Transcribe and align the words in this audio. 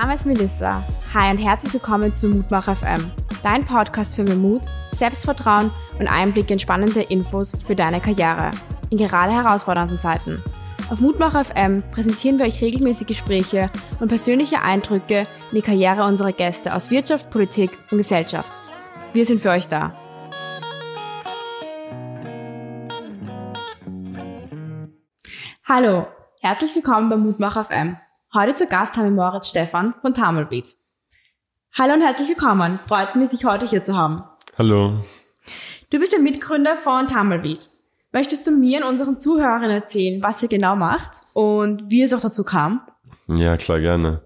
Name 0.00 0.14
ist 0.14 0.26
Melissa. 0.26 0.84
Hi 1.14 1.30
und 1.30 1.38
herzlich 1.38 1.72
willkommen 1.72 2.12
zu 2.12 2.28
Mutmach 2.28 2.64
FM, 2.64 3.12
dein 3.44 3.64
Podcast 3.64 4.16
für 4.16 4.24
mehr 4.24 4.34
Mut, 4.34 4.62
Selbstvertrauen 4.90 5.70
und 6.00 6.08
Einblick 6.08 6.50
in 6.50 6.58
spannende 6.58 7.02
Infos 7.02 7.56
für 7.64 7.76
deine 7.76 8.00
Karriere 8.00 8.50
in 8.90 8.98
gerade 8.98 9.32
herausfordernden 9.32 10.00
Zeiten. 10.00 10.42
Auf 10.90 10.98
Mutmach 10.98 11.40
FM 11.44 11.84
präsentieren 11.92 12.40
wir 12.40 12.46
euch 12.46 12.60
regelmäßig 12.60 13.06
Gespräche 13.06 13.70
und 14.00 14.08
persönliche 14.08 14.62
Eindrücke 14.62 15.28
in 15.52 15.56
die 15.58 15.62
Karriere 15.62 16.02
unserer 16.06 16.32
Gäste 16.32 16.74
aus 16.74 16.90
Wirtschaft, 16.90 17.30
Politik 17.30 17.70
und 17.92 17.98
Gesellschaft. 17.98 18.62
Wir 19.12 19.24
sind 19.24 19.42
für 19.42 19.50
euch 19.50 19.68
da. 19.68 19.96
Hallo, 25.64 26.08
herzlich 26.40 26.74
willkommen 26.74 27.08
bei 27.08 27.16
Mutmach 27.16 27.64
FM. 27.64 27.96
Heute 28.34 28.56
zu 28.56 28.66
Gast 28.66 28.96
haben 28.96 29.04
wir 29.04 29.12
Moritz 29.12 29.50
Stefan 29.50 29.94
von 30.02 30.12
Tamelbeat. 30.12 30.66
Hallo 31.78 31.94
und 31.94 32.02
herzlich 32.02 32.28
willkommen. 32.30 32.80
Freut 32.80 33.14
mich, 33.14 33.28
dich 33.28 33.44
heute 33.44 33.64
hier 33.64 33.84
zu 33.84 33.96
haben. 33.96 34.24
Hallo. 34.58 35.04
Du 35.90 36.00
bist 36.00 36.12
der 36.12 36.18
Mitgründer 36.18 36.76
von 36.76 37.06
Tumbleweed. 37.06 37.68
Möchtest 38.10 38.44
du 38.48 38.50
mir 38.50 38.80
und 38.80 38.88
unseren 38.88 39.20
Zuhörern 39.20 39.70
erzählen, 39.70 40.20
was 40.20 40.42
ihr 40.42 40.48
genau 40.48 40.74
macht 40.74 41.20
und 41.32 41.92
wie 41.92 42.02
es 42.02 42.12
auch 42.12 42.20
dazu 42.20 42.42
kam? 42.42 42.82
Ja, 43.28 43.56
klar, 43.56 43.78
gerne. 43.78 44.22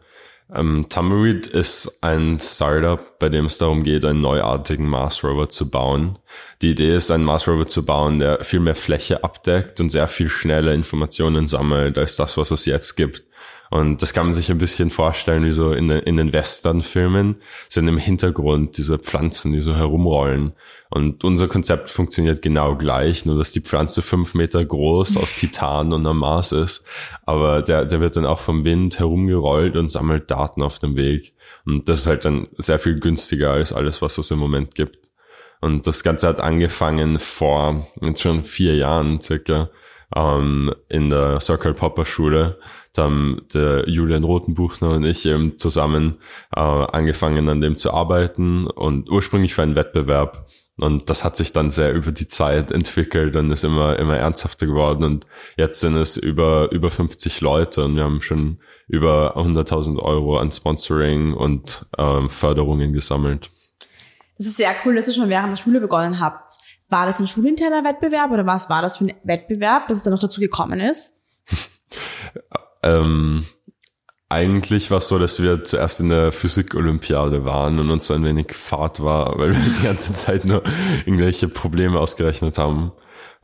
Ähm, 0.55 0.87
Tumbleweed 0.89 1.47
ist 1.47 2.03
ein 2.03 2.41
Startup, 2.41 3.19
bei 3.19 3.29
dem 3.29 3.45
es 3.45 3.59
darum 3.59 3.83
geht, 3.83 4.07
einen 4.07 4.23
neuartigen 4.23 4.89
Mars 4.89 5.23
Rover 5.23 5.51
zu 5.51 5.69
bauen. 5.69 6.19
Die 6.63 6.71
Idee 6.71 6.97
ist, 6.97 7.11
einen 7.11 7.25
Mars 7.25 7.47
Rover 7.47 7.67
zu 7.67 7.85
bauen, 7.85 8.21
der 8.21 8.43
viel 8.43 8.61
mehr 8.61 8.75
Fläche 8.75 9.23
abdeckt 9.23 9.83
und 9.83 9.91
sehr 9.91 10.09
viel 10.09 10.31
schneller 10.31 10.73
Informationen 10.73 11.47
sammelt 11.47 11.99
als 11.99 12.17
das, 12.17 12.39
was 12.39 12.51
es 12.51 12.65
jetzt 12.65 12.97
gibt. 12.97 13.28
Und 13.71 14.01
das 14.01 14.15
kann 14.15 14.27
man 14.27 14.33
sich 14.33 14.51
ein 14.51 14.59
bisschen 14.59 14.91
vorstellen, 14.91 15.45
wie 15.45 15.51
so 15.51 15.73
in, 15.73 15.89
den, 15.89 16.01
in 16.01 16.17
den 16.17 16.33
Western-Filmen 16.33 17.37
sind 17.69 17.89
im 17.89 17.99
Hintergrund 17.99 18.79
diese 18.79 18.99
Pflanzen, 18.99 19.53
die 19.53 19.61
so 19.61 19.75
herumrollen. 19.75 20.53
Und 20.91 21.23
unser 21.25 21.49
Konzept 21.49 21.91
funktioniert 21.91 22.41
genau 22.41 22.77
gleich, 22.77 23.27
nur 23.27 23.37
dass 23.37 23.53
die 23.53 23.61
Pflanze 23.61 24.01
fünf 24.01 24.35
Meter 24.35 24.65
groß 24.65 25.19
aus 25.19 25.35
Titan 25.37 25.93
und 25.93 26.07
am 26.07 26.19
Mars 26.19 26.53
ist. 26.53 26.87
Aber 27.27 27.63
der, 27.63 27.85
der 27.85 28.01
wird 28.01 28.17
dann 28.17 28.27
auch 28.27 28.41
vom 28.41 28.65
Wind 28.65 28.99
herumgerollt 28.99 29.77
und 29.77 29.91
sammelt 29.91 30.31
Daten 30.31 30.63
auf 30.63 30.79
dem 30.79 30.97
Weg. 30.97 31.35
Und 31.67 31.89
das 31.89 32.01
ist 32.01 32.07
halt 32.07 32.25
dann 32.25 32.49
sehr 32.57 32.79
viel 32.79 32.99
günstiger 32.99 33.53
als 33.53 33.73
alles, 33.73 34.01
was 34.01 34.17
es 34.17 34.31
im 34.31 34.39
Moment 34.39 34.75
gibt. 34.75 35.09
Und 35.61 35.87
das 35.87 36.03
Ganze 36.03 36.29
hat 36.29 36.41
angefangen 36.41 37.19
vor 37.19 37.87
jetzt 38.01 38.23
schon 38.23 38.45
vier 38.45 38.77
Jahren 38.77 39.21
circa 39.21 39.71
ähm, 40.15 40.75
in 40.89 41.11
der 41.11 41.41
Circle 41.41 41.75
Popper 41.75 42.07
Schule. 42.07 42.59
Da 42.93 43.05
haben 43.05 43.43
der 43.53 43.89
Julian 43.89 44.25
Rotenbuchner 44.25 44.91
und 44.91 45.05
ich 45.05 45.27
eben 45.27 45.59
zusammen 45.59 46.19
äh, 46.55 46.61
angefangen 46.61 47.49
an 47.49 47.61
dem 47.61 47.77
zu 47.77 47.93
arbeiten 47.93 48.67
und 48.67 49.11
ursprünglich 49.11 49.55
für 49.55 49.63
einen 49.63 49.77
Wettbewerb. 49.77 50.49
Und 50.81 51.11
das 51.11 51.25
hat 51.25 51.37
sich 51.37 51.53
dann 51.53 51.71
sehr 51.71 51.93
über 51.93 52.13
die 52.13 52.29
Zeit 52.29 52.71
entwickelt 52.71 53.35
und 53.35 53.51
ist 53.51 53.65
immer, 53.65 53.99
immer 53.99 54.17
ernsthafter 54.17 54.67
geworden. 54.67 55.03
Und 55.03 55.27
jetzt 55.57 55.81
sind 55.81 55.97
es 55.97 56.17
über, 56.17 56.71
über 56.71 56.91
50 56.91 57.41
Leute 57.41 57.85
und 57.85 57.97
wir 57.97 58.05
haben 58.05 58.23
schon 58.23 58.59
über 58.87 59.37
100.000 59.37 59.99
Euro 59.99 60.39
an 60.39 60.53
Sponsoring 60.53 61.35
und 61.35 61.87
ähm, 61.99 62.31
Förderungen 62.31 62.93
gesammelt. 62.93 63.51
Es 64.39 64.47
ist 64.47 64.57
sehr 64.57 64.75
cool, 64.85 64.95
dass 64.95 65.09
ihr 65.09 65.15
schon 65.15 65.29
während 65.29 65.53
der 65.53 65.57
Schule 65.57 65.81
begonnen 65.81 66.21
habt. 66.21 66.53
War 66.89 67.07
das 67.07 67.19
ein 67.19 67.27
schulinterner 67.27 67.83
Wettbewerb 67.83 68.31
oder 68.31 68.47
was 68.47 68.71
war 68.71 68.81
das 68.81 68.99
für 68.99 69.07
ein 69.07 69.15
Wettbewerb, 69.25 69.89
dass 69.89 69.99
es 69.99 70.05
dann 70.05 70.13
noch 70.13 70.21
dazu 70.21 70.41
gekommen 70.41 70.81
ist? 70.81 71.17
ähm, 72.83 73.45
eigentlich 74.29 74.91
war 74.91 74.99
es 74.99 75.09
so, 75.09 75.19
dass 75.19 75.43
wir 75.43 75.65
zuerst 75.65 76.01
in 76.01 76.11
der 76.11 76.33
Physik-Olympiade 76.33 77.45
waren 77.45 77.79
und 77.79 77.91
uns 77.91 78.11
ein 78.11 78.25
wenig 78.25 78.55
Fahrt 78.55 79.03
war, 79.03 79.39
weil 79.39 79.53
wir 79.53 79.61
die 79.61 79.85
ganze 79.85 80.13
Zeit 80.13 80.45
nur 80.45 80.63
irgendwelche 81.07 81.49
Probleme 81.49 81.99
ausgerechnet 81.99 82.59
haben. 82.59 82.93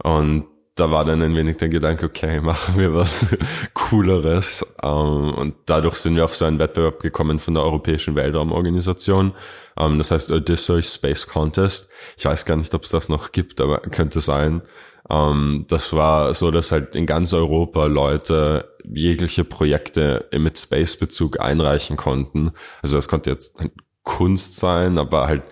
Und 0.02 0.46
da 0.74 0.90
war 0.90 1.04
dann 1.04 1.22
ein 1.22 1.36
wenig 1.36 1.56
der 1.58 1.68
Gedanke, 1.68 2.06
okay, 2.06 2.40
machen 2.40 2.78
wir 2.78 2.92
was 2.92 3.28
Cooleres. 3.74 4.66
Ähm, 4.82 5.34
und 5.34 5.54
dadurch 5.66 5.96
sind 5.96 6.16
wir 6.16 6.24
auf 6.24 6.34
so 6.34 6.44
einen 6.44 6.58
Wettbewerb 6.58 7.00
gekommen 7.00 7.38
von 7.38 7.54
der 7.54 7.62
Europäischen 7.62 8.16
Weltraumorganisation. 8.16 9.34
Ähm, 9.78 9.98
das 9.98 10.10
heißt 10.10 10.32
Odysseus 10.32 10.94
Space 10.94 11.26
Contest. 11.26 11.90
Ich 12.16 12.24
weiß 12.24 12.44
gar 12.44 12.56
nicht, 12.56 12.74
ob 12.74 12.82
es 12.82 12.90
das 12.90 13.08
noch 13.08 13.32
gibt, 13.32 13.60
aber 13.60 13.78
könnte 13.78 14.20
sein. 14.20 14.62
Ähm, 15.10 15.64
das 15.68 15.92
war 15.92 16.32
so, 16.34 16.50
dass 16.50 16.72
halt 16.72 16.94
in 16.94 17.06
ganz 17.06 17.32
Europa 17.32 17.86
Leute 17.86 18.70
jegliche 18.84 19.44
Projekte 19.44 20.28
mit 20.36 20.58
Space-Bezug 20.58 21.40
einreichen 21.40 21.96
konnten. 21.96 22.52
Also 22.82 22.96
das 22.96 23.08
konnte 23.08 23.30
jetzt 23.30 23.56
Kunst 24.02 24.56
sein, 24.56 24.98
aber 24.98 25.26
halt 25.26 25.42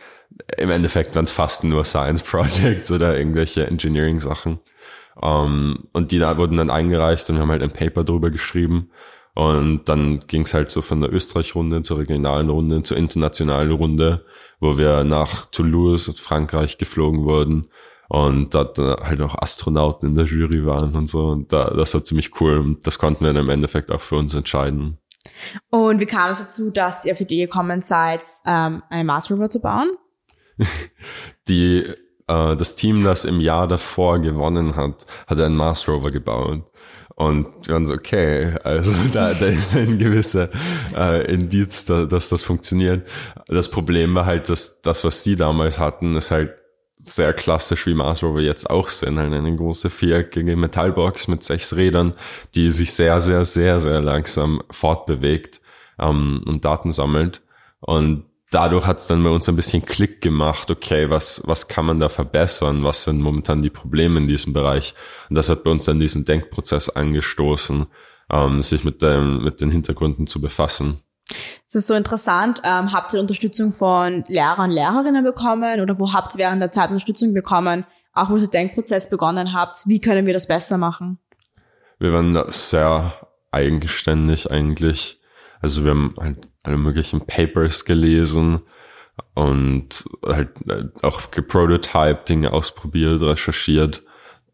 im 0.57 0.71
Endeffekt 0.71 1.15
waren 1.15 1.25
es 1.25 1.31
fast 1.31 1.65
nur 1.65 1.85
Science 1.85 2.23
Projects 2.23 2.91
oder 2.91 3.17
irgendwelche 3.17 3.67
Engineering-Sachen. 3.67 4.61
Um, 5.15 5.23
ähm, 5.25 5.89
und 5.93 6.11
die 6.11 6.19
da 6.19 6.39
wurden 6.39 6.57
dann 6.57 6.71
eingereicht 6.71 7.29
und 7.29 7.37
wir 7.37 7.43
haben 7.43 7.51
halt 7.51 7.63
ein 7.63 7.73
Paper 7.73 8.03
drüber 8.03 8.31
geschrieben. 8.31 8.91
Und 9.35 9.85
dann 9.85 10.21
ging 10.21 10.43
es 10.43 10.55
halt 10.55 10.71
so 10.71 10.81
von 10.81 11.03
der 11.03 11.13
Österreich-Runde 11.13 11.83
zur 11.83 11.99
regionalen 11.99 12.49
Runde 12.49 12.83
zur 12.83 12.97
internationalen 12.97 13.73
Runde, 13.73 14.25
wo 14.59 14.79
wir 14.79 15.05
nach 15.05 15.47
Toulouse, 15.47 16.15
Frankreich 16.17 16.79
geflogen 16.79 17.25
wurden 17.25 17.69
und 18.13 18.55
dort 18.55 18.77
halt 18.77 19.23
auch 19.23 19.35
Astronauten 19.41 20.11
in 20.11 20.15
der 20.15 20.27
Jury 20.27 20.67
waren 20.67 20.95
und 20.95 21.07
so. 21.07 21.29
Und 21.29 21.51
da, 21.51 21.71
das 21.71 21.95
war 21.95 22.05
ziemlich 22.05 22.39
cool. 22.43 22.59
Und 22.59 22.87
das 22.87 22.99
konnten 22.99 23.25
wir 23.25 23.33
dann 23.33 23.45
im 23.45 23.49
Endeffekt 23.49 23.91
auch 23.91 24.03
für 24.03 24.17
uns 24.17 24.35
entscheiden. 24.35 24.99
Und 25.71 25.99
wie 25.99 26.05
kam 26.05 26.29
es 26.29 26.41
dazu, 26.41 26.71
dass 26.71 27.07
ihr 27.07 27.13
auf 27.13 27.19
die 27.19 27.25
Idee 27.25 27.47
gekommen 27.47 27.81
seid, 27.81 28.29
ähm, 28.45 28.83
eine 28.91 29.05
Mars 29.05 29.31
Rover 29.31 29.49
zu 29.49 29.63
bauen? 29.63 29.93
die 31.49 31.87
äh, 32.29 32.55
das 32.55 32.77
Team, 32.77 33.03
das 33.03 33.25
im 33.25 33.41
Jahr 33.41 33.67
davor 33.67 34.19
gewonnen 34.19 34.77
hat, 34.77 35.07
hat 35.27 35.41
einen 35.41 35.57
Mars 35.57 35.89
Rover 35.89 36.11
gebaut. 36.11 36.65
Und 37.15 37.49
wir 37.67 37.73
waren 37.73 37.87
so, 37.87 37.95
okay, 37.95 38.59
also 38.63 38.93
da, 39.15 39.33
da 39.33 39.47
ist 39.47 39.75
ein 39.75 39.99
gewisser 39.99 40.51
äh, 40.95 41.33
Indiz, 41.33 41.87
da, 41.87 42.05
dass 42.05 42.29
das 42.29 42.43
funktioniert. 42.43 43.09
Das 43.49 43.71
Problem 43.71 44.15
war 44.15 44.27
halt, 44.27 44.51
dass 44.51 44.83
das, 44.83 45.03
was 45.03 45.23
sie 45.23 45.35
damals 45.35 45.79
hatten, 45.79 46.15
ist 46.15 46.31
halt 46.31 46.53
sehr 47.03 47.33
klassisch, 47.33 47.87
wie 47.87 47.95
Mars 47.95 48.23
Rover 48.23 48.41
jetzt 48.41 48.71
auch 48.71 48.89
sind. 48.89 49.19
Eine 49.19 49.57
große 49.57 49.91
viereckige 49.91 50.57
Metallbox 50.57 51.29
mit 51.29 51.43
sechs 51.43 51.77
Rädern, 51.77 52.15
die 52.55 52.71
sich 52.71 52.93
sehr, 52.93 53.21
sehr, 53.21 53.45
sehr, 53.45 53.81
sehr 53.81 54.01
langsam 54.01 54.63
fortbewegt 54.71 55.61
ähm, 55.99 56.43
und 56.47 56.65
Daten 56.65 56.93
sammelt. 56.93 57.43
Und 57.81 58.25
dadurch 58.53 58.87
hat 58.87 58.99
es 58.99 59.09
dann 59.09 59.25
bei 59.25 59.31
uns 59.31 59.49
ein 59.49 59.57
bisschen 59.57 59.85
Klick 59.85 60.21
gemacht, 60.21 60.71
okay, 60.71 61.11
was, 61.11 61.43
was 61.45 61.67
kann 61.67 61.87
man 61.87 61.99
da 61.99 62.09
verbessern, 62.09 62.85
was 62.85 63.05
sind 63.05 63.21
momentan 63.21 63.63
die 63.63 63.71
Probleme 63.71 64.21
in 64.21 64.29
diesem 64.29 64.53
Bereich. 64.53 64.95
Und 65.29 65.37
das 65.37 65.49
hat 65.49 65.65
bei 65.65 65.71
uns 65.71 65.87
dann 65.87 65.99
diesen 65.99 66.25
Denkprozess 66.25 66.89
angestoßen, 66.89 67.87
ähm, 68.31 68.63
sich 68.63 68.85
mit, 68.85 69.03
dem, 69.03 69.43
mit 69.43 69.61
den 69.61 69.71
Hintergründen 69.71 70.29
zu 70.29 70.41
befassen. 70.41 71.03
Es 71.67 71.75
ist 71.75 71.87
so 71.87 71.95
interessant. 71.95 72.61
Ähm, 72.65 72.93
habt 72.93 73.15
ihr 73.15 73.21
Unterstützung 73.21 73.73
von 73.73 74.25
Lehrern 74.29 74.71
und 74.71 74.77
Lehrerinnen 74.77 75.25
bekommen 75.25 75.81
oder 75.81 75.99
wo 75.99 76.13
habt 76.13 76.35
ihr 76.35 76.39
während 76.39 76.61
der 76.61 76.73
Zeit 76.73 76.89
Unterstützung 76.91 77.35
bekommen, 77.35 77.87
auch 78.13 78.31
wo 78.31 78.35
ihr 78.35 78.41
den 78.41 78.51
Denkprozess 78.51 79.09
begonnen 79.09 79.53
habt? 79.53 79.87
Wie 79.87 80.01
können 80.01 80.27
wir 80.27 80.33
das 80.35 80.47
besser 80.47 80.79
machen? 80.79 81.19
Wir 81.99 82.13
waren 82.13 82.45
sehr 82.51 83.15
eigenständig 83.51 84.51
eigentlich. 84.51 85.21
Also 85.61 85.85
wir 85.85 85.93
haben 85.93 86.15
halt 86.19 86.49
alle 86.63 86.77
möglichen 86.77 87.27
Papers 87.27 87.85
gelesen 87.85 88.63
und 89.35 90.05
halt 90.27 90.51
äh, 90.69 90.85
auch 91.03 91.31
geprototyped, 91.31 92.29
Dinge 92.29 92.53
ausprobiert, 92.53 93.23
recherchiert. 93.23 94.03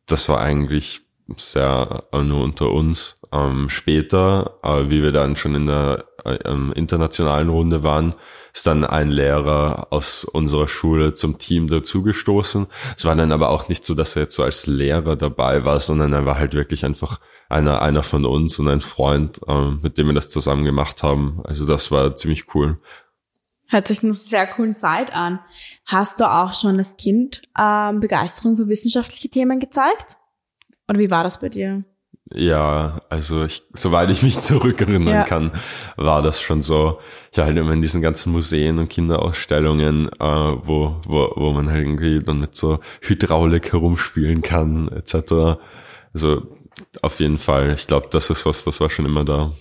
Das 0.06 0.28
war 0.28 0.40
eigentlich 0.40 1.02
sehr 1.36 2.04
äh, 2.12 2.22
nur 2.22 2.42
unter 2.42 2.70
uns. 2.70 3.17
Ähm, 3.32 3.68
später, 3.68 4.58
äh, 4.62 4.88
wie 4.88 5.02
wir 5.02 5.12
dann 5.12 5.36
schon 5.36 5.54
in 5.54 5.66
der 5.66 6.04
äh, 6.24 6.38
internationalen 6.74 7.48
Runde 7.48 7.82
waren, 7.82 8.14
ist 8.52 8.66
dann 8.66 8.84
ein 8.84 9.10
Lehrer 9.10 9.88
aus 9.90 10.24
unserer 10.24 10.68
Schule 10.68 11.14
zum 11.14 11.38
Team 11.38 11.68
dazugestoßen. 11.68 12.66
Es 12.96 13.04
war 13.04 13.14
dann 13.14 13.32
aber 13.32 13.50
auch 13.50 13.68
nicht 13.68 13.84
so, 13.84 13.94
dass 13.94 14.16
er 14.16 14.22
jetzt 14.22 14.36
so 14.36 14.42
als 14.42 14.66
Lehrer 14.66 15.16
dabei 15.16 15.64
war, 15.64 15.78
sondern 15.80 16.12
er 16.12 16.24
war 16.24 16.38
halt 16.38 16.54
wirklich 16.54 16.84
einfach 16.84 17.20
einer, 17.48 17.82
einer 17.82 18.02
von 18.02 18.24
uns 18.24 18.58
und 18.58 18.68
ein 18.68 18.80
Freund, 18.80 19.40
äh, 19.46 19.70
mit 19.82 19.98
dem 19.98 20.06
wir 20.08 20.14
das 20.14 20.28
zusammen 20.28 20.64
gemacht 20.64 21.02
haben. 21.02 21.40
Also 21.44 21.66
das 21.66 21.90
war 21.90 22.14
ziemlich 22.14 22.54
cool. 22.54 22.80
Hört 23.70 23.86
sich 23.86 24.02
eine 24.02 24.14
sehr 24.14 24.46
coole 24.46 24.74
Zeit 24.74 25.12
an. 25.12 25.40
Hast 25.84 26.20
du 26.20 26.30
auch 26.30 26.54
schon 26.54 26.78
als 26.78 26.96
Kind 26.96 27.42
ähm, 27.58 28.00
Begeisterung 28.00 28.56
für 28.56 28.68
wissenschaftliche 28.68 29.28
Themen 29.28 29.60
gezeigt? 29.60 30.16
Oder 30.88 30.98
wie 30.98 31.10
war 31.10 31.22
das 31.22 31.38
bei 31.40 31.50
dir? 31.50 31.84
Ja, 32.34 33.00
also 33.08 33.44
ich, 33.44 33.62
soweit 33.72 34.10
ich 34.10 34.22
mich 34.22 34.40
zurückerinnern 34.40 35.14
ja. 35.14 35.24
kann, 35.24 35.52
war 35.96 36.22
das 36.22 36.40
schon 36.40 36.60
so. 36.60 36.98
Ich 37.32 37.38
war 37.38 37.46
halt 37.46 37.56
immer 37.56 37.72
in 37.72 37.80
diesen 37.80 38.02
ganzen 38.02 38.32
Museen 38.32 38.78
und 38.78 38.88
Kinderausstellungen, 38.88 40.08
äh, 40.08 40.24
wo, 40.24 41.00
wo, 41.06 41.32
wo 41.36 41.52
man 41.52 41.70
halt 41.70 41.84
irgendwie 41.84 42.18
dann 42.18 42.40
mit 42.40 42.54
so 42.54 42.80
Hydraulik 43.00 43.72
herumspielen 43.72 44.42
kann, 44.42 44.88
etc. 44.88 45.60
Also 46.12 46.42
auf 47.02 47.20
jeden 47.20 47.38
Fall. 47.38 47.72
Ich 47.72 47.86
glaube, 47.86 48.08
das 48.10 48.30
ist 48.30 48.44
was, 48.44 48.64
das 48.64 48.80
war 48.80 48.90
schon 48.90 49.06
immer 49.06 49.24
da. 49.24 49.52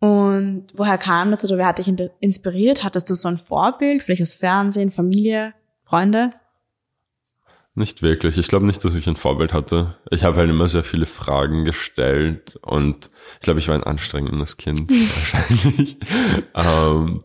Und 0.00 0.68
woher 0.74 0.96
kam 0.96 1.30
das 1.30 1.44
oder 1.44 1.58
wer 1.58 1.66
hat 1.66 1.78
dich 1.78 1.92
inspiriert? 2.20 2.84
Hattest 2.84 3.10
du 3.10 3.14
so 3.14 3.28
ein 3.28 3.38
Vorbild, 3.38 4.02
vielleicht 4.02 4.22
aus 4.22 4.34
Fernsehen, 4.34 4.90
Familie, 4.90 5.54
Freunde? 5.84 6.30
Nicht 7.78 8.02
wirklich. 8.02 8.36
Ich 8.38 8.48
glaube 8.48 8.66
nicht, 8.66 8.84
dass 8.84 8.96
ich 8.96 9.06
ein 9.06 9.14
Vorbild 9.14 9.52
hatte. 9.52 9.94
Ich 10.10 10.24
habe 10.24 10.38
halt 10.38 10.50
immer 10.50 10.66
sehr 10.66 10.82
viele 10.82 11.06
Fragen 11.06 11.64
gestellt 11.64 12.56
und 12.62 13.08
ich 13.34 13.42
glaube, 13.42 13.60
ich 13.60 13.68
war 13.68 13.76
ein 13.76 13.84
anstrengendes 13.84 14.56
Kind 14.56 14.90
wahrscheinlich. 14.90 15.96
ähm, 16.56 17.22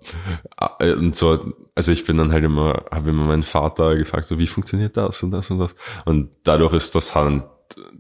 äh, 0.80 0.94
und 0.94 1.16
so, 1.16 1.54
also 1.74 1.92
ich 1.92 2.06
bin 2.06 2.18
dann 2.18 2.32
halt 2.32 2.44
immer, 2.44 2.86
habe 2.92 3.10
immer 3.10 3.26
meinen 3.26 3.42
Vater 3.42 3.96
gefragt, 3.96 4.28
so 4.28 4.38
wie 4.38 4.46
funktioniert 4.46 4.96
das 4.96 5.24
und 5.24 5.32
das 5.32 5.50
und 5.50 5.58
das. 5.58 5.76
Und 6.06 6.30
dadurch 6.44 6.74
ist 6.74 6.94
das 6.94 7.16
halt 7.16 7.46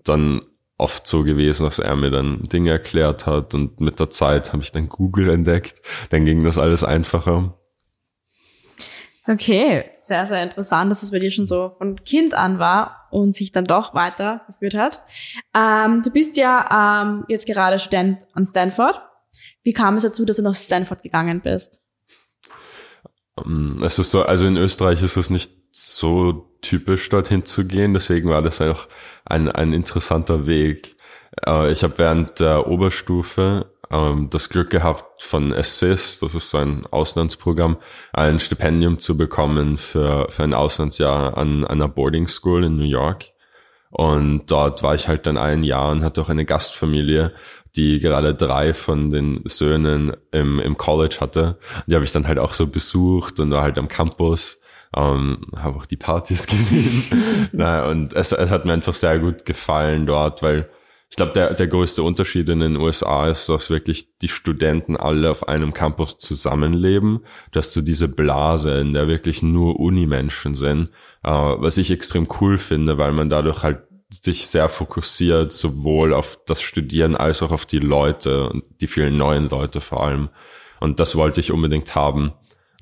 dann 0.03 0.41
oft 0.77 1.07
so 1.07 1.23
gewesen, 1.23 1.63
dass 1.63 1.79
er 1.79 1.95
mir 1.95 2.11
dann 2.11 2.43
Dinge 2.43 2.69
erklärt 2.69 3.25
hat 3.25 3.55
und 3.55 3.81
mit 3.81 3.99
der 3.99 4.11
Zeit 4.11 4.53
habe 4.53 4.61
ich 4.61 4.71
dann 4.71 4.89
Google 4.89 5.31
entdeckt. 5.31 5.81
Dann 6.11 6.23
ging 6.23 6.43
das 6.43 6.59
alles 6.59 6.83
einfacher. 6.83 7.57
Okay, 9.25 9.85
sehr, 9.99 10.25
sehr 10.25 10.43
interessant, 10.43 10.91
dass 10.91 11.01
es 11.01 11.11
bei 11.11 11.19
dir 11.19 11.31
schon 11.31 11.47
so 11.47 11.75
von 11.77 12.03
Kind 12.03 12.33
an 12.33 12.59
war 12.59 13.07
und 13.09 13.35
sich 13.35 13.53
dann 13.53 13.63
doch 13.63 13.93
weitergeführt 13.93 14.73
hat. 14.73 15.01
Ähm, 15.55 16.01
du 16.03 16.11
bist 16.11 16.35
ja 16.35 17.03
ähm, 17.03 17.25
jetzt 17.29 17.47
gerade 17.47 17.79
Student 17.79 18.27
an 18.33 18.45
Stanford. 18.45 19.01
Wie 19.63 19.71
kam 19.71 19.95
es 19.95 20.03
dazu, 20.03 20.25
dass 20.25 20.37
du 20.37 20.43
nach 20.43 20.55
Stanford 20.55 21.03
gegangen 21.03 21.41
bist? 21.41 21.81
Ähm, 23.43 23.81
es 23.83 23.97
ist 23.97 24.11
so, 24.11 24.23
also 24.23 24.45
in 24.45 24.57
Österreich 24.57 25.01
ist 25.01 25.15
es 25.15 25.29
nicht 25.29 25.51
so 25.71 26.49
typisch, 26.61 27.07
dorthin 27.07 27.45
zu 27.45 27.65
gehen. 27.65 27.93
Deswegen 27.93 28.29
war 28.29 28.41
das 28.41 28.59
auch 28.59 28.87
ein, 29.25 29.49
ein 29.49 29.71
interessanter 29.71 30.45
Weg. 30.47 30.97
Äh, 31.45 31.71
ich 31.71 31.83
habe 31.83 31.97
während 31.97 32.41
der 32.41 32.67
Oberstufe 32.67 33.72
ähm, 33.93 34.29
das 34.29 34.49
Glück 34.49 34.71
gehabt, 34.71 35.21
von 35.21 35.53
Assist, 35.53 36.21
das 36.21 36.35
ist 36.35 36.49
so 36.49 36.57
ein 36.57 36.85
Auslandsprogramm, 36.89 37.77
ein 38.11 38.39
Stipendium 38.39 38.99
zu 38.99 39.15
bekommen 39.15 39.77
für, 39.77 40.27
für 40.29 40.43
ein 40.43 40.53
Auslandsjahr 40.53 41.37
an 41.37 41.65
einer 41.65 41.87
Boarding 41.87 42.27
School 42.27 42.63
in 42.63 42.77
New 42.77 42.83
York. 42.83 43.25
Und 43.91 44.47
dort 44.47 44.81
war 44.81 44.95
ich 44.95 45.07
halt 45.07 45.27
dann 45.27 45.37
ein 45.37 45.61
Jahr 45.61 45.91
und 45.91 46.03
hatte 46.03 46.21
auch 46.21 46.29
eine 46.29 46.45
Gastfamilie, 46.45 47.31
die 47.75 47.99
gerade 47.99 48.33
drei 48.33 48.73
von 48.73 49.11
den 49.11 49.41
Söhnen 49.45 50.15
im, 50.31 50.59
im 50.59 50.77
College 50.77 51.17
hatte. 51.19 51.59
Die 51.85 51.93
habe 51.93 52.03
ich 52.03 52.11
dann 52.11 52.27
halt 52.27 52.39
auch 52.39 52.53
so 52.53 52.65
besucht 52.65 53.39
und 53.39 53.51
war 53.51 53.61
halt 53.61 53.77
am 53.77 53.87
Campus. 53.87 54.61
Ähm, 54.95 55.47
habe 55.55 55.77
auch 55.77 55.85
die 55.85 55.97
Partys 55.97 56.47
gesehen. 56.47 57.03
naja, 57.51 57.87
und 57.87 58.13
es, 58.13 58.31
es 58.31 58.49
hat 58.49 58.65
mir 58.65 58.73
einfach 58.73 58.93
sehr 58.95 59.19
gut 59.19 59.45
gefallen 59.45 60.07
dort, 60.07 60.41
weil 60.41 60.69
ich 61.13 61.17
glaube, 61.17 61.33
der, 61.33 61.53
der 61.53 61.67
größte 61.67 62.01
Unterschied 62.01 62.49
in 62.49 62.59
den 62.59 62.75
USA 62.75 63.29
ist, 63.29 63.47
dass 63.47 63.69
wirklich 63.69 64.17
die 64.23 64.29
Studenten 64.29 64.97
alle 64.97 65.29
auf 65.29 65.47
einem 65.47 65.71
Campus 65.71 66.17
zusammenleben, 66.17 67.19
dass 67.51 67.71
du 67.71 67.81
diese 67.81 68.07
Blase, 68.07 68.79
in 68.79 68.93
der 68.93 69.07
wirklich 69.07 69.43
nur 69.43 69.79
Unimenschen 69.79 70.55
sind, 70.55 70.89
äh, 71.21 71.29
was 71.29 71.77
ich 71.77 71.91
extrem 71.91 72.27
cool 72.41 72.57
finde, 72.57 72.97
weil 72.97 73.11
man 73.11 73.29
dadurch 73.29 73.61
halt 73.61 73.83
sich 74.09 74.47
sehr 74.47 74.69
fokussiert, 74.69 75.53
sowohl 75.53 76.15
auf 76.15 76.39
das 76.47 76.63
Studieren 76.63 77.15
als 77.15 77.43
auch 77.43 77.51
auf 77.51 77.67
die 77.67 77.77
Leute 77.77 78.49
und 78.49 78.63
die 78.81 78.87
vielen 78.87 79.15
neuen 79.15 79.49
Leute 79.49 79.81
vor 79.81 80.03
allem. 80.03 80.29
Und 80.79 80.99
das 80.99 81.15
wollte 81.15 81.41
ich 81.41 81.51
unbedingt 81.51 81.93
haben. 81.93 82.33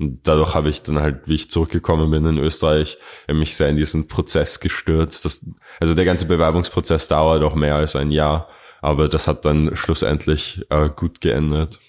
Und 0.02 0.28
dadurch 0.28 0.56
habe 0.56 0.70
ich 0.70 0.82
dann 0.82 1.00
halt, 1.00 1.28
wie 1.28 1.36
ich 1.36 1.52
zurückgekommen 1.52 2.10
bin 2.10 2.26
in 2.26 2.40
Österreich, 2.40 2.98
mich 3.32 3.56
sehr 3.56 3.70
in 3.70 3.76
diesen 3.76 4.08
Prozess 4.08 4.60
gestürzt. 4.60 5.26
Das, 5.26 5.46
also 5.80 5.94
der 5.94 6.06
ganze 6.06 6.26
Bewerbungsprozess 6.26 7.08
dauert 7.08 7.44
auch 7.44 7.54
mehr 7.54 7.76
als 7.76 7.96
ein 7.96 8.10
Jahr, 8.10 8.50
aber 8.82 9.08
das 9.08 9.28
hat 9.28 9.46
dann 9.46 9.76
schlussendlich 9.76 10.66
äh, 10.70 10.90
gut 10.90 11.22
geendet. 11.22 11.80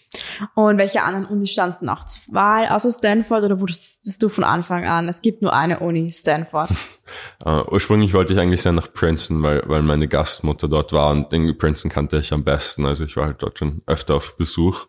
Und 0.55 0.77
welche 0.77 1.03
anderen 1.03 1.25
Unis 1.25 1.53
standen 1.53 1.89
auch 1.89 2.05
zur 2.05 2.35
Wahl, 2.35 2.69
außer 2.69 2.91
Stanford 2.91 3.45
oder 3.45 3.61
wusstest 3.61 4.23
du 4.23 4.29
von 4.29 4.45
Anfang 4.45 4.85
an, 4.85 5.09
es 5.09 5.23
gibt 5.23 5.41
nur 5.41 5.55
eine 5.55 5.81
Uni, 5.81 6.11
Stanford? 6.11 6.69
uh, 7.47 7.63
ursprünglich 7.71 8.13
wollte 8.13 8.35
ich 8.35 8.39
eigentlich 8.39 8.61
sehr 8.61 8.73
nach 8.73 8.93
Princeton, 8.93 9.43
weil, 9.43 9.63
weil 9.67 9.83
meine 9.83 10.07
Gastmutter 10.07 10.69
dort 10.69 10.93
war 10.93 11.13
und 11.13 11.33
in 11.33 11.57
Princeton 11.57 11.91
kannte 11.91 12.19
ich 12.19 12.35
am 12.35 12.45
besten. 12.45 12.85
Also 12.85 13.07
ich 13.07 13.17
war 13.17 13.25
halt 13.25 13.43
dort 13.43 13.59
schon 13.59 13.81
öfter 13.87 14.17
auf 14.17 14.37
Besuch. 14.37 14.87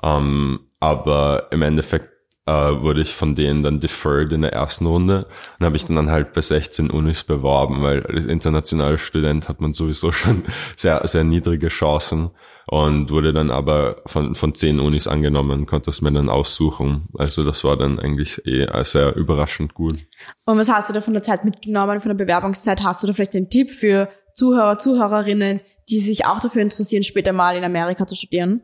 Um, 0.00 0.10
ähm, 0.10 0.60
aber 0.78 1.48
im 1.50 1.62
Endeffekt 1.62 2.17
äh, 2.48 2.80
wurde 2.80 3.02
ich 3.02 3.14
von 3.14 3.34
denen 3.34 3.62
dann 3.62 3.78
deferred 3.78 4.32
in 4.32 4.40
der 4.40 4.54
ersten 4.54 4.86
Runde 4.86 5.26
und 5.58 5.66
habe 5.66 5.76
ich 5.76 5.84
dann 5.84 6.10
halt 6.10 6.32
bei 6.32 6.40
16 6.40 6.90
Unis 6.90 7.22
beworben, 7.22 7.82
weil 7.82 8.06
als 8.06 8.24
internationaler 8.24 8.96
Student 8.96 9.50
hat 9.50 9.60
man 9.60 9.74
sowieso 9.74 10.12
schon 10.12 10.44
sehr, 10.76 11.06
sehr 11.06 11.24
niedrige 11.24 11.68
Chancen 11.68 12.30
und 12.66 13.10
wurde 13.10 13.34
dann 13.34 13.50
aber 13.50 14.00
von, 14.06 14.34
von 14.34 14.54
10 14.54 14.80
Unis 14.80 15.06
angenommen, 15.06 15.66
konnte 15.66 15.90
es 15.90 16.00
mir 16.00 16.10
dann 16.10 16.30
aussuchen. 16.30 17.08
Also 17.18 17.44
das 17.44 17.64
war 17.64 17.76
dann 17.76 17.98
eigentlich 17.98 18.46
eh 18.46 18.66
sehr 18.82 19.14
überraschend 19.14 19.74
gut. 19.74 19.98
Und 20.46 20.56
was 20.56 20.72
hast 20.72 20.88
du 20.88 20.94
da 20.94 21.02
von 21.02 21.12
der 21.14 21.22
Zeit 21.22 21.44
mitgenommen, 21.44 22.00
von 22.00 22.16
der 22.16 22.24
Bewerbungszeit? 22.24 22.82
Hast 22.82 23.02
du 23.02 23.06
da 23.06 23.12
vielleicht 23.12 23.36
einen 23.36 23.50
Tipp 23.50 23.70
für 23.70 24.08
Zuhörer, 24.32 24.78
Zuhörerinnen, 24.78 25.60
die 25.90 25.98
sich 25.98 26.24
auch 26.24 26.40
dafür 26.40 26.62
interessieren, 26.62 27.02
später 27.02 27.34
mal 27.34 27.56
in 27.56 27.64
Amerika 27.64 28.06
zu 28.06 28.14
studieren? 28.14 28.62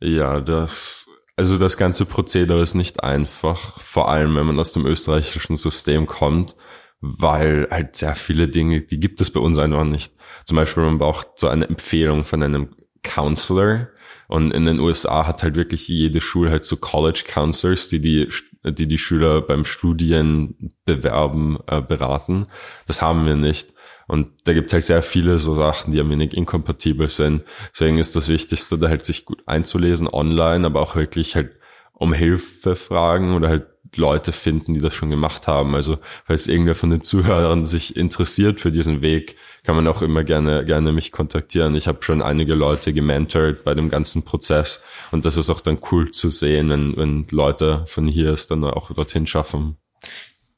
Ja, 0.00 0.40
das 0.40 1.08
also 1.38 1.56
das 1.56 1.76
ganze 1.76 2.04
Prozedere 2.04 2.60
ist 2.60 2.74
nicht 2.74 3.04
einfach, 3.04 3.80
vor 3.80 4.08
allem 4.08 4.34
wenn 4.34 4.46
man 4.46 4.58
aus 4.58 4.72
dem 4.72 4.84
österreichischen 4.84 5.54
System 5.54 6.06
kommt, 6.06 6.56
weil 7.00 7.68
halt 7.70 7.94
sehr 7.94 8.16
viele 8.16 8.48
Dinge, 8.48 8.82
die 8.82 8.98
gibt 8.98 9.20
es 9.20 9.30
bei 9.30 9.38
uns 9.38 9.56
einfach 9.58 9.84
nicht. 9.84 10.12
Zum 10.44 10.56
Beispiel 10.56 10.82
man 10.82 10.98
braucht 10.98 11.38
so 11.38 11.46
eine 11.46 11.68
Empfehlung 11.68 12.24
von 12.24 12.42
einem 12.42 12.74
Counselor 13.04 13.86
und 14.28 14.52
in 14.52 14.66
den 14.66 14.78
USA 14.78 15.26
hat 15.26 15.42
halt 15.42 15.56
wirklich 15.56 15.88
jede 15.88 16.20
Schule 16.20 16.50
halt 16.50 16.64
so 16.64 16.76
College 16.76 17.24
Counselors, 17.26 17.88
die 17.88 18.00
die 18.00 18.28
die 18.64 18.86
die 18.86 18.98
Schüler 18.98 19.40
beim 19.40 19.64
Studien 19.64 20.74
bewerben, 20.84 21.58
äh, 21.66 21.80
beraten. 21.80 22.46
Das 22.86 23.00
haben 23.00 23.24
wir 23.24 23.36
nicht. 23.36 23.72
Und 24.06 24.28
da 24.44 24.52
gibt's 24.52 24.72
halt 24.72 24.84
sehr 24.84 25.02
viele 25.02 25.38
so 25.38 25.54
Sachen, 25.54 25.92
die 25.92 26.00
ein 26.00 26.10
wenig 26.10 26.34
inkompatibel 26.34 27.08
sind. 27.08 27.44
Deswegen 27.72 27.98
ist 27.98 28.16
das 28.16 28.28
Wichtigste, 28.28 28.78
da 28.78 28.88
halt 28.88 29.04
sich 29.04 29.24
gut 29.24 29.42
einzulesen 29.46 30.08
online, 30.08 30.66
aber 30.66 30.80
auch 30.80 30.96
wirklich 30.96 31.36
halt 31.36 31.56
um 31.92 32.12
Hilfe 32.12 32.76
fragen 32.76 33.34
oder 33.34 33.48
halt 33.48 33.66
Leute 33.96 34.32
finden, 34.32 34.74
die 34.74 34.80
das 34.80 34.94
schon 34.94 35.10
gemacht 35.10 35.48
haben. 35.48 35.74
Also 35.74 35.98
falls 36.24 36.46
irgendwer 36.46 36.74
von 36.74 36.90
den 36.90 37.00
Zuhörern 37.00 37.66
sich 37.66 37.96
interessiert 37.96 38.60
für 38.60 38.72
diesen 38.72 39.02
Weg, 39.02 39.36
kann 39.64 39.76
man 39.76 39.86
auch 39.88 40.02
immer 40.02 40.24
gerne 40.24 40.64
gerne 40.64 40.92
mich 40.92 41.12
kontaktieren. 41.12 41.74
Ich 41.74 41.88
habe 41.88 42.02
schon 42.02 42.22
einige 42.22 42.54
Leute 42.54 42.92
gementort 42.92 43.64
bei 43.64 43.74
dem 43.74 43.90
ganzen 43.90 44.24
Prozess 44.24 44.82
und 45.10 45.24
das 45.24 45.36
ist 45.36 45.50
auch 45.50 45.60
dann 45.60 45.78
cool 45.90 46.10
zu 46.10 46.28
sehen, 46.30 46.68
wenn, 46.70 46.96
wenn 46.96 47.26
Leute 47.30 47.84
von 47.86 48.06
hier 48.06 48.32
es 48.32 48.46
dann 48.46 48.64
auch 48.64 48.90
dorthin 48.92 49.26
schaffen. 49.26 49.76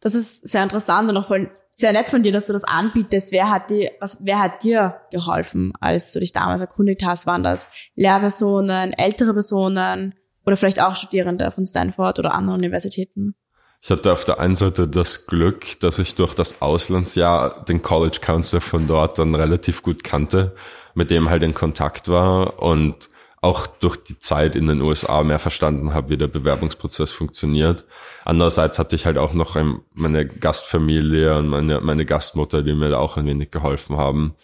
Das 0.00 0.14
ist 0.14 0.48
sehr 0.48 0.62
interessant 0.62 1.10
und 1.10 1.16
auch 1.16 1.26
voll 1.26 1.50
sehr 1.80 1.92
nett 1.92 2.10
von 2.10 2.22
dir, 2.22 2.30
dass 2.30 2.46
du 2.46 2.52
das 2.52 2.64
anbietest. 2.64 3.32
Wer 3.32 3.50
hat 3.50 3.70
dir, 3.70 3.90
was, 4.00 4.18
wer 4.22 4.38
hat 4.38 4.62
dir 4.62 5.00
geholfen, 5.10 5.72
als 5.80 6.12
du 6.12 6.20
dich 6.20 6.32
damals 6.32 6.60
erkundigt 6.60 7.04
hast? 7.04 7.26
Waren 7.26 7.42
das 7.42 7.68
Lehrpersonen, 7.94 8.92
ältere 8.92 9.32
Personen 9.32 10.14
oder 10.46 10.56
vielleicht 10.56 10.80
auch 10.80 10.94
Studierende 10.94 11.50
von 11.50 11.66
Stanford 11.66 12.18
oder 12.18 12.34
anderen 12.34 12.60
Universitäten? 12.60 13.34
Ich 13.82 13.90
hatte 13.90 14.12
auf 14.12 14.24
der 14.24 14.40
einen 14.40 14.54
Seite 14.54 14.86
das 14.86 15.26
Glück, 15.26 15.80
dass 15.80 15.98
ich 15.98 16.14
durch 16.14 16.34
das 16.34 16.60
Auslandsjahr 16.60 17.64
den 17.64 17.80
College 17.80 18.18
Counselor 18.20 18.60
von 18.60 18.86
dort 18.86 19.18
dann 19.18 19.34
relativ 19.34 19.82
gut 19.82 20.04
kannte, 20.04 20.54
mit 20.94 21.10
dem 21.10 21.30
halt 21.30 21.42
in 21.42 21.54
Kontakt 21.54 22.08
war 22.08 22.62
und 22.62 23.08
auch 23.42 23.66
durch 23.66 23.96
die 23.96 24.18
Zeit 24.18 24.54
in 24.54 24.66
den 24.66 24.82
USA 24.82 25.22
mehr 25.22 25.38
verstanden 25.38 25.94
habe, 25.94 26.10
wie 26.10 26.18
der 26.18 26.28
Bewerbungsprozess 26.28 27.10
funktioniert. 27.10 27.86
Andererseits 28.26 28.78
hatte 28.78 28.96
ich 28.96 29.06
halt 29.06 29.16
auch 29.16 29.32
noch 29.32 29.56
meine 29.94 30.26
Gastfamilie 30.26 31.38
und 31.38 31.48
meine, 31.48 31.80
meine 31.80 32.04
Gastmutter, 32.04 32.62
die 32.62 32.74
mir 32.74 32.90
da 32.90 32.98
auch 32.98 33.16
ein 33.16 33.24
wenig 33.24 33.50
geholfen 33.50 33.96
haben. 33.96 34.34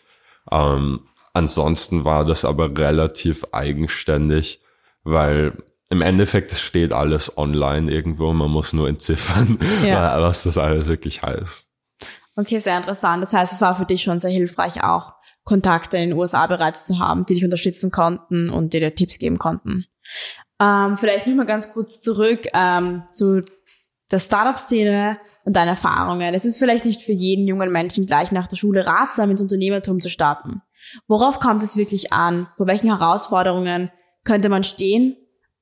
Ähm, 0.50 1.00
ansonsten 1.34 2.06
war 2.06 2.24
das 2.24 2.46
aber 2.46 2.74
relativ 2.78 3.44
eigenständig, 3.52 4.62
weil 5.04 5.52
im 5.88 6.02
Endeffekt 6.02 6.52
steht 6.52 6.92
alles 6.92 7.36
online 7.38 7.90
irgendwo, 7.90 8.32
man 8.32 8.50
muss 8.50 8.72
nur 8.72 8.88
entziffern, 8.88 9.58
ja. 9.84 10.20
was 10.20 10.42
das 10.42 10.58
alles 10.58 10.86
wirklich 10.86 11.22
heißt. 11.22 11.68
Okay, 12.34 12.58
sehr 12.58 12.76
interessant. 12.76 13.22
Das 13.22 13.32
heißt, 13.32 13.52
es 13.52 13.60
war 13.60 13.76
für 13.76 13.86
dich 13.86 14.02
schon 14.02 14.20
sehr 14.20 14.30
hilfreich 14.30 14.84
auch, 14.84 15.14
Kontakte 15.44 15.96
in 15.96 16.10
den 16.10 16.18
USA 16.18 16.46
bereits 16.46 16.86
zu 16.86 16.98
haben, 16.98 17.24
die 17.24 17.34
dich 17.34 17.44
unterstützen 17.44 17.90
konnten 17.90 18.50
und 18.50 18.72
dir 18.72 18.94
Tipps 18.94 19.18
geben 19.18 19.38
konnten. 19.38 19.86
Ähm, 20.60 20.96
vielleicht 20.96 21.26
nur 21.26 21.36
mal 21.36 21.46
ganz 21.46 21.72
kurz 21.72 22.00
zurück 22.00 22.46
ähm, 22.52 23.04
zu 23.08 23.44
der 24.10 24.18
Startup-Szene 24.18 25.18
und 25.44 25.56
deinen 25.56 25.68
Erfahrungen. 25.68 26.34
Es 26.34 26.44
ist 26.44 26.58
vielleicht 26.58 26.84
nicht 26.84 27.02
für 27.02 27.12
jeden 27.12 27.46
jungen 27.46 27.70
Menschen 27.70 28.06
gleich 28.06 28.32
nach 28.32 28.48
der 28.48 28.56
Schule 28.56 28.86
ratsam, 28.86 29.30
ins 29.30 29.40
Unternehmertum 29.40 30.00
zu 30.00 30.08
starten. 30.08 30.62
Worauf 31.06 31.40
kommt 31.40 31.62
es 31.62 31.76
wirklich 31.76 32.12
an? 32.12 32.48
Vor 32.56 32.66
welchen 32.66 32.88
Herausforderungen 32.88 33.90
könnte 34.24 34.48
man 34.48 34.64
stehen? 34.64 35.16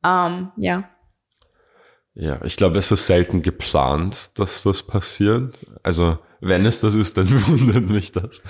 Ähm, 0.04 0.52
ja. 0.58 0.88
Ja, 2.14 2.40
ich 2.44 2.56
glaube, 2.56 2.78
es 2.78 2.92
ist 2.92 3.06
selten 3.06 3.42
geplant, 3.42 4.38
dass 4.38 4.62
das 4.62 4.84
passiert. 4.84 5.66
Also 5.82 6.18
wenn 6.40 6.64
es 6.66 6.80
das 6.80 6.94
ist, 6.94 7.16
dann 7.16 7.28
wundert 7.48 7.90
mich 7.90 8.12
das. 8.12 8.40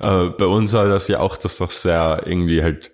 Äh, 0.00 0.30
bei 0.30 0.46
uns 0.46 0.72
war 0.72 0.88
das 0.88 1.08
ja 1.08 1.20
auch, 1.20 1.36
dass 1.36 1.58
das 1.58 1.82
sehr 1.82 2.22
irgendwie 2.24 2.62
halt 2.62 2.92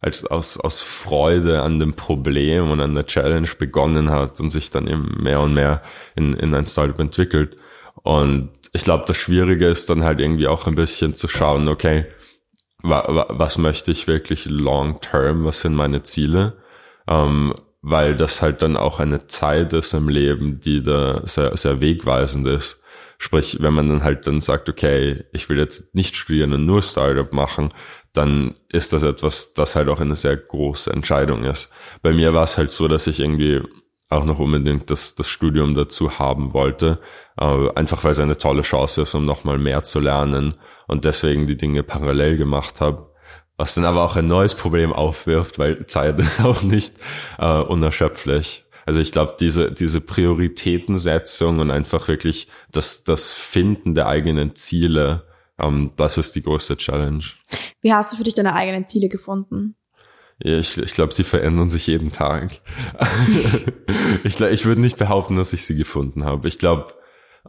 als 0.00 0.24
aus, 0.26 0.58
aus 0.58 0.80
Freude 0.80 1.62
an 1.62 1.80
dem 1.80 1.94
Problem 1.94 2.70
und 2.70 2.80
an 2.80 2.94
der 2.94 3.06
Challenge 3.06 3.48
begonnen 3.58 4.10
hat 4.10 4.40
und 4.40 4.50
sich 4.50 4.70
dann 4.70 4.86
eben 4.86 5.22
mehr 5.22 5.40
und 5.40 5.54
mehr 5.54 5.82
in, 6.14 6.34
in 6.34 6.54
ein 6.54 6.66
Startup 6.66 6.98
entwickelt. 6.98 7.56
Und 8.02 8.50
ich 8.72 8.84
glaube, 8.84 9.04
das 9.06 9.16
Schwierige 9.16 9.66
ist 9.66 9.90
dann 9.90 10.04
halt 10.04 10.20
irgendwie 10.20 10.46
auch 10.46 10.66
ein 10.66 10.74
bisschen 10.74 11.14
zu 11.14 11.28
schauen, 11.28 11.68
okay, 11.68 12.06
wa, 12.82 13.04
wa, 13.08 13.26
was 13.30 13.58
möchte 13.58 13.90
ich 13.90 14.06
wirklich 14.06 14.46
long 14.46 15.00
term, 15.00 15.44
was 15.44 15.62
sind 15.62 15.74
meine 15.74 16.02
Ziele? 16.02 16.58
Ähm, 17.08 17.54
weil 17.82 18.16
das 18.16 18.42
halt 18.42 18.62
dann 18.62 18.76
auch 18.76 18.98
eine 18.98 19.28
Zeit 19.28 19.72
ist 19.72 19.94
im 19.94 20.08
Leben, 20.08 20.58
die 20.58 20.82
da 20.82 21.24
sehr, 21.24 21.56
sehr 21.56 21.80
wegweisend 21.80 22.48
ist. 22.48 22.82
Sprich, 23.18 23.58
wenn 23.60 23.74
man 23.74 23.88
dann 23.88 24.02
halt 24.02 24.26
dann 24.26 24.40
sagt, 24.40 24.68
okay, 24.68 25.24
ich 25.32 25.48
will 25.48 25.58
jetzt 25.58 25.94
nicht 25.94 26.16
studieren 26.16 26.52
und 26.52 26.66
nur 26.66 26.82
Startup 26.82 27.32
machen, 27.32 27.72
dann 28.12 28.54
ist 28.70 28.92
das 28.92 29.02
etwas, 29.02 29.54
das 29.54 29.76
halt 29.76 29.88
auch 29.88 30.00
eine 30.00 30.16
sehr 30.16 30.36
große 30.36 30.92
Entscheidung 30.92 31.44
ist. 31.44 31.72
Bei 32.02 32.12
mir 32.12 32.34
war 32.34 32.44
es 32.44 32.58
halt 32.58 32.72
so, 32.72 32.88
dass 32.88 33.06
ich 33.06 33.20
irgendwie 33.20 33.62
auch 34.10 34.24
noch 34.24 34.38
unbedingt 34.38 34.90
das, 34.90 35.14
das 35.14 35.28
Studium 35.28 35.74
dazu 35.74 36.18
haben 36.18 36.54
wollte, 36.54 37.00
äh, 37.38 37.70
einfach 37.74 38.04
weil 38.04 38.12
es 38.12 38.20
eine 38.20 38.36
tolle 38.36 38.62
Chance 38.62 39.02
ist, 39.02 39.14
um 39.14 39.24
nochmal 39.24 39.58
mehr 39.58 39.82
zu 39.82 40.00
lernen 40.00 40.54
und 40.86 41.04
deswegen 41.04 41.46
die 41.46 41.56
Dinge 41.56 41.82
parallel 41.82 42.36
gemacht 42.36 42.80
habe. 42.80 43.12
Was 43.56 43.74
dann 43.74 43.84
aber 43.84 44.04
auch 44.04 44.16
ein 44.16 44.26
neues 44.26 44.54
Problem 44.54 44.92
aufwirft, 44.92 45.58
weil 45.58 45.86
Zeit 45.86 46.18
ist 46.18 46.40
auch 46.44 46.62
nicht 46.62 46.94
äh, 47.38 47.60
unerschöpflich. 47.60 48.64
Also 48.84 49.00
ich 49.00 49.10
glaube, 49.10 49.36
diese, 49.40 49.72
diese 49.72 50.00
Prioritätensetzung 50.00 51.58
und 51.58 51.70
einfach 51.70 52.06
wirklich 52.06 52.46
das, 52.70 53.02
das 53.02 53.32
Finden 53.32 53.94
der 53.94 54.06
eigenen 54.06 54.54
Ziele, 54.54 55.26
ähm, 55.58 55.92
das 55.96 56.18
ist 56.18 56.36
die 56.36 56.42
größte 56.42 56.76
Challenge. 56.76 57.24
Wie 57.82 57.92
hast 57.92 58.12
du 58.12 58.16
für 58.16 58.24
dich 58.24 58.34
deine 58.34 58.54
eigenen 58.54 58.86
Ziele 58.86 59.08
gefunden? 59.08 59.74
Ja, 60.38 60.58
ich, 60.58 60.76
ich 60.78 60.92
glaube, 60.94 61.14
sie 61.14 61.24
verändern 61.24 61.70
sich 61.70 61.86
jeden 61.86 62.12
Tag. 62.12 62.60
ich, 64.24 64.38
ich 64.38 64.64
würde 64.66 64.80
nicht 64.80 64.98
behaupten, 64.98 65.36
dass 65.36 65.52
ich 65.52 65.64
sie 65.64 65.76
gefunden 65.76 66.24
habe. 66.24 66.46
Ich 66.46 66.58
glaube, 66.58 66.94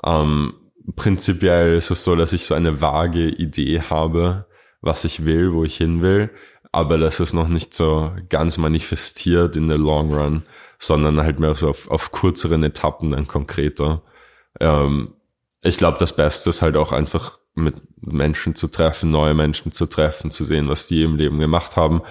ähm, 0.04 0.54
prinzipiell 0.96 1.76
ist 1.76 1.92
es 1.92 2.04
so, 2.04 2.16
dass 2.16 2.34
ich 2.34 2.46
so 2.46 2.56
eine 2.56 2.82
vage 2.82 3.28
Idee 3.28 3.82
habe, 3.82 4.48
was 4.88 5.06
ich 5.06 5.24
will, 5.24 5.54
wo 5.54 5.64
ich 5.64 5.78
hin 5.78 6.02
will, 6.02 6.32
aber 6.72 6.98
das 6.98 7.20
ist 7.20 7.34
noch 7.34 7.48
nicht 7.48 7.76
so 7.76 8.12
ganz 8.30 8.58
manifestiert 8.58 9.56
in 9.56 9.68
der 9.68 9.78
Long 9.78 10.12
Run 10.12 10.44
sondern 10.80 11.22
halt 11.22 11.40
mehr 11.40 11.56
so 11.56 11.70
auf, 11.70 11.90
auf 11.90 12.12
kürzeren 12.12 12.64
Etappen 12.64 13.12
dann 13.12 13.28
konkreter. 13.28 14.02
Ähm, 14.60 15.14
ich 15.62 15.78
glaube, 15.78 15.98
das 16.00 16.16
Beste 16.16 16.50
ist 16.50 16.62
halt 16.62 16.78
auch 16.78 16.92
einfach 16.92 17.40
mit 17.56 17.76
Menschen 18.02 18.54
zu 18.54 18.68
treffen, 18.68 19.10
neue 19.10 19.34
Menschen 19.34 19.72
zu 19.72 19.88
treffen, 19.88 20.30
zu 20.30 20.46
sehen, 20.46 20.70
was 20.70 20.88
die 20.88 21.02
im 21.02 21.16
Leben 21.16 21.40
gemacht 21.40 21.76
haben, 21.76 22.02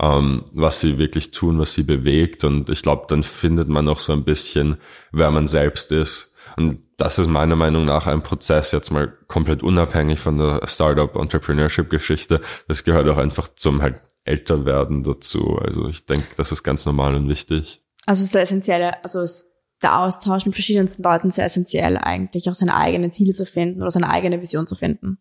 ähm, 0.00 0.44
was 0.52 0.80
sie 0.80 0.96
wirklich 0.96 1.30
tun, 1.30 1.58
was 1.58 1.74
sie 1.74 1.82
bewegt. 1.82 2.44
Und 2.44 2.70
ich 2.70 2.82
glaube, 2.82 3.04
dann 3.08 3.22
findet 3.22 3.68
man 3.68 3.88
auch 3.88 4.00
so 4.00 4.14
ein 4.14 4.24
bisschen, 4.24 4.78
wer 5.12 5.30
man 5.30 5.46
selbst 5.46 5.92
ist. 5.92 6.33
Und 6.56 6.78
das 6.96 7.18
ist 7.18 7.28
meiner 7.28 7.56
Meinung 7.56 7.84
nach 7.84 8.06
ein 8.06 8.22
Prozess, 8.22 8.72
jetzt 8.72 8.90
mal 8.90 9.12
komplett 9.26 9.62
unabhängig 9.62 10.20
von 10.20 10.38
der 10.38 10.60
Startup-Entrepreneurship-Geschichte. 10.66 12.40
Das 12.68 12.84
gehört 12.84 13.08
auch 13.08 13.18
einfach 13.18 13.48
zum 13.54 13.82
halt 13.82 14.00
Älterwerden 14.24 15.02
dazu. 15.02 15.58
Also 15.58 15.88
ich 15.88 16.06
denke, 16.06 16.26
das 16.36 16.52
ist 16.52 16.62
ganz 16.62 16.86
normal 16.86 17.14
und 17.14 17.28
wichtig. 17.28 17.82
Also 18.06 18.24
ist 18.24 18.34
der 18.34 18.42
essentielle, 18.42 19.02
also 19.02 19.20
ist 19.22 19.46
der 19.82 20.00
Austausch 20.00 20.46
mit 20.46 20.54
verschiedensten 20.54 21.02
Leuten 21.02 21.30
sehr 21.30 21.44
essentiell 21.44 21.98
eigentlich, 21.98 22.48
auch 22.48 22.54
seine 22.54 22.74
eigenen 22.74 23.12
Ziele 23.12 23.34
zu 23.34 23.44
finden 23.44 23.82
oder 23.82 23.90
seine 23.90 24.08
eigene 24.08 24.40
Vision 24.40 24.66
zu 24.66 24.74
finden. 24.74 25.18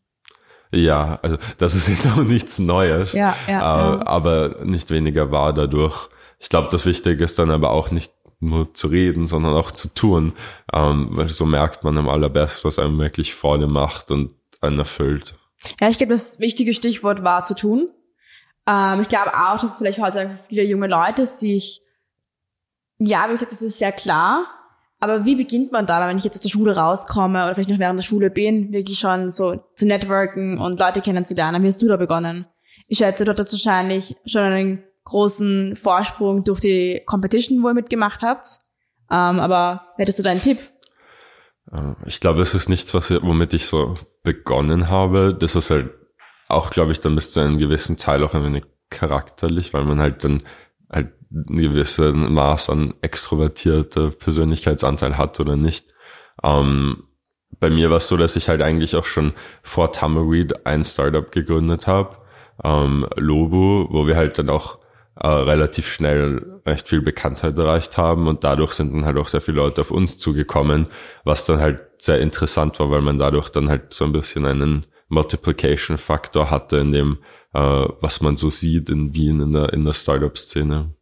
Ja, 0.72 1.20
also 1.22 1.38
das 1.58 1.76
ist 1.76 1.88
jetzt 1.88 2.08
auch 2.18 2.24
nichts 2.24 2.60
Neues, 2.60 3.14
ja, 3.14 3.36
ja, 3.48 3.58
äh, 3.58 3.98
ja. 3.98 4.08
aber 4.08 4.64
nicht 4.64 4.90
weniger 4.90 5.32
wahr 5.32 5.54
dadurch. 5.54 6.10
Ich 6.40 6.50
glaube, 6.50 6.70
das 6.72 6.86
Wichtige 6.86 7.24
ist 7.24 7.40
dann 7.40 7.52
aber 7.52 7.72
auch 7.72 7.92
nicht 7.92 8.12
nur 8.50 8.74
zu 8.74 8.88
reden, 8.88 9.28
sondern 9.28 9.54
auch 9.54 9.72
zu 9.72 9.94
tun, 9.94 10.34
ähm, 10.72 11.10
weil 11.12 11.30
so 11.30 11.46
merkt 11.46 11.84
man 11.84 11.98
am 11.98 12.10
allerbesten, 12.10 12.66
was 12.66 12.80
einem 12.80 12.98
wirklich 13.00 13.34
Freude 13.34 13.68
macht 13.68 14.12
und 14.12 14.32
einen 14.62 14.80
erfüllt. 14.80 15.36
Ja, 15.80 15.90
ich 15.90 15.98
glaube, 15.98 16.14
das 16.14 16.40
wichtige 16.40 16.74
Stichwort 16.74 17.24
war 17.24 17.46
zu 17.46 17.56
tun. 17.56 17.90
Ähm, 18.68 19.02
ich 19.02 19.08
glaube 19.08 19.34
auch, 19.34 19.60
dass 19.60 19.78
vielleicht 19.78 20.00
heute 20.00 20.38
viele 20.48 20.64
junge 20.64 20.88
Leute 20.88 21.26
sich 21.26 21.84
ja, 23.00 23.26
wie 23.28 23.32
gesagt, 23.32 23.52
das 23.52 23.62
ist 23.62 23.80
sehr 23.80 23.92
klar. 23.92 24.46
Aber 25.00 25.26
wie 25.26 25.36
beginnt 25.36 25.72
man 25.74 25.86
da, 25.86 26.08
wenn 26.08 26.18
ich 26.18 26.24
jetzt 26.24 26.36
aus 26.36 26.42
der 26.42 26.50
Schule 26.50 26.78
rauskomme 26.78 27.44
oder 27.44 27.54
vielleicht 27.54 27.70
noch 27.70 27.80
während 27.80 28.00
der 28.00 28.04
Schule 28.04 28.30
bin, 28.30 28.72
wirklich 28.72 29.00
schon 29.00 29.32
so 29.32 29.62
zu 29.76 29.86
networken 29.86 30.60
und 30.60 30.80
Leute 30.80 31.02
kennenzulernen? 31.02 31.62
Wie 31.62 31.68
hast 31.68 31.82
du 31.82 31.88
da 31.88 31.98
begonnen? 31.98 32.46
Ich 32.88 33.00
schätze, 33.00 33.26
du 33.26 33.32
hattest 33.32 33.52
wahrscheinlich 33.52 34.16
schon 34.26 34.44
einen 34.44 34.84
großen 35.06 35.76
Vorsprung 35.76 36.44
durch 36.44 36.62
die 36.62 37.02
Competition, 37.06 37.64
wo 37.64 37.70
ihr 37.70 37.74
mitgemacht 37.74 38.22
habt. 38.22 38.48
Ähm, 39.12 39.40
aber 39.40 39.94
hättest 39.98 40.20
du 40.20 40.24
deinen 40.24 40.42
Tipp? 40.42 40.60
Äh, 41.72 41.94
ich 42.06 42.20
glaube, 42.20 42.42
es 42.42 42.54
ist 42.54 42.70
nichts, 42.70 42.94
was, 42.94 43.12
womit 43.12 43.54
ich 43.54 43.68
so 43.68 43.98
begonnen 44.24 44.90
habe. 44.90 45.36
Das 45.38 45.56
ist 45.56 45.70
halt 45.70 45.92
auch, 46.48 46.70
glaube 46.70 46.92
ich, 46.92 47.00
dann 47.00 47.16
bis 47.16 47.34
zu 47.34 47.40
einem 47.40 47.58
gewissen 47.58 47.98
Teil 47.98 48.24
auch 48.24 48.34
ein 48.34 48.44
wenig 48.44 48.66
charakterlich, 48.90 49.74
weil 49.74 49.86
man 49.86 50.00
halt 50.00 50.24
dann 50.24 50.44
halt 50.90 51.14
ein 51.32 51.58
gewissen 51.58 52.34
Maß 52.34 52.70
an 52.70 52.94
extrovertierter 53.02 54.12
Persönlichkeitsanteil 54.12 55.18
hat 55.18 55.40
oder 55.40 55.56
nicht. 55.56 55.94
Ähm, 56.44 57.08
bei 57.60 57.70
mir 57.70 57.90
war 57.90 57.98
es 57.98 58.08
so, 58.08 58.18
dass 58.18 58.36
ich 58.36 58.50
halt 58.50 58.62
eigentlich 58.62 58.96
auch 58.96 59.06
schon 59.06 59.34
vor 59.62 59.92
Tumbleweed 59.92 60.66
ein 60.66 60.84
Startup 60.84 61.32
gegründet 61.32 61.88
habe, 61.88 62.18
ähm, 62.64 63.08
Lobo, 63.16 63.88
wo 63.90 64.06
wir 64.06 64.16
halt 64.16 64.38
dann 64.38 64.50
auch 64.50 64.80
äh, 65.16 65.28
relativ 65.28 65.88
schnell 65.88 66.62
recht 66.66 66.90
viel 66.90 67.02
Bekanntheit 67.02 67.58
erreicht 67.58 67.98
haben 67.98 68.28
und 68.28 68.44
dadurch 68.44 68.72
sind 68.72 68.94
dann 68.94 69.06
halt 69.06 69.18
auch 69.18 69.28
sehr 69.28 69.42
viele 69.42 69.58
Leute 69.58 69.82
auf 69.82 69.92
uns 69.92 70.18
zugekommen, 70.18 70.88
was 71.24 71.46
dann 71.46 71.60
halt 71.60 71.82
sehr 71.98 72.20
interessant 72.20 72.80
war, 72.80 72.90
weil 72.90 73.02
man 73.02 73.20
dadurch 73.20 73.50
dann 73.50 73.70
halt 73.70 73.94
so 73.94 74.06
ein 74.06 74.14
bisschen 74.14 74.46
einen 74.46 74.86
Multiplication-Faktor 75.10 76.50
hatte 76.50 76.78
in 76.78 76.92
dem, 76.92 77.18
äh, 77.54 77.60
was 77.60 78.22
man 78.22 78.38
so 78.38 78.50
sieht 78.50 78.90
in 78.90 79.14
Wien 79.14 79.42
in 79.42 79.52
der, 79.52 79.72
in 79.74 79.86
der 79.86 79.94
Startup-Szene. 79.94 80.94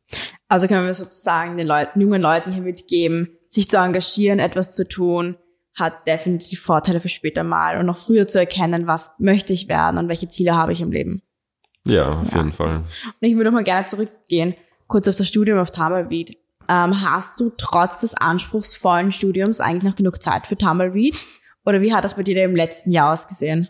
Also 0.48 0.68
können 0.68 0.86
wir 0.86 0.94
sozusagen 0.94 1.58
den 1.58 1.68
Leuten, 1.68 2.02
jungen 2.02 2.22
Leuten 2.22 2.52
hier 2.52 2.64
mitgeben, 2.64 3.38
sich 3.48 3.70
zu 3.70 3.78
engagieren, 3.78 4.40
etwas 4.40 4.74
zu 4.74 4.88
tun, 4.88 5.38
hat 5.74 6.06
definitiv 6.06 6.62
Vorteile 6.62 7.00
für 7.00 7.08
später 7.08 7.44
mal 7.44 7.78
und 7.78 7.86
noch 7.86 7.98
früher 7.98 8.28
zu 8.28 8.40
erkennen, 8.40 8.88
was 8.88 9.14
möchte 9.20 9.54
ich 9.54 9.70
werden 9.70 9.98
und 9.98 10.10
welche 10.10 10.28
Ziele 10.28 10.56
habe 10.56 10.74
ich 10.74 10.82
im 10.82 10.92
Leben. 10.92 11.22
Ja, 11.86 12.20
auf 12.20 12.32
ja. 12.32 12.38
jeden 12.38 12.54
Fall. 12.54 12.78
Und 12.78 12.86
ich 13.22 13.36
würde 13.36 13.46
noch 13.46 13.54
mal 13.54 13.64
gerne 13.64 13.86
zurückgehen, 13.86 14.56
kurz 14.88 15.08
auf 15.08 15.16
das 15.16 15.28
Studium 15.28 15.60
auf 15.60 15.72
Tumbleweed. 15.72 16.38
Ähm, 16.70 17.02
hast 17.02 17.40
du 17.40 17.52
trotz 17.58 18.02
des 18.02 18.14
anspruchsvollen 18.14 19.12
Studiums 19.12 19.62
eigentlich 19.62 19.84
noch 19.84 19.96
genug 19.96 20.22
Zeit 20.22 20.48
für 20.48 20.58
Tumbleweed? 20.58 21.18
Oder 21.66 21.82
wie 21.82 21.94
hat 21.94 22.04
das 22.04 22.16
bei 22.16 22.24
dir 22.24 22.44
im 22.44 22.56
letzten 22.56 22.92
Jahr 22.92 23.14
ausgesehen? 23.14 23.70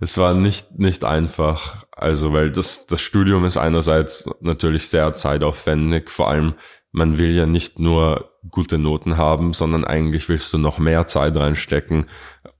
Es 0.00 0.16
war 0.18 0.34
nicht, 0.34 0.78
nicht 0.78 1.04
einfach. 1.04 1.84
Also, 1.92 2.32
weil 2.32 2.50
das, 2.50 2.86
das 2.86 3.00
Studium 3.00 3.44
ist 3.44 3.56
einerseits 3.56 4.28
natürlich 4.40 4.88
sehr 4.88 5.14
zeitaufwendig. 5.14 6.10
Vor 6.10 6.28
allem, 6.28 6.54
man 6.92 7.18
will 7.18 7.34
ja 7.34 7.46
nicht 7.46 7.78
nur 7.78 8.32
gute 8.50 8.78
Noten 8.78 9.16
haben, 9.16 9.52
sondern 9.52 9.84
eigentlich 9.84 10.28
willst 10.28 10.52
du 10.52 10.58
noch 10.58 10.78
mehr 10.78 11.06
Zeit 11.06 11.36
reinstecken, 11.36 12.08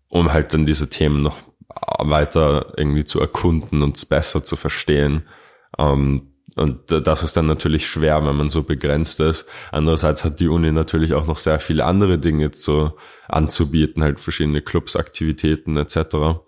um 0.09 0.33
halt 0.33 0.55
dann 0.55 0.67
diese 0.67 0.91
Themen 0.91 1.23
noch 1.23 1.37
weiter 1.99 2.75
irgendwie 2.77 3.05
zu 3.05 3.21
erkunden 3.21 3.83
und 3.83 4.09
besser 4.09 4.45
zu 4.45 4.57
verstehen. 4.57 5.27
Ähm, 5.79 6.33
und 6.57 6.91
das 6.91 7.23
ist 7.23 7.37
dann 7.37 7.47
natürlich 7.47 7.87
schwer, 7.87 8.25
wenn 8.27 8.37
man 8.37 8.51
so 8.51 8.63
begrenzt 8.63 9.21
ist. 9.21 9.49
Andererseits 9.71 10.25
hat 10.25 10.41
die 10.41 10.49
Uni 10.49 10.73
natürlich 10.73 11.15
auch 11.15 11.27
noch 11.27 11.39
sehr 11.39 11.61
viele 11.61 11.85
andere 11.85 12.19
Dinge 12.19 12.51
zu, 12.51 12.93
anzubieten, 13.29 14.03
halt 14.03 14.19
verschiedene 14.19 14.63
Clubs, 14.63 14.97
Aktivitäten 14.97 15.77
etc. 15.77 16.41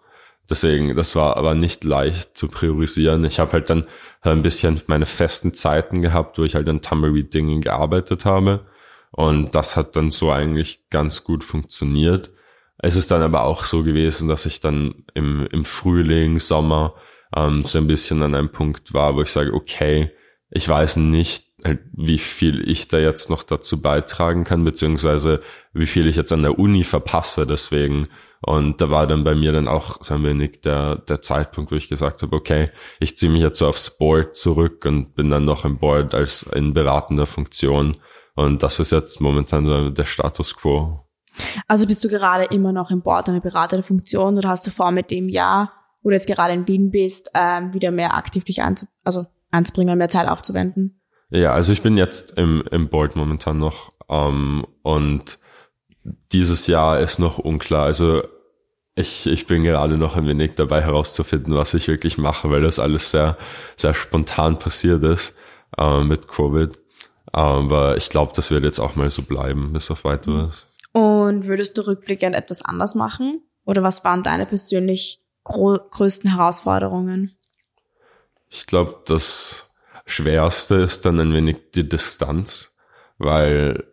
Deswegen, 0.49 0.97
das 0.97 1.15
war 1.15 1.37
aber 1.37 1.55
nicht 1.55 1.85
leicht 1.85 2.37
zu 2.37 2.49
priorisieren. 2.49 3.25
Ich 3.25 3.39
habe 3.39 3.53
halt 3.53 3.71
dann 3.71 3.87
ein 4.23 4.43
bisschen 4.43 4.83
meine 4.89 5.07
festen 5.07 5.55
Zeiten 5.55 6.03
gehabt, 6.03 6.39
wo 6.39 6.43
ich 6.43 6.57
halt 6.57 6.69
an 6.69 6.83
Tumbleweed-Dingen 6.83 7.61
gearbeitet 7.61 8.25
habe. 8.25 8.67
Und 9.13 9.55
das 9.55 9.77
hat 9.77 9.95
dann 9.95 10.11
so 10.11 10.33
eigentlich 10.33 10.89
ganz 10.91 11.23
gut 11.23 11.45
funktioniert. 11.45 12.31
Es 12.83 12.97
ist 12.97 13.11
dann 13.11 13.23
aber 13.23 13.45
auch 13.45 13.65
so 13.65 13.83
gewesen, 13.83 14.29
dass 14.29 14.47
ich 14.47 14.61
dann 14.61 15.05
im, 15.15 15.47
im 15.53 15.65
Frühling, 15.65 16.39
Sommer 16.39 16.95
ähm, 17.37 17.65
so 17.65 17.79
ein 17.79 17.87
bisschen 17.87 18.23
an 18.23 18.35
einem 18.35 18.51
Punkt 18.51 18.95
war, 18.95 19.15
wo 19.15 19.23
ich 19.23 19.31
sage, 19.31 19.53
okay, 19.53 20.11
ich 20.51 20.69
weiß 20.69 20.97
nicht, 20.97 21.45
halt, 21.65 21.81
wie 21.93 22.19
viel 22.19 22.69
ich 22.69 22.89
da 22.89 22.99
jetzt 22.99 23.29
noch 23.29 23.43
dazu 23.43 23.83
beitragen 23.83 24.45
kann, 24.45 24.65
beziehungsweise 24.65 25.43
wie 25.73 25.87
viel 25.87 26.07
ich 26.07 26.17
jetzt 26.17 26.33
an 26.33 26.43
der 26.43 26.59
Uni 26.59 26.85
verpasse. 26.85 27.47
Deswegen 27.47 28.09
und 28.43 28.81
da 28.81 28.91
war 28.91 29.07
dann 29.07 29.23
bei 29.23 29.35
mir 29.35 29.53
dann 29.53 29.69
auch 29.69 30.03
so 30.03 30.15
ein 30.15 30.25
wenig 30.25 30.63
der, 30.63 30.97
der 30.97 31.21
Zeitpunkt, 31.21 31.73
wo 31.73 31.77
ich 31.77 31.91
gesagt 31.91 32.23
habe, 32.23 32.35
okay, 32.35 32.71
ich 32.99 33.17
ziehe 33.17 33.31
mich 33.31 33.43
jetzt 33.43 33.59
so 33.59 33.69
aufs 33.69 33.99
Board 33.99 34.35
zurück 34.35 34.85
und 34.87 35.15
bin 35.15 35.31
dann 35.31 35.45
noch 35.45 35.67
im 35.67 35.79
Board 35.79 36.15
als 36.15 36.45
in 36.45 36.73
beratender 36.73 37.27
Funktion. 37.27 37.99
Und 38.35 38.63
das 38.63 38.81
ist 38.81 38.93
jetzt 38.93 39.21
momentan 39.21 39.67
so 39.67 39.91
der 39.91 40.07
Status 40.07 40.57
quo. 40.57 41.05
Also 41.67 41.87
bist 41.87 42.03
du 42.05 42.09
gerade 42.09 42.45
immer 42.45 42.73
noch 42.73 42.91
im 42.91 43.03
Board 43.03 43.29
eine 43.29 43.41
beratende 43.41 43.83
Funktion 43.83 44.39
oder 44.39 44.49
hast 44.49 44.67
du 44.67 44.71
vor 44.71 44.91
mit 44.91 45.11
dem 45.11 45.29
Jahr, 45.29 45.73
wo 46.03 46.11
du 46.11 46.15
jetzt 46.15 46.27
gerade 46.29 46.53
in 46.53 46.67
Wien 46.67 46.91
bist, 46.91 47.31
ähm, 47.35 47.73
wieder 47.73 47.91
mehr 47.91 48.15
aktiv 48.15 48.45
dich 48.45 48.63
anzu 48.63 48.87
also 49.05 49.27
anzubringen 49.51 49.93
und 49.93 49.99
mehr 49.99 50.09
Zeit 50.09 50.29
aufzuwenden? 50.29 51.01
Ja, 51.31 51.53
also 51.53 51.73
ich 51.73 51.83
bin 51.83 51.97
jetzt 51.97 52.37
im, 52.37 52.63
im 52.71 52.89
Board 52.89 53.17
momentan 53.17 53.59
noch 53.59 53.93
ähm, 54.09 54.67
und 54.83 55.39
dieses 56.33 56.67
Jahr 56.67 56.99
ist 56.99 57.19
noch 57.19 57.39
unklar. 57.39 57.85
Also 57.85 58.23
ich, 58.95 59.27
ich 59.27 59.47
bin 59.47 59.63
gerade 59.63 59.97
noch 59.97 60.17
ein 60.17 60.27
wenig 60.27 60.55
dabei 60.57 60.83
herauszufinden, 60.83 61.55
was 61.55 61.75
ich 61.75 61.89
wirklich 61.89 62.19
mache, 62.19 62.51
weil 62.51 62.63
das 62.63 62.79
alles 62.79 63.11
sehr, 63.11 63.37
sehr 63.77 63.95
spontan 63.95 64.59
passiert 64.59 65.05
ist 65.05 65.37
äh, 65.79 66.01
mit 66.01 66.29
Covid. 66.29 66.71
Aber 67.33 67.97
ich 67.97 68.11
glaube, 68.11 68.33
das 68.35 68.51
wird 68.51 68.65
jetzt 68.65 68.81
auch 68.81 68.97
mal 68.97 69.09
so 69.11 69.23
bleiben, 69.23 69.73
bis 69.73 69.91
auf 69.91 70.05
weiteres. 70.05 70.69
Und 70.93 71.47
würdest 71.47 71.79
du 71.79 71.87
rückblickend 71.87 72.35
etwas 72.35 72.65
anders 72.65 72.95
machen? 72.95 73.43
Oder 73.65 73.83
was 73.83 74.05
waren 74.05 74.23
deine 74.23 74.47
persönlich 74.47 75.21
größten 75.45 76.31
Herausforderungen? 76.31 77.37
Ich 78.49 78.67
glaube, 78.67 79.03
das 79.07 79.71
Schwerste 80.07 80.77
ist 80.77 81.05
dann 81.05 81.21
ein 81.21 81.33
wenig 81.33 81.57
die 81.75 81.89
Distanz, 81.89 82.75
weil 83.19 83.85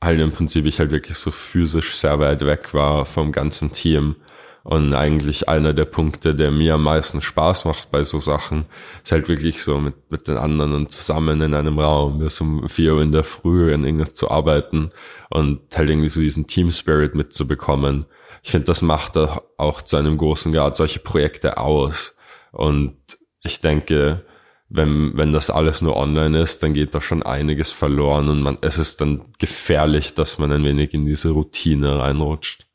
halt 0.00 0.20
im 0.20 0.32
Prinzip 0.32 0.66
ich 0.66 0.78
halt 0.78 0.92
wirklich 0.92 1.18
so 1.18 1.30
physisch 1.30 1.96
sehr 1.96 2.20
weit 2.20 2.44
weg 2.46 2.74
war 2.74 3.06
vom 3.06 3.32
ganzen 3.32 3.72
Team 3.72 4.16
und 4.64 4.94
eigentlich 4.94 5.46
einer 5.46 5.74
der 5.74 5.84
Punkte, 5.84 6.34
der 6.34 6.50
mir 6.50 6.74
am 6.74 6.84
meisten 6.84 7.20
Spaß 7.20 7.66
macht 7.66 7.90
bei 7.90 8.02
so 8.02 8.18
Sachen, 8.18 8.64
ist 9.02 9.12
halt 9.12 9.28
wirklich 9.28 9.62
so 9.62 9.78
mit, 9.78 10.10
mit 10.10 10.26
den 10.26 10.38
anderen 10.38 10.72
und 10.72 10.90
zusammen 10.90 11.42
in 11.42 11.52
einem 11.52 11.78
Raum 11.78 12.18
bis 12.18 12.40
um 12.40 12.66
vier 12.68 12.94
Uhr 12.94 13.02
in 13.02 13.12
der 13.12 13.24
Früh 13.24 13.74
an 13.74 13.84
irgendwas 13.84 14.14
zu 14.14 14.30
arbeiten 14.30 14.90
und 15.28 15.60
halt 15.76 15.90
irgendwie 15.90 16.08
so 16.08 16.20
diesen 16.20 16.46
Team 16.46 16.70
Spirit 16.70 17.14
mitzubekommen. 17.14 18.06
Ich 18.42 18.52
finde, 18.52 18.64
das 18.64 18.80
macht 18.80 19.18
auch 19.18 19.82
zu 19.82 19.98
einem 19.98 20.16
großen 20.16 20.50
Grad 20.52 20.76
solche 20.76 21.00
Projekte 21.00 21.58
aus. 21.58 22.16
Und 22.50 22.96
ich 23.42 23.60
denke, 23.60 24.24
wenn, 24.70 25.14
wenn 25.14 25.32
das 25.32 25.50
alles 25.50 25.82
nur 25.82 25.94
online 25.94 26.40
ist, 26.40 26.62
dann 26.62 26.72
geht 26.72 26.94
da 26.94 27.02
schon 27.02 27.22
einiges 27.22 27.70
verloren 27.70 28.30
und 28.30 28.40
man, 28.40 28.58
es 28.62 28.78
ist 28.78 29.02
dann 29.02 29.26
gefährlich, 29.38 30.14
dass 30.14 30.38
man 30.38 30.52
ein 30.52 30.64
wenig 30.64 30.94
in 30.94 31.04
diese 31.04 31.30
Routine 31.30 31.98
reinrutscht. 31.98 32.66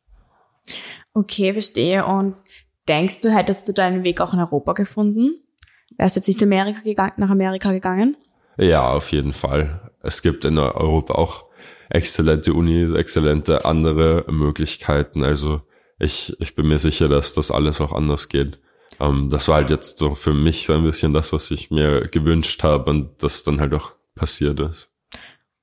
Okay, 1.13 1.53
verstehe. 1.53 2.05
Und 2.05 2.35
denkst 2.87 3.21
du, 3.21 3.29
hättest 3.29 3.67
du 3.67 3.73
deinen 3.73 4.03
Weg 4.03 4.21
auch 4.21 4.33
in 4.33 4.39
Europa 4.39 4.73
gefunden? 4.73 5.31
Wärst 5.97 6.15
du 6.15 6.19
jetzt 6.19 6.27
nicht 6.27 6.43
Amerika 6.43 7.13
nach 7.17 7.29
Amerika 7.29 7.71
gegangen? 7.71 8.15
Ja, 8.57 8.89
auf 8.91 9.11
jeden 9.11 9.33
Fall. 9.33 9.91
Es 10.01 10.21
gibt 10.21 10.45
in 10.45 10.57
Europa 10.57 11.15
auch 11.15 11.45
exzellente 11.89 12.53
Unis, 12.53 12.93
exzellente 12.93 13.65
andere 13.65 14.25
Möglichkeiten. 14.29 15.23
Also 15.23 15.61
ich, 15.97 16.35
ich 16.39 16.55
bin 16.55 16.67
mir 16.67 16.79
sicher, 16.79 17.07
dass 17.07 17.33
das 17.33 17.51
alles 17.51 17.81
auch 17.81 17.91
anders 17.91 18.29
geht. 18.29 18.59
Ähm, 18.99 19.29
das 19.29 19.47
war 19.47 19.55
halt 19.55 19.69
jetzt 19.69 19.97
so 19.97 20.15
für 20.15 20.33
mich 20.33 20.65
so 20.65 20.73
ein 20.73 20.83
bisschen 20.83 21.13
das, 21.13 21.33
was 21.33 21.51
ich 21.51 21.71
mir 21.71 22.07
gewünscht 22.07 22.63
habe 22.63 22.89
und 22.89 23.23
das 23.23 23.43
dann 23.43 23.59
halt 23.59 23.73
auch 23.73 23.91
passiert 24.15 24.59
ist. 24.59 24.88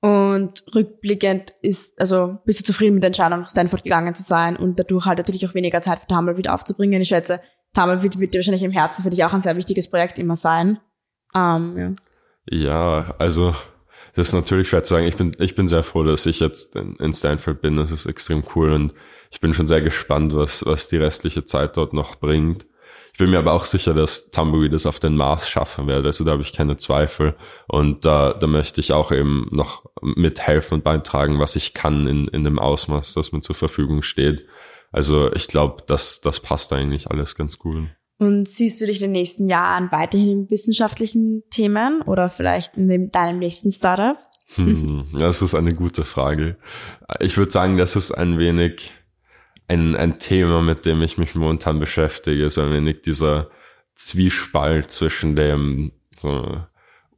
Und 0.07 0.63
rückblickend 0.73 1.53
ist, 1.63 2.01
also 2.01 2.39
bist 2.45 2.61
du 2.61 2.65
zufrieden 2.65 2.95
mit 2.95 3.03
der 3.03 3.09
Entscheidung, 3.09 3.41
nach 3.41 3.49
Stanford 3.49 3.83
gegangen 3.83 4.15
zu 4.15 4.23
sein 4.23 4.57
und 4.57 4.79
dadurch 4.79 5.05
halt 5.05 5.19
natürlich 5.19 5.45
auch 5.49 5.55
weniger 5.55 5.81
Zeit 5.81 5.99
für 5.99 6.07
Tumble 6.07 6.37
wieder 6.37 6.55
aufzubringen. 6.55 7.03
Ich 7.03 7.09
schätze, 7.09 7.41
Tumble 7.75 8.05
wird, 8.05 8.21
wird 8.21 8.33
dir 8.33 8.39
wahrscheinlich 8.39 8.63
im 8.63 8.71
Herzen 8.71 9.03
für 9.03 9.11
dich 9.11 9.25
auch 9.25 9.33
ein 9.33 9.43
sehr 9.43 9.57
wichtiges 9.57 9.91
Projekt 9.91 10.17
immer 10.17 10.37
sein. 10.37 10.79
Ähm, 11.35 11.97
ja. 12.49 12.57
ja, 12.57 13.15
also 13.19 13.57
das 14.15 14.29
ist 14.29 14.35
natürlich 14.35 14.69
schwer 14.69 14.85
zu 14.85 14.95
sagen. 14.95 15.09
Ich 15.09 15.17
bin, 15.17 15.33
ich 15.41 15.57
bin 15.57 15.67
sehr 15.67 15.83
froh, 15.83 16.05
dass 16.05 16.25
ich 16.27 16.39
jetzt 16.39 16.77
in, 16.77 16.95
in 17.01 17.13
Stanford 17.13 17.61
bin. 17.61 17.77
Das 17.77 17.91
ist 17.91 18.07
extrem 18.07 18.45
cool 18.55 18.75
und 18.75 18.95
ich 19.33 19.41
bin 19.41 19.55
schon 19.55 19.67
sehr 19.67 19.81
gespannt, 19.81 20.37
was, 20.37 20.65
was 20.65 20.87
die 20.87 20.99
restliche 20.99 21.45
Zeit 21.47 21.77
dort 21.77 21.93
noch 21.95 22.15
bringt. 22.15 22.65
Ich 23.17 23.19
bin 23.19 23.31
mir 23.31 23.39
aber 23.39 23.55
auch 23.55 23.65
sicher, 23.65 23.95
dass 23.95 24.31
Tumbleweed 24.31 24.75
es 24.75 24.85
auf 24.85 25.01
den 25.01 25.17
Mars 25.17 25.49
schaffen 25.49 25.87
wird. 25.87 26.05
Also 26.05 26.23
da 26.23 26.33
habe 26.33 26.43
ich 26.43 26.53
keine 26.53 26.77
Zweifel. 26.77 27.35
Und 27.67 28.05
da, 28.05 28.35
da 28.35 28.47
möchte 28.47 28.79
ich 28.79 28.93
auch 28.93 29.11
eben 29.11 29.49
noch 29.53 29.87
mithelfen 30.03 30.75
und 30.75 30.85
beitragen, 30.85 31.39
was 31.39 31.57
ich 31.57 31.73
kann 31.73 32.07
in, 32.07 32.29
in 32.29 32.45
dem 32.45 32.59
Ausmaß, 32.59 33.15
das 33.15 33.33
mir 33.33 33.41
zur 33.41 33.55
Verfügung 33.55 34.03
steht. 34.03 34.45
Also 34.93 35.33
ich 35.33 35.47
glaube, 35.47 35.83
das, 35.87 36.21
das 36.21 36.41
passt 36.41 36.75
eigentlich 36.75 37.11
alles 37.11 37.37
ganz 37.37 37.59
gut. 37.59 37.87
Und 38.19 38.47
siehst 38.51 38.83
du 38.83 38.87
dich 38.87 38.99
in 39.01 39.05
den 39.05 39.13
nächsten 39.13 39.49
Jahren 39.49 39.91
weiterhin 39.91 40.29
in 40.29 40.51
wissenschaftlichen 40.51 41.43
Themen 41.49 42.03
oder 42.03 42.29
vielleicht 42.29 42.77
in 42.77 42.87
dem, 42.87 43.09
deinem 43.09 43.39
nächsten 43.39 43.71
Startup? 43.71 44.19
Hm, 44.57 45.07
das 45.19 45.41
ist 45.41 45.55
eine 45.55 45.73
gute 45.73 46.05
Frage. 46.05 46.59
Ich 47.21 47.39
würde 47.39 47.51
sagen, 47.51 47.79
das 47.79 47.97
ist 47.97 48.13
ein 48.13 48.39
wenig 48.39 48.93
ein, 49.69 49.97
ein 49.97 50.19
Thema, 50.19 50.63
mit 50.63 50.87
dem 50.87 51.03
ich 51.03 51.19
mich 51.19 51.35
momentan 51.35 51.81
beschäftige, 51.81 52.51
so 52.51 52.63
ein 52.63 52.73
wenig 52.73 53.03
dieser 53.03 53.51
Zwiespalt 53.97 54.91
zwischen 54.91 55.37
dem 55.37 55.93
so 56.17 56.61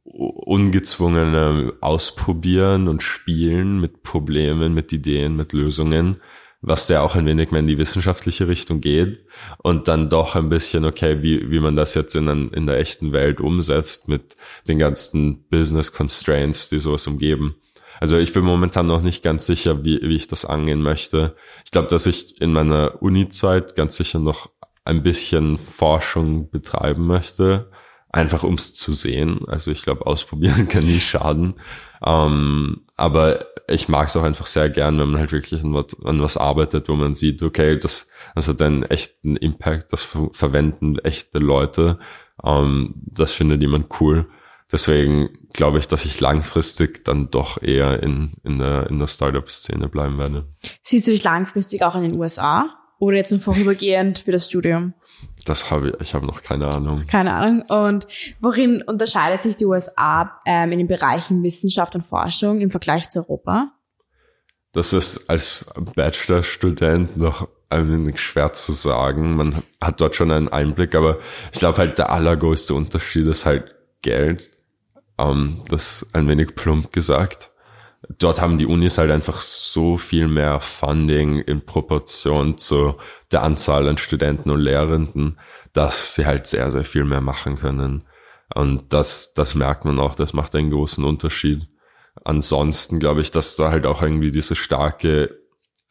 ungezwungene 0.03 1.73
Ausprobieren 1.81 2.87
und 2.87 3.03
Spielen 3.03 3.79
mit 3.79 4.01
Problemen, 4.01 4.73
mit 4.73 4.91
Ideen, 4.91 5.35
mit 5.35 5.53
Lösungen, 5.53 6.21
was 6.61 6.89
ja 6.89 7.01
auch 7.01 7.15
ein 7.15 7.25
wenig 7.25 7.51
mehr 7.51 7.61
in 7.61 7.67
die 7.67 7.77
wissenschaftliche 7.77 8.47
Richtung 8.47 8.81
geht 8.81 9.23
und 9.59 9.87
dann 9.87 10.09
doch 10.09 10.35
ein 10.35 10.49
bisschen, 10.49 10.83
okay, 10.83 11.21
wie, 11.21 11.51
wie 11.51 11.59
man 11.59 11.75
das 11.75 11.93
jetzt 11.93 12.15
in, 12.15 12.27
in 12.49 12.65
der 12.65 12.79
echten 12.79 13.13
Welt 13.13 13.39
umsetzt 13.39 14.09
mit 14.09 14.35
den 14.67 14.79
ganzen 14.79 15.47
Business 15.49 15.93
Constraints, 15.93 16.69
die 16.69 16.79
sowas 16.79 17.05
umgeben. 17.07 17.55
Also 17.99 18.17
ich 18.17 18.33
bin 18.33 18.43
momentan 18.43 18.87
noch 18.87 19.01
nicht 19.01 19.23
ganz 19.23 19.45
sicher, 19.45 19.83
wie, 19.83 19.99
wie 20.01 20.15
ich 20.15 20.27
das 20.27 20.45
angehen 20.45 20.81
möchte. 20.81 21.35
Ich 21.65 21.71
glaube, 21.71 21.89
dass 21.89 22.05
ich 22.05 22.39
in 22.41 22.53
meiner 22.53 23.01
Uni-Zeit 23.01 23.75
ganz 23.75 23.97
sicher 23.97 24.19
noch 24.19 24.49
ein 24.85 25.03
bisschen 25.03 25.57
Forschung 25.57 26.49
betreiben 26.49 27.05
möchte, 27.05 27.69
einfach 28.09 28.43
ums 28.43 28.73
zu 28.73 28.93
sehen. 28.93 29.41
Also 29.47 29.71
ich 29.71 29.83
glaube, 29.83 30.07
ausprobieren 30.07 30.67
kann 30.69 30.85
nie 30.85 30.99
schaden. 30.99 31.55
Ähm, 32.03 32.81
aber 32.95 33.39
ich 33.67 33.87
mag 33.87 34.07
es 34.07 34.17
auch 34.17 34.23
einfach 34.23 34.47
sehr 34.47 34.69
gern, 34.69 34.99
wenn 34.99 35.11
man 35.11 35.19
halt 35.19 35.31
wirklich 35.31 35.63
an 35.63 35.73
was, 35.73 35.95
an 36.03 36.21
was 36.21 36.37
arbeitet, 36.37 36.89
wo 36.89 36.95
man 36.95 37.13
sieht, 37.13 37.43
okay, 37.43 37.77
das, 37.77 38.09
das 38.33 38.47
hat 38.47 38.61
einen 38.61 38.83
echten 38.83 39.35
Impact, 39.35 39.93
das 39.93 40.03
verwenden 40.31 40.97
echte 40.99 41.39
Leute. 41.39 41.99
Ähm, 42.43 42.95
das 42.95 43.33
findet 43.33 43.61
jemand 43.61 43.87
cool. 43.99 44.27
Deswegen 44.71 45.29
glaube 45.53 45.79
ich, 45.79 45.87
dass 45.87 46.05
ich 46.05 46.19
langfristig 46.19 47.03
dann 47.05 47.29
doch 47.31 47.61
eher 47.61 48.01
in, 48.03 48.33
in 48.43 48.59
der, 48.59 48.87
in 48.89 48.99
der 48.99 49.07
Startup-Szene 49.07 49.87
bleiben 49.87 50.17
werde. 50.17 50.47
Siehst 50.83 51.07
du 51.07 51.11
dich 51.11 51.23
langfristig 51.23 51.83
auch 51.83 51.95
in 51.95 52.03
den 52.03 52.17
USA 52.17 52.69
oder 52.99 53.17
jetzt 53.17 53.31
nur 53.31 53.39
vorübergehend 53.39 54.19
für 54.19 54.31
das 54.31 54.45
Studium? 54.45 54.93
Das 55.45 55.71
habe 55.71 55.89
ich, 55.89 56.01
ich 56.01 56.13
habe 56.13 56.25
noch 56.25 56.43
keine 56.43 56.67
Ahnung. 56.67 57.05
Keine 57.07 57.33
Ahnung. 57.33 57.63
Und 57.69 58.07
worin 58.39 58.81
unterscheidet 58.81 59.43
sich 59.43 59.57
die 59.57 59.65
USA 59.65 60.39
ähm, 60.45 60.71
in 60.71 60.79
den 60.79 60.87
Bereichen 60.87 61.43
Wissenschaft 61.43 61.95
und 61.95 62.05
Forschung 62.05 62.61
im 62.61 62.71
Vergleich 62.71 63.09
zu 63.09 63.19
Europa? 63.19 63.71
Das 64.73 64.93
ist 64.93 65.29
als 65.29 65.65
Bachelorstudent 65.95 67.17
noch 67.17 67.47
ein 67.69 67.91
wenig 67.91 68.19
schwer 68.19 68.53
zu 68.53 68.73
sagen. 68.73 69.35
Man 69.35 69.55
hat 69.81 70.01
dort 70.01 70.15
schon 70.15 70.31
einen 70.31 70.49
Einblick, 70.49 70.95
aber 70.95 71.19
ich 71.51 71.59
glaube 71.59 71.77
halt 71.79 71.97
der 71.97 72.11
allergrößte 72.11 72.73
Unterschied 72.73 73.25
ist 73.27 73.45
halt 73.45 73.75
Geld. 74.01 74.51
Ähm, 75.19 75.63
das 75.69 76.05
ein 76.13 76.27
wenig 76.27 76.55
plump 76.55 76.91
gesagt. 76.91 77.51
Dort 78.17 78.39
haben 78.39 78.57
die 78.57 78.65
Unis 78.65 78.97
halt 78.97 79.11
einfach 79.11 79.41
so 79.41 79.97
viel 79.97 80.27
mehr 80.27 80.61
Funding 80.61 81.39
in 81.39 81.65
Proportion 81.65 82.57
zu 82.57 82.95
der 83.31 83.43
Anzahl 83.43 83.87
an 83.89 83.97
Studenten 83.97 84.49
und 84.49 84.61
Lehrenden, 84.61 85.37
dass 85.73 86.15
sie 86.15 86.25
halt 86.25 86.47
sehr, 86.47 86.71
sehr 86.71 86.85
viel 86.85 87.03
mehr 87.03 87.21
machen 87.21 87.59
können. 87.59 88.05
Und 88.55 88.93
das, 88.93 89.33
das 89.33 89.53
merkt 89.53 89.85
man 89.85 89.99
auch, 89.99 90.15
das 90.15 90.33
macht 90.33 90.55
einen 90.55 90.71
großen 90.71 91.03
Unterschied. 91.03 91.67
Ansonsten 92.23 92.99
glaube 92.99 93.21
ich, 93.21 93.31
dass 93.31 93.57
da 93.57 93.69
halt 93.69 93.85
auch 93.85 94.01
irgendwie 94.01 94.31
diese 94.31 94.55
starke 94.55 95.37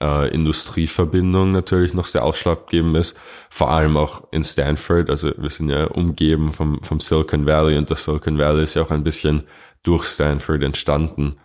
äh, 0.01 0.29
Industrieverbindung 0.29 1.53
natürlich 1.53 1.95
noch 1.95 2.07
sehr 2.07 2.25
ausschlaggebend 2.25 2.97
ist. 2.97 3.19
Vor 3.51 3.71
allem 3.71 3.97
auch 3.97 4.25
in 4.31 4.45
Stanford. 4.45 5.11
Also 5.11 5.33
wir 5.37 5.51
sind 5.51 5.71
ja 5.71 5.87
umgeben 5.87 6.53
vom, 6.53 6.83
vom 6.83 7.01
Silicon 7.01 7.47
Valley 7.47 7.77
und 7.77 7.91
das 7.91 8.05
Silicon 8.05 8.39
Valley 8.39 8.63
ist 8.63 8.75
ja 8.75 8.83
auch 8.83 8.91
ein 8.91 9.05
bisschen 9.05 9.45
durch 9.83 10.05
Stanford 10.05 10.63
entstanden. 10.63 11.37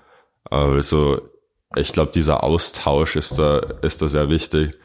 Also 0.50 1.22
ich 1.76 1.94
glaube, 1.94 2.12
dieser 2.12 2.44
Austausch 2.44 3.16
ist 3.16 3.40
da, 3.40 3.58
ist 3.82 4.02
da 4.02 4.08
sehr 4.08 4.30
wichtig. 4.30 4.78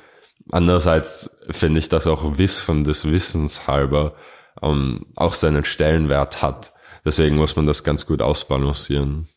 Andererseits 0.50 1.36
finde 1.50 1.80
ich, 1.80 1.88
dass 1.88 2.06
auch 2.06 2.38
Wissen 2.38 2.84
des 2.84 3.10
Wissens 3.10 3.66
halber 3.66 4.14
ähm, 4.62 5.06
auch 5.16 5.34
seinen 5.34 5.64
Stellenwert 5.64 6.40
hat. 6.42 6.72
Deswegen 7.04 7.36
muss 7.36 7.56
man 7.56 7.66
das 7.66 7.84
ganz 7.84 8.06
gut 8.06 8.22
ausbalancieren. 8.22 9.28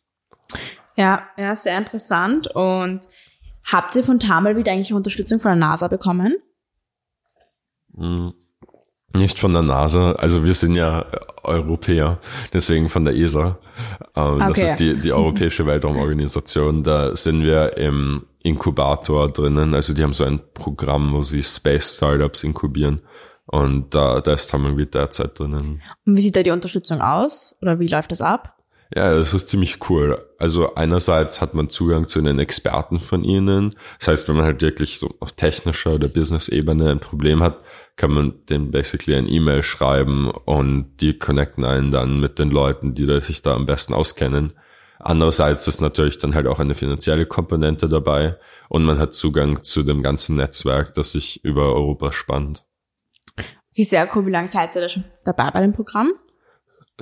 Ja, 0.95 1.27
ja, 1.37 1.55
sehr 1.55 1.77
interessant. 1.77 2.47
Und 2.47 3.07
Habt 3.65 3.95
ihr 3.95 4.03
von 4.03 4.19
Tamelweed 4.19 4.67
eigentlich 4.69 4.93
Unterstützung 4.93 5.39
von 5.39 5.51
der 5.51 5.55
NASA 5.57 5.87
bekommen? 5.87 6.35
Hm, 7.95 8.33
nicht 9.13 9.39
von 9.39 9.53
der 9.53 9.61
NASA, 9.61 10.13
also 10.13 10.43
wir 10.45 10.53
sind 10.53 10.75
ja 10.75 11.05
Europäer, 11.43 12.19
deswegen 12.53 12.89
von 12.89 13.03
der 13.03 13.15
ESA. 13.15 13.59
Ähm, 14.15 14.41
okay. 14.41 14.47
Das 14.47 14.57
ist 14.59 14.75
die, 14.79 15.01
die 15.01 15.11
Europäische 15.11 15.65
Weltraumorganisation. 15.65 16.83
Da 16.83 17.15
sind 17.15 17.43
wir 17.43 17.77
im 17.77 18.25
Inkubator 18.43 19.31
drinnen. 19.31 19.73
Also 19.73 19.93
die 19.93 20.03
haben 20.03 20.13
so 20.13 20.23
ein 20.23 20.41
Programm, 20.53 21.13
wo 21.13 21.23
sie 21.23 21.43
Space 21.43 21.95
Startups 21.95 22.43
inkubieren. 22.43 23.01
Und 23.45 23.93
da, 23.93 24.21
da 24.21 24.33
ist 24.33 24.49
Tumbleweed 24.49 24.93
derzeit 24.93 25.37
drinnen. 25.37 25.81
Und 26.05 26.17
wie 26.17 26.21
sieht 26.21 26.35
da 26.35 26.43
die 26.43 26.51
Unterstützung 26.51 27.01
aus? 27.01 27.57
Oder 27.61 27.79
wie 27.79 27.87
läuft 27.87 28.11
das 28.11 28.21
ab? 28.21 28.57
Ja, 28.93 29.13
das 29.13 29.33
ist 29.33 29.47
ziemlich 29.47 29.89
cool. 29.89 30.21
Also 30.37 30.75
einerseits 30.75 31.39
hat 31.39 31.53
man 31.53 31.69
Zugang 31.69 32.09
zu 32.09 32.21
den 32.21 32.39
Experten 32.39 32.99
von 32.99 33.23
ihnen. 33.23 33.73
Das 33.99 34.09
heißt, 34.09 34.27
wenn 34.27 34.35
man 34.35 34.43
halt 34.43 34.61
wirklich 34.61 34.99
so 34.99 35.15
auf 35.21 35.31
technischer 35.31 35.93
oder 35.93 36.09
Business-Ebene 36.09 36.91
ein 36.91 36.99
Problem 36.99 37.41
hat, 37.41 37.59
kann 37.95 38.11
man 38.11 38.33
dem 38.49 38.71
basically 38.71 39.15
ein 39.15 39.29
E-Mail 39.29 39.63
schreiben 39.63 40.29
und 40.29 40.97
die 40.99 41.17
connecten 41.17 41.63
einen 41.63 41.91
dann 41.91 42.19
mit 42.19 42.37
den 42.37 42.49
Leuten, 42.49 42.93
die 42.93 43.21
sich 43.21 43.41
da 43.41 43.55
am 43.55 43.65
besten 43.65 43.93
auskennen. 43.93 44.53
Andererseits 44.99 45.67
ist 45.67 45.81
natürlich 45.81 46.19
dann 46.19 46.35
halt 46.35 46.47
auch 46.47 46.59
eine 46.59 46.75
finanzielle 46.75 47.25
Komponente 47.25 47.87
dabei 47.87 48.37
und 48.67 48.83
man 48.83 48.99
hat 48.99 49.13
Zugang 49.13 49.63
zu 49.63 49.83
dem 49.83 50.03
ganzen 50.03 50.35
Netzwerk, 50.35 50.93
das 50.95 51.13
sich 51.13 51.43
über 51.45 51.73
Europa 51.73 52.11
spannt. 52.11 52.65
Okay, 53.71 53.83
sehr 53.83 54.09
cool. 54.13 54.25
Wie 54.25 54.31
lange 54.31 54.49
seid 54.49 54.75
ihr 54.75 54.81
da 54.81 54.89
schon 54.89 55.05
dabei 55.23 55.49
bei 55.51 55.61
dem 55.61 55.71
Programm? 55.71 56.11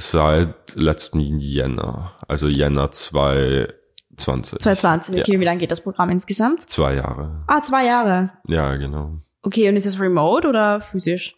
Seit 0.02 0.76
letztem 0.76 1.20
Jänner, 1.40 2.14
also 2.26 2.48
Jänner 2.48 2.90
2020. 2.90 4.60
2020, 4.60 5.22
okay. 5.22 5.34
Ja. 5.34 5.40
Wie 5.42 5.44
lange 5.44 5.60
geht 5.60 5.72
das 5.72 5.82
Programm 5.82 6.10
insgesamt? 6.10 6.70
Zwei 6.70 6.96
Jahre. 6.96 7.44
Ah, 7.48 7.62
zwei 7.62 7.86
Jahre. 7.86 8.32
Ja, 8.48 8.78
genau. 8.78 9.20
Okay, 9.42 9.68
und 9.68 9.76
ist 9.76 9.86
es 9.86 10.00
remote 10.00 10.48
oder 10.48 10.80
physisch? 10.80 11.36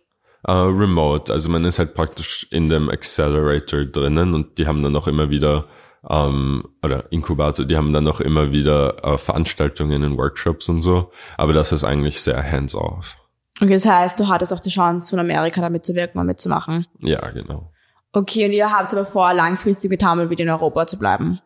Uh, 0.47 0.69
remote, 0.69 1.33
also 1.33 1.49
man 1.49 1.65
ist 1.65 1.79
halt 1.79 1.95
praktisch 1.95 2.47
in 2.51 2.69
dem 2.69 2.89
Accelerator 2.89 3.85
drinnen 3.85 4.35
und 4.35 4.59
die 4.59 4.67
haben 4.67 4.83
dann 4.83 4.95
auch 4.95 5.07
immer 5.07 5.31
wieder, 5.31 5.65
ähm, 6.07 6.63
oder 6.83 7.11
Inkubator, 7.11 7.65
die 7.65 7.77
haben 7.77 7.93
dann 7.93 8.07
auch 8.07 8.19
immer 8.21 8.51
wieder 8.51 9.03
äh, 9.03 9.17
Veranstaltungen 9.17 10.03
und 10.03 10.17
Workshops 10.17 10.69
und 10.69 10.81
so, 10.81 11.11
aber 11.37 11.53
das 11.53 11.71
ist 11.71 11.83
eigentlich 11.83 12.21
sehr 12.21 12.43
hands-off. 12.43 13.17
Okay, 13.59 13.73
das 13.73 13.85
heißt, 13.87 14.19
du 14.19 14.27
hattest 14.27 14.53
auch 14.53 14.59
die 14.59 14.69
Chance, 14.69 15.09
von 15.09 15.19
Amerika 15.19 15.61
da 15.61 15.69
mitzuwirken 15.69 16.19
und 16.19 16.27
mitzumachen. 16.27 16.85
Ja, 16.99 17.27
genau. 17.29 17.70
Okay, 18.13 18.45
und 18.45 18.51
ihr 18.51 18.71
habt 18.71 18.93
aber 18.93 19.05
vor, 19.05 19.33
langfristig 19.33 19.89
mit 19.89 20.01
Tumbleweed 20.01 20.41
in 20.41 20.49
Europa 20.49 20.87
zu 20.87 20.97
bleiben. 20.97 21.39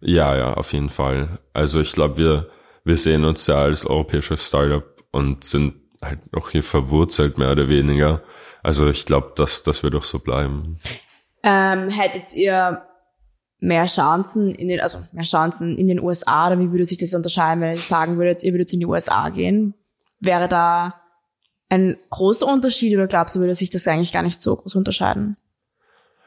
Ja, 0.00 0.36
ja, 0.36 0.54
auf 0.54 0.72
jeden 0.72 0.90
Fall. 0.90 1.38
Also 1.52 1.80
ich 1.80 1.92
glaube, 1.92 2.16
wir, 2.18 2.50
wir 2.84 2.96
sehen 2.96 3.24
uns 3.24 3.46
ja 3.46 3.56
als 3.56 3.86
europäisches 3.86 4.46
Startup 4.48 4.84
und 5.12 5.44
sind 5.44 5.74
halt 6.02 6.20
auch 6.34 6.50
hier 6.50 6.62
verwurzelt, 6.62 7.38
mehr 7.38 7.52
oder 7.52 7.68
weniger. 7.68 8.22
Also 8.62 8.88
ich 8.88 9.06
glaube, 9.06 9.32
dass 9.36 9.62
das 9.62 9.82
wird 9.82 9.94
auch 9.94 10.04
so 10.04 10.18
bleiben. 10.18 10.80
Ähm, 11.42 11.88
hättet 11.88 12.34
ihr 12.34 12.82
mehr 13.58 13.86
Chancen 13.86 14.50
in 14.50 14.68
den, 14.68 14.80
also 14.80 14.98
mehr 15.12 15.24
Chancen 15.24 15.78
in 15.78 15.86
den 15.86 16.02
USA 16.02 16.48
oder 16.48 16.58
wie 16.58 16.70
würde 16.70 16.84
sich 16.84 16.98
das 16.98 17.14
unterscheiden, 17.14 17.60
wenn 17.60 17.70
ihr 17.70 17.76
sagen 17.76 18.18
würdet, 18.18 18.42
ihr 18.42 18.52
würdet 18.52 18.72
in 18.72 18.80
die 18.80 18.86
USA 18.86 19.28
gehen? 19.28 19.74
Wäre 20.20 20.48
da 20.48 21.00
ein 21.68 21.96
großer 22.10 22.46
Unterschied 22.46 22.94
oder 22.94 23.06
glaubst 23.06 23.36
du, 23.36 23.40
würde 23.40 23.54
sich 23.54 23.70
das 23.70 23.88
eigentlich 23.88 24.12
gar 24.12 24.22
nicht 24.22 24.42
so 24.42 24.56
groß 24.56 24.74
unterscheiden? 24.74 25.36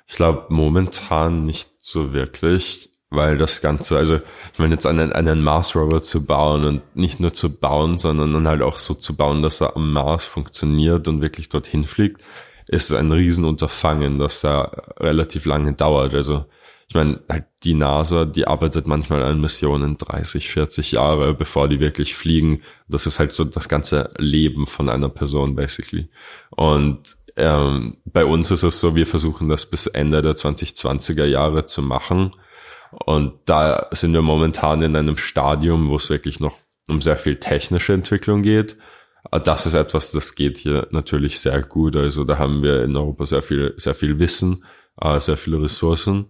Ich 0.10 0.16
glaube 0.16 0.48
momentan 0.50 1.46
nicht 1.46 1.70
so 1.78 2.14
wirklich, 2.14 2.90
weil 3.12 3.38
das 3.38 3.62
Ganze, 3.62 3.96
also 3.96 4.20
ich 4.52 4.60
meine 4.60 4.74
jetzt 4.74 4.88
einen, 4.88 5.14
einen 5.14 5.44
Mars 5.44 5.76
Rover 5.76 6.02
zu 6.02 6.26
bauen 6.26 6.66
und 6.66 6.96
nicht 6.96 7.20
nur 7.20 7.32
zu 7.32 7.56
bauen, 7.56 7.98
sondern 7.98 8.34
dann 8.34 8.48
halt 8.48 8.64
auch 8.64 8.80
so 8.80 8.96
zu 8.96 9.16
bauen, 9.16 9.44
dass 9.44 9.62
er 9.62 9.76
am 9.76 9.94
Mars 9.94 10.26
funktioniert 10.26 11.08
und 11.08 11.22
wirklich 11.22 11.50
dorthin 11.50 11.84
fliegt, 11.84 12.22
ist 12.68 12.92
ein 12.92 13.12
Riesenunterfangen, 13.12 14.18
das 14.18 14.42
da 14.42 14.72
relativ 15.00 15.46
lange 15.46 15.74
dauert. 15.74 16.16
Also 16.16 16.46
ich 16.88 16.96
meine, 16.96 17.20
halt 17.30 17.46
die 17.64 17.76
NASA, 17.76 18.26
die 18.26 18.48
arbeitet 18.48 18.88
manchmal 18.88 19.22
an 19.22 19.40
Missionen 19.40 19.98
30, 19.98 20.50
40 20.50 20.94
Jahre, 20.94 21.36
bevor 21.36 21.70
die 21.70 21.80
wirklich 21.80 22.16
fliegen. 22.16 22.64
Das 22.88 23.06
ist 23.06 23.20
halt 23.20 23.34
so 23.34 23.44
das 23.44 23.70
ganze 23.70 24.12
Leben 24.18 24.66
von 24.66 24.90
einer 24.90 25.10
Person, 25.10 25.56
basically. 25.56 26.10
Und 26.50 27.16
ähm, 27.40 27.98
bei 28.06 28.26
uns 28.26 28.52
ist 28.52 28.64
es 28.64 28.80
so, 28.80 28.96
wir 28.96 29.08
versuchen 29.08 29.50
das 29.50 29.66
bis 29.66 29.88
Ende 29.88 30.22
der 30.22 30.36
2020er 30.36 31.26
Jahre 31.26 31.66
zu 31.66 31.82
machen. 31.82 32.36
Und 32.92 33.34
da 33.46 33.88
sind 33.92 34.14
wir 34.14 34.22
momentan 34.22 34.82
in 34.82 34.96
einem 34.96 35.18
Stadium, 35.18 35.90
wo 35.90 35.96
es 35.96 36.10
wirklich 36.10 36.40
noch 36.40 36.58
um 36.88 37.02
sehr 37.02 37.18
viel 37.18 37.38
technische 37.38 37.94
Entwicklung 37.94 38.42
geht. 38.42 38.78
Das 39.44 39.66
ist 39.66 39.74
etwas, 39.74 40.12
das 40.12 40.36
geht 40.36 40.58
hier 40.58 40.88
natürlich 40.92 41.40
sehr 41.40 41.62
gut. 41.62 41.96
Also 41.96 42.24
da 42.24 42.38
haben 42.38 42.64
wir 42.64 42.84
in 42.84 42.96
Europa 42.96 43.26
sehr 43.26 43.42
viel, 43.42 43.74
sehr 43.78 43.94
viel 43.94 44.20
Wissen, 44.20 44.66
äh, 45.00 45.20
sehr 45.20 45.38
viele 45.38 45.62
Ressourcen. 45.62 46.26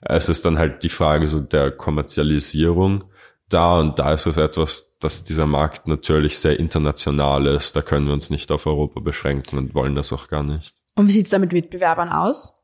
Es 0.00 0.28
ist 0.28 0.44
dann 0.44 0.58
halt 0.58 0.82
die 0.82 0.88
Frage 0.88 1.28
so 1.28 1.40
der 1.40 1.70
Kommerzialisierung 1.70 3.04
da 3.48 3.78
und 3.78 3.98
da 3.98 4.12
ist 4.12 4.26
es 4.26 4.36
etwas, 4.36 4.96
dass 5.00 5.24
dieser 5.24 5.46
Markt 5.46 5.88
natürlich 5.88 6.38
sehr 6.38 6.58
international 6.58 7.46
ist. 7.46 7.76
Da 7.76 7.82
können 7.82 8.06
wir 8.06 8.12
uns 8.12 8.30
nicht 8.30 8.50
auf 8.50 8.66
Europa 8.66 9.00
beschränken 9.00 9.58
und 9.58 9.74
wollen 9.74 9.94
das 9.94 10.12
auch 10.12 10.28
gar 10.28 10.42
nicht. 10.42 10.74
Und 10.94 11.08
wie 11.08 11.12
sieht's 11.12 11.30
da 11.30 11.38
mit 11.38 11.52
Mitbewerbern 11.52 12.10
aus? 12.10 12.54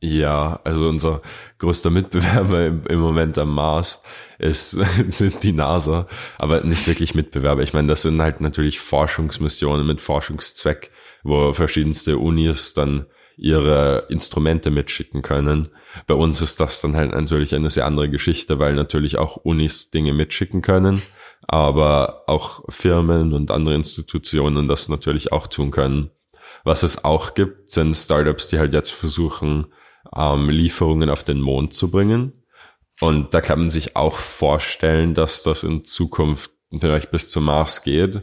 Ja, 0.00 0.60
also 0.64 0.88
unser 0.88 1.22
größter 1.58 1.90
Mitbewerber 1.90 2.66
im, 2.66 2.86
im 2.86 3.00
Moment 3.00 3.38
am 3.38 3.54
Mars 3.54 4.02
ist, 4.38 4.74
ist 4.74 5.20
die 5.42 5.52
NASA, 5.52 6.06
aber 6.38 6.62
nicht 6.62 6.86
wirklich 6.86 7.14
Mitbewerber. 7.14 7.62
Ich 7.62 7.72
meine, 7.72 7.88
das 7.88 8.02
sind 8.02 8.20
halt 8.20 8.40
natürlich 8.40 8.80
Forschungsmissionen 8.80 9.86
mit 9.86 10.00
Forschungszweck, 10.00 10.90
wo 11.22 11.52
verschiedenste 11.52 12.18
Unis 12.18 12.74
dann 12.74 13.06
ihre 13.38 14.06
Instrumente 14.08 14.70
mitschicken 14.70 15.22
können. 15.22 15.68
Bei 16.06 16.14
uns 16.14 16.42
ist 16.42 16.60
das 16.60 16.80
dann 16.80 16.96
halt 16.96 17.12
natürlich 17.12 17.54
eine 17.54 17.70
sehr 17.70 17.86
andere 17.86 18.10
Geschichte, 18.10 18.58
weil 18.58 18.74
natürlich 18.74 19.16
auch 19.16 19.36
Unis 19.36 19.90
Dinge 19.90 20.12
mitschicken 20.12 20.60
können, 20.60 21.00
aber 21.46 22.24
auch 22.26 22.64
Firmen 22.68 23.32
und 23.32 23.50
andere 23.50 23.76
Institutionen 23.76 24.68
das 24.68 24.88
natürlich 24.88 25.32
auch 25.32 25.46
tun 25.46 25.70
können. 25.70 26.10
Was 26.64 26.82
es 26.82 27.04
auch 27.04 27.34
gibt, 27.34 27.70
sind 27.70 27.94
Startups, 27.94 28.48
die 28.48 28.58
halt 28.58 28.74
jetzt 28.74 28.90
versuchen, 28.90 29.68
ähm, 30.14 30.50
Lieferungen 30.50 31.08
auf 31.08 31.22
den 31.22 31.40
Mond 31.40 31.72
zu 31.72 31.90
bringen. 31.90 32.32
Und 33.00 33.32
da 33.34 33.40
kann 33.40 33.60
man 33.60 33.70
sich 33.70 33.94
auch 33.94 34.16
vorstellen, 34.16 35.14
dass 35.14 35.44
das 35.44 35.62
in 35.62 35.84
Zukunft 35.84 36.50
vielleicht 36.76 37.12
bis 37.12 37.30
zum 37.30 37.44
Mars 37.44 37.84
geht. 37.84 38.22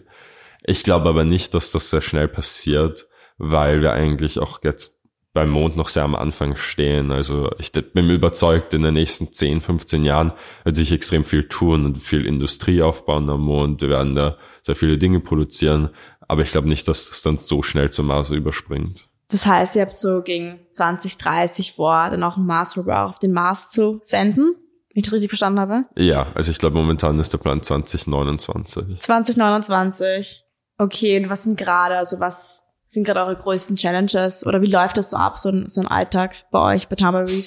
Ich 0.66 0.84
glaube 0.84 1.08
aber 1.08 1.24
nicht, 1.24 1.54
dass 1.54 1.72
das 1.72 1.90
sehr 1.90 2.02
schnell 2.02 2.28
passiert, 2.28 3.08
weil 3.38 3.82
wir 3.82 3.94
eigentlich 3.94 4.40
auch 4.40 4.60
jetzt 4.64 5.05
beim 5.36 5.50
Mond 5.50 5.76
noch 5.76 5.90
sehr 5.90 6.04
am 6.04 6.16
Anfang 6.16 6.56
stehen. 6.56 7.12
Also 7.12 7.52
ich 7.60 7.74
bin 7.74 8.10
überzeugt, 8.10 8.74
in 8.74 8.84
den 8.84 8.94
nächsten 8.94 9.34
10, 9.34 9.60
15 9.60 10.06
Jahren 10.06 10.32
wird 10.64 10.78
sich 10.78 10.94
extrem 10.94 11.26
viel 11.26 11.50
tun 11.50 11.86
und 11.86 12.00
viel 12.00 12.26
Industrie 12.26 12.82
aufbauen 12.82 13.30
am 13.30 13.42
Mond. 13.42 13.82
Wir 13.82 13.90
werden 13.90 14.16
da 14.16 14.38
sehr 14.64 14.78
viele 14.78 14.98
Dinge 14.98 15.20
produzieren. 15.20 15.90
Aber 16.28 16.42
ich 16.42 16.52
glaube 16.52 16.70
nicht, 16.70 16.88
dass 16.88 17.10
das 17.10 17.22
dann 17.22 17.36
so 17.36 17.62
schnell 17.62 17.92
zum 17.92 18.08
Mars 18.08 18.32
überspringt. 18.32 19.10
Das 19.28 19.46
heißt, 19.46 19.76
ihr 19.76 19.82
habt 19.82 19.98
so 19.98 20.22
gegen 20.22 20.60
2030 20.72 21.74
vor, 21.74 22.10
dann 22.10 22.24
auch 22.24 22.38
einen 22.38 22.46
Mars 22.46 22.78
Rover 22.78 23.06
auf 23.08 23.20
den 23.20 23.34
Mars 23.34 23.72
zu 23.72 24.00
senden, 24.04 24.56
wenn 24.56 25.02
ich 25.02 25.04
das 25.04 25.14
richtig 25.14 25.32
verstanden 25.32 25.60
habe? 25.60 25.84
Ja, 25.98 26.28
also 26.34 26.50
ich 26.50 26.60
glaube, 26.60 26.78
momentan 26.78 27.20
ist 27.20 27.34
der 27.34 27.40
Plan 27.40 27.62
2029. 27.62 29.02
2029. 29.02 30.44
Okay, 30.78 31.22
und 31.22 31.30
was 31.30 31.44
sind 31.44 31.58
gerade, 31.58 31.98
also 31.98 32.22
was 32.22 32.65
sind 32.96 33.04
gerade 33.04 33.22
eure 33.22 33.36
größten 33.36 33.76
Challenges 33.76 34.46
oder 34.46 34.62
wie 34.62 34.72
läuft 34.72 34.98
das 34.98 35.12
so 35.12 35.18
ab, 35.18 35.38
so 35.38 35.50
ein, 35.50 35.70
so 35.70 35.82
ein 35.82 35.88
Alltag 35.88 36.34
bei 36.50 36.74
euch 36.74 36.88
bei 36.88 36.96
Tumbleweed? 36.96 37.46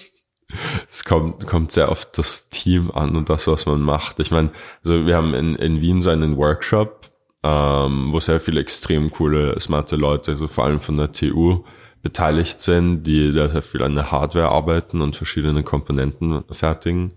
Es 0.88 1.04
kommt, 1.04 1.46
kommt 1.46 1.72
sehr 1.72 1.90
auf 1.90 2.06
das 2.06 2.48
Team 2.48 2.90
an 2.92 3.16
und 3.16 3.28
das, 3.28 3.46
was 3.48 3.66
man 3.66 3.82
macht. 3.82 4.20
Ich 4.20 4.30
meine, 4.30 4.50
also 4.82 5.04
wir 5.04 5.16
haben 5.16 5.34
in, 5.34 5.56
in 5.56 5.80
Wien 5.80 6.00
so 6.00 6.10
einen 6.10 6.36
Workshop, 6.36 7.10
ähm, 7.42 8.12
wo 8.12 8.20
sehr 8.20 8.40
viele 8.40 8.60
extrem 8.60 9.10
coole, 9.10 9.58
smarte 9.58 9.96
Leute, 9.96 10.30
also 10.30 10.48
vor 10.48 10.64
allem 10.64 10.80
von 10.80 10.96
der 10.96 11.12
TU, 11.12 11.64
beteiligt 12.02 12.60
sind, 12.60 13.02
die 13.02 13.32
da 13.32 13.48
sehr 13.48 13.62
viel 13.62 13.82
an 13.82 13.94
der 13.94 14.12
Hardware 14.12 14.48
arbeiten 14.48 15.02
und 15.02 15.16
verschiedene 15.16 15.62
Komponenten 15.64 16.44
fertigen. 16.50 17.14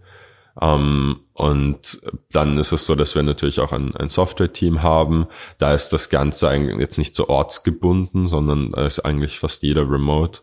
Um, 0.56 1.22
und 1.34 2.02
dann 2.32 2.58
ist 2.58 2.74
es 2.74 2.86
so, 2.86 2.96
dass 2.96 3.16
wir 3.16 3.24
natürlich 3.24 3.60
auch 3.60 3.72
ein, 3.72 3.96
ein 3.96 4.10
Software-Team 4.10 4.84
haben. 4.84 5.28
Da 5.58 5.74
ist 5.74 5.90
das 5.90 6.10
Ganze 6.10 6.50
eigentlich 6.50 6.78
jetzt 6.78 6.98
nicht 6.98 7.16
so 7.16 7.30
ortsgebunden, 7.30 8.28
sondern 8.28 8.72
da 8.72 8.86
ist 8.86 9.00
eigentlich 9.00 9.40
fast 9.40 9.64
jeder 9.64 9.90
remote. 9.90 10.42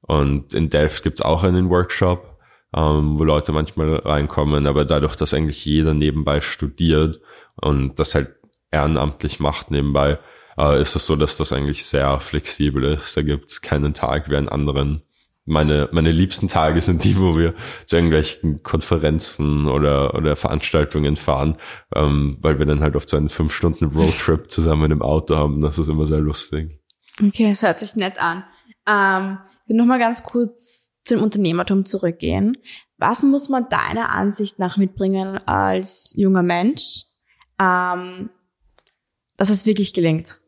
Und 0.00 0.54
in 0.54 0.70
Delft 0.70 1.02
gibt's 1.02 1.20
auch 1.20 1.44
einen 1.44 1.68
Workshop, 1.68 2.38
um, 2.72 3.18
wo 3.18 3.24
Leute 3.24 3.52
manchmal 3.52 3.96
reinkommen, 3.96 4.66
aber 4.66 4.84
dadurch, 4.84 5.14
dass 5.16 5.34
eigentlich 5.34 5.64
jeder 5.64 5.92
nebenbei 5.92 6.40
studiert 6.40 7.20
und 7.60 7.98
das 7.98 8.14
halt 8.14 8.34
ehrenamtlich 8.70 9.40
macht 9.40 9.70
nebenbei, 9.70 10.18
uh, 10.58 10.72
ist 10.72 10.96
es 10.96 11.06
so, 11.06 11.16
dass 11.16 11.36
das 11.36 11.52
eigentlich 11.52 11.84
sehr 11.84 12.18
flexibel 12.20 12.84
ist. 12.84 13.16
Da 13.16 13.22
gibt's 13.22 13.60
keinen 13.60 13.92
Tag 13.92 14.30
wie 14.30 14.36
einen 14.36 14.48
anderen 14.48 15.02
meine, 15.50 15.88
meine 15.92 16.12
liebsten 16.12 16.48
Tage 16.48 16.80
sind 16.80 17.04
die, 17.04 17.18
wo 17.18 17.36
wir 17.36 17.54
zu 17.84 17.96
irgendwelchen 17.96 18.62
Konferenzen 18.62 19.68
oder, 19.68 20.14
oder 20.14 20.36
Veranstaltungen 20.36 21.16
fahren, 21.16 21.56
ähm, 21.94 22.38
weil 22.40 22.58
wir 22.58 22.66
dann 22.66 22.80
halt 22.80 22.96
oft 22.96 23.08
so 23.08 23.16
einen 23.16 23.28
fünf 23.28 23.52
Stunden 23.52 23.86
Roadtrip 23.86 24.48
zusammen 24.50 24.90
im 24.92 25.02
Auto 25.02 25.36
haben. 25.36 25.60
Das 25.60 25.78
ist 25.78 25.88
immer 25.88 26.06
sehr 26.06 26.20
lustig. 26.20 26.80
Okay, 27.22 27.50
das 27.50 27.62
hört 27.62 27.78
sich 27.78 27.96
nett 27.96 28.20
an. 28.20 28.44
Ähm, 28.88 29.38
ich 29.64 29.70
will 29.70 29.76
nochmal 29.76 29.98
ganz 29.98 30.22
kurz 30.22 30.96
zum 31.04 31.22
Unternehmertum 31.22 31.84
zurückgehen. 31.84 32.56
Was 32.96 33.22
muss 33.22 33.48
man 33.48 33.68
deiner 33.68 34.10
Ansicht 34.10 34.58
nach 34.58 34.76
mitbringen 34.76 35.38
als 35.46 36.12
junger 36.16 36.42
Mensch, 36.42 37.04
ähm, 37.58 38.30
dass 39.36 39.50
es 39.50 39.66
wirklich 39.66 39.92
gelingt? 39.92 40.38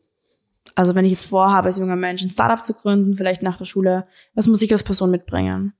Also 0.75 0.95
wenn 0.95 1.05
ich 1.05 1.11
jetzt 1.11 1.25
vorhabe, 1.25 1.67
als 1.67 1.77
junger 1.77 1.95
Mensch 1.95 2.21
ein 2.23 2.29
Startup 2.29 2.63
zu 2.63 2.73
gründen, 2.73 3.15
vielleicht 3.15 3.43
nach 3.43 3.57
der 3.57 3.65
Schule, 3.65 4.07
was 4.33 4.47
muss 4.47 4.61
ich 4.61 4.71
als 4.71 4.83
Person 4.83 5.11
mitbringen? 5.11 5.73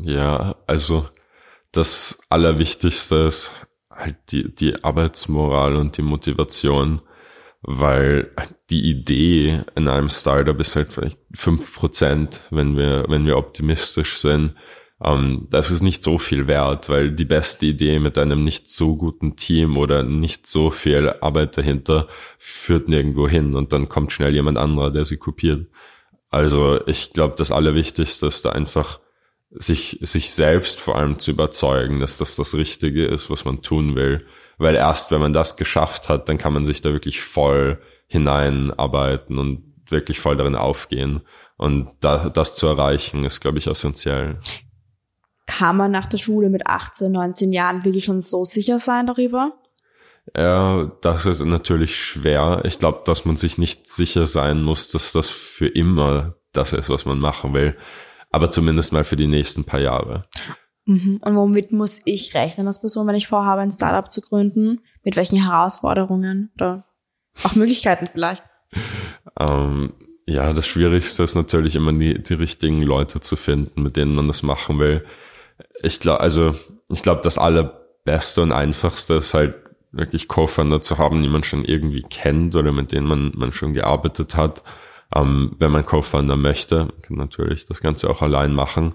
Ja, 0.00 0.56
also 0.66 1.06
das 1.72 2.18
Allerwichtigste 2.30 3.16
ist 3.16 3.52
halt 3.90 4.16
die, 4.30 4.54
die 4.54 4.82
Arbeitsmoral 4.84 5.76
und 5.76 5.96
die 5.96 6.02
Motivation, 6.02 7.02
weil 7.62 8.30
die 8.70 8.88
Idee 8.88 9.64
in 9.74 9.88
einem 9.88 10.08
Startup 10.08 10.58
ist 10.60 10.76
halt 10.76 10.92
vielleicht 10.92 11.18
fünf 11.34 11.74
Prozent, 11.74 12.40
wenn 12.50 12.76
wir, 12.76 13.04
wenn 13.08 13.26
wir 13.26 13.36
optimistisch 13.36 14.16
sind. 14.16 14.54
Ähm, 15.02 15.46
das 15.50 15.70
ist 15.70 15.82
nicht 15.82 16.02
so 16.02 16.18
viel 16.18 16.46
wert, 16.46 16.88
weil 16.88 17.12
die 17.12 17.24
beste 17.24 17.66
Idee 17.66 17.98
mit 17.98 18.18
einem 18.18 18.44
nicht 18.44 18.68
so 18.68 18.96
guten 18.96 19.36
Team 19.36 19.76
oder 19.76 20.02
nicht 20.02 20.46
so 20.46 20.70
viel 20.70 21.14
Arbeit 21.20 21.56
dahinter 21.56 22.08
führt 22.38 22.88
nirgendwo 22.88 23.28
hin 23.28 23.54
und 23.54 23.72
dann 23.72 23.88
kommt 23.88 24.12
schnell 24.12 24.34
jemand 24.34 24.58
anderer, 24.58 24.90
der 24.90 25.04
sie 25.04 25.16
kopiert. 25.16 25.66
Also 26.30 26.80
ich 26.86 27.12
glaube, 27.12 27.34
das 27.38 27.52
Allerwichtigste 27.52 28.26
ist 28.26 28.44
da 28.44 28.50
einfach 28.50 29.00
sich, 29.50 29.98
sich 30.02 30.30
selbst 30.30 30.78
vor 30.78 30.96
allem 30.96 31.18
zu 31.18 31.30
überzeugen, 31.30 32.00
dass 32.00 32.18
das 32.18 32.36
das 32.36 32.54
Richtige 32.54 33.06
ist, 33.06 33.30
was 33.30 33.44
man 33.44 33.62
tun 33.62 33.94
will. 33.96 34.26
Weil 34.58 34.74
erst 34.74 35.10
wenn 35.12 35.20
man 35.20 35.32
das 35.32 35.56
geschafft 35.56 36.08
hat, 36.08 36.28
dann 36.28 36.36
kann 36.36 36.52
man 36.52 36.64
sich 36.64 36.80
da 36.80 36.92
wirklich 36.92 37.22
voll 37.22 37.80
hineinarbeiten 38.08 39.38
und 39.38 39.62
wirklich 39.88 40.20
voll 40.20 40.36
darin 40.36 40.56
aufgehen. 40.56 41.22
Und 41.56 41.90
da, 42.00 42.28
das 42.28 42.56
zu 42.56 42.66
erreichen, 42.66 43.24
ist, 43.24 43.40
glaube 43.40 43.58
ich, 43.58 43.66
essentiell. 43.66 44.40
Kann 45.48 45.76
man 45.76 45.90
nach 45.90 46.06
der 46.06 46.18
Schule 46.18 46.48
mit 46.48 46.68
18, 46.68 47.10
19 47.10 47.52
Jahren 47.52 47.84
wirklich 47.84 48.04
schon 48.04 48.20
so 48.20 48.44
sicher 48.44 48.78
sein 48.78 49.08
darüber? 49.08 49.54
Ja, 50.36 50.92
das 51.00 51.26
ist 51.26 51.42
natürlich 51.44 51.96
schwer. 51.96 52.62
Ich 52.64 52.78
glaube, 52.78 53.00
dass 53.04 53.24
man 53.24 53.36
sich 53.36 53.58
nicht 53.58 53.88
sicher 53.88 54.26
sein 54.26 54.62
muss, 54.62 54.90
dass 54.90 55.12
das 55.12 55.30
für 55.30 55.66
immer 55.66 56.36
das 56.52 56.72
ist, 56.72 56.88
was 56.88 57.04
man 57.04 57.18
machen 57.18 57.52
will 57.54 57.76
aber 58.30 58.50
zumindest 58.50 58.92
mal 58.92 59.04
für 59.04 59.16
die 59.16 59.26
nächsten 59.26 59.64
paar 59.64 59.80
Jahre. 59.80 60.24
Mhm. 60.86 61.18
Und 61.22 61.36
womit 61.36 61.72
muss 61.72 62.02
ich 62.04 62.34
rechnen 62.34 62.66
als 62.66 62.80
Person, 62.80 63.06
wenn 63.06 63.14
ich 63.14 63.28
vorhabe, 63.28 63.60
ein 63.62 63.70
Startup 63.70 64.10
zu 64.12 64.20
gründen? 64.20 64.80
Mit 65.04 65.16
welchen 65.16 65.42
Herausforderungen 65.42 66.50
oder 66.54 66.84
auch 67.44 67.54
Möglichkeiten 67.54 68.06
vielleicht? 68.06 68.44
Ähm, 69.38 69.92
ja, 70.26 70.52
das 70.52 70.66
Schwierigste 70.66 71.22
ist 71.22 71.36
natürlich 71.36 71.76
immer 71.76 71.92
die, 71.92 72.20
die 72.20 72.34
richtigen 72.34 72.82
Leute 72.82 73.20
zu 73.20 73.36
finden, 73.36 73.82
mit 73.82 73.96
denen 73.96 74.16
man 74.16 74.26
das 74.26 74.42
machen 74.42 74.80
will. 74.80 75.04
Ich 75.82 76.00
glaube, 76.00 76.20
also 76.20 76.54
ich 76.88 77.02
glaube, 77.02 77.20
das 77.22 77.38
allerbeste 77.38 78.42
und 78.42 78.52
einfachste 78.52 79.14
ist 79.14 79.34
halt 79.34 79.54
wirklich 79.92 80.28
Co-Founder 80.28 80.80
zu 80.80 80.98
haben, 80.98 81.22
die 81.22 81.28
man 81.28 81.44
schon 81.44 81.64
irgendwie 81.64 82.02
kennt 82.02 82.54
oder 82.56 82.72
mit 82.72 82.92
denen 82.92 83.06
man, 83.06 83.32
man 83.34 83.52
schon 83.52 83.74
gearbeitet 83.74 84.36
hat. 84.36 84.62
Ähm, 85.14 85.56
wenn 85.58 85.72
man 85.72 85.86
Co-Founder 85.86 86.36
möchte, 86.36 86.88
kann 87.02 87.16
natürlich 87.16 87.64
das 87.64 87.80
Ganze 87.80 88.10
auch 88.10 88.20
allein 88.20 88.52
machen, 88.52 88.94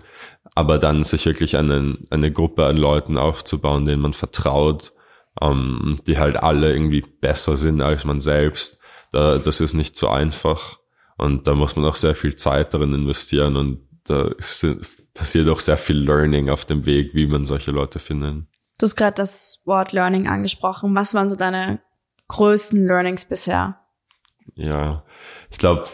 aber 0.53 0.77
dann 0.77 1.03
sich 1.03 1.25
wirklich 1.25 1.57
eine, 1.57 1.97
eine 2.11 2.31
Gruppe 2.31 2.65
an 2.65 2.77
Leuten 2.77 3.17
aufzubauen, 3.17 3.85
denen 3.85 4.01
man 4.01 4.13
vertraut, 4.13 4.93
ähm, 5.41 5.99
die 6.05 6.19
halt 6.19 6.37
alle 6.37 6.71
irgendwie 6.71 7.01
besser 7.01 7.57
sind 7.57 7.81
als 7.81 8.05
man 8.05 8.19
selbst, 8.19 8.79
da, 9.11 9.37
das 9.37 9.61
ist 9.61 9.73
nicht 9.73 9.95
so 9.95 10.09
einfach. 10.09 10.77
Und 11.17 11.47
da 11.47 11.55
muss 11.55 11.75
man 11.75 11.85
auch 11.85 11.95
sehr 11.95 12.15
viel 12.15 12.35
Zeit 12.35 12.73
darin 12.73 12.93
investieren 12.93 13.55
und 13.55 13.87
da 14.05 14.27
ist, 14.27 14.67
passiert 15.13 15.47
auch 15.49 15.59
sehr 15.59 15.77
viel 15.77 15.97
Learning 15.97 16.49
auf 16.49 16.65
dem 16.65 16.85
Weg, 16.85 17.13
wie 17.13 17.27
man 17.27 17.45
solche 17.45 17.71
Leute 17.71 17.99
findet. 17.99 18.45
Du 18.77 18.85
hast 18.85 18.95
gerade 18.95 19.15
das 19.15 19.61
Wort 19.65 19.91
Learning 19.91 20.27
angesprochen. 20.27 20.95
Was 20.95 21.13
waren 21.13 21.29
so 21.29 21.35
deine 21.35 21.79
größten 22.27 22.85
Learnings 22.85 23.25
bisher? 23.25 23.79
Ja, 24.55 25.03
ich 25.51 25.57
glaube, 25.57 25.87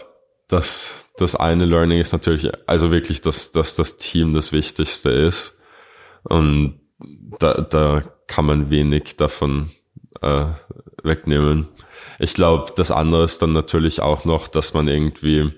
das, 0.47 1.07
das 1.17 1.35
eine 1.35 1.65
Learning 1.65 1.99
ist 1.99 2.13
natürlich, 2.13 2.49
also 2.67 2.91
wirklich, 2.91 3.21
dass, 3.21 3.51
dass 3.51 3.75
das 3.75 3.97
Team 3.97 4.33
das 4.33 4.51
Wichtigste 4.51 5.09
ist. 5.09 5.59
Und 6.23 6.79
da, 7.39 7.61
da 7.61 8.03
kann 8.27 8.45
man 8.45 8.69
wenig 8.69 9.15
davon 9.17 9.69
äh, 10.21 10.45
wegnehmen. 11.03 11.67
Ich 12.19 12.33
glaube, 12.33 12.73
das 12.75 12.91
andere 12.91 13.23
ist 13.23 13.41
dann 13.41 13.53
natürlich 13.53 14.01
auch 14.01 14.25
noch, 14.25 14.47
dass 14.47 14.73
man 14.73 14.87
irgendwie 14.87 15.53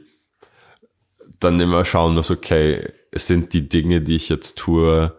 dann 1.43 1.59
immer 1.59 1.85
schauen 1.85 2.15
muss, 2.15 2.31
okay, 2.31 2.91
sind 3.13 3.53
die 3.53 3.67
Dinge, 3.67 4.01
die 4.01 4.15
ich 4.15 4.29
jetzt 4.29 4.57
tue, 4.57 5.15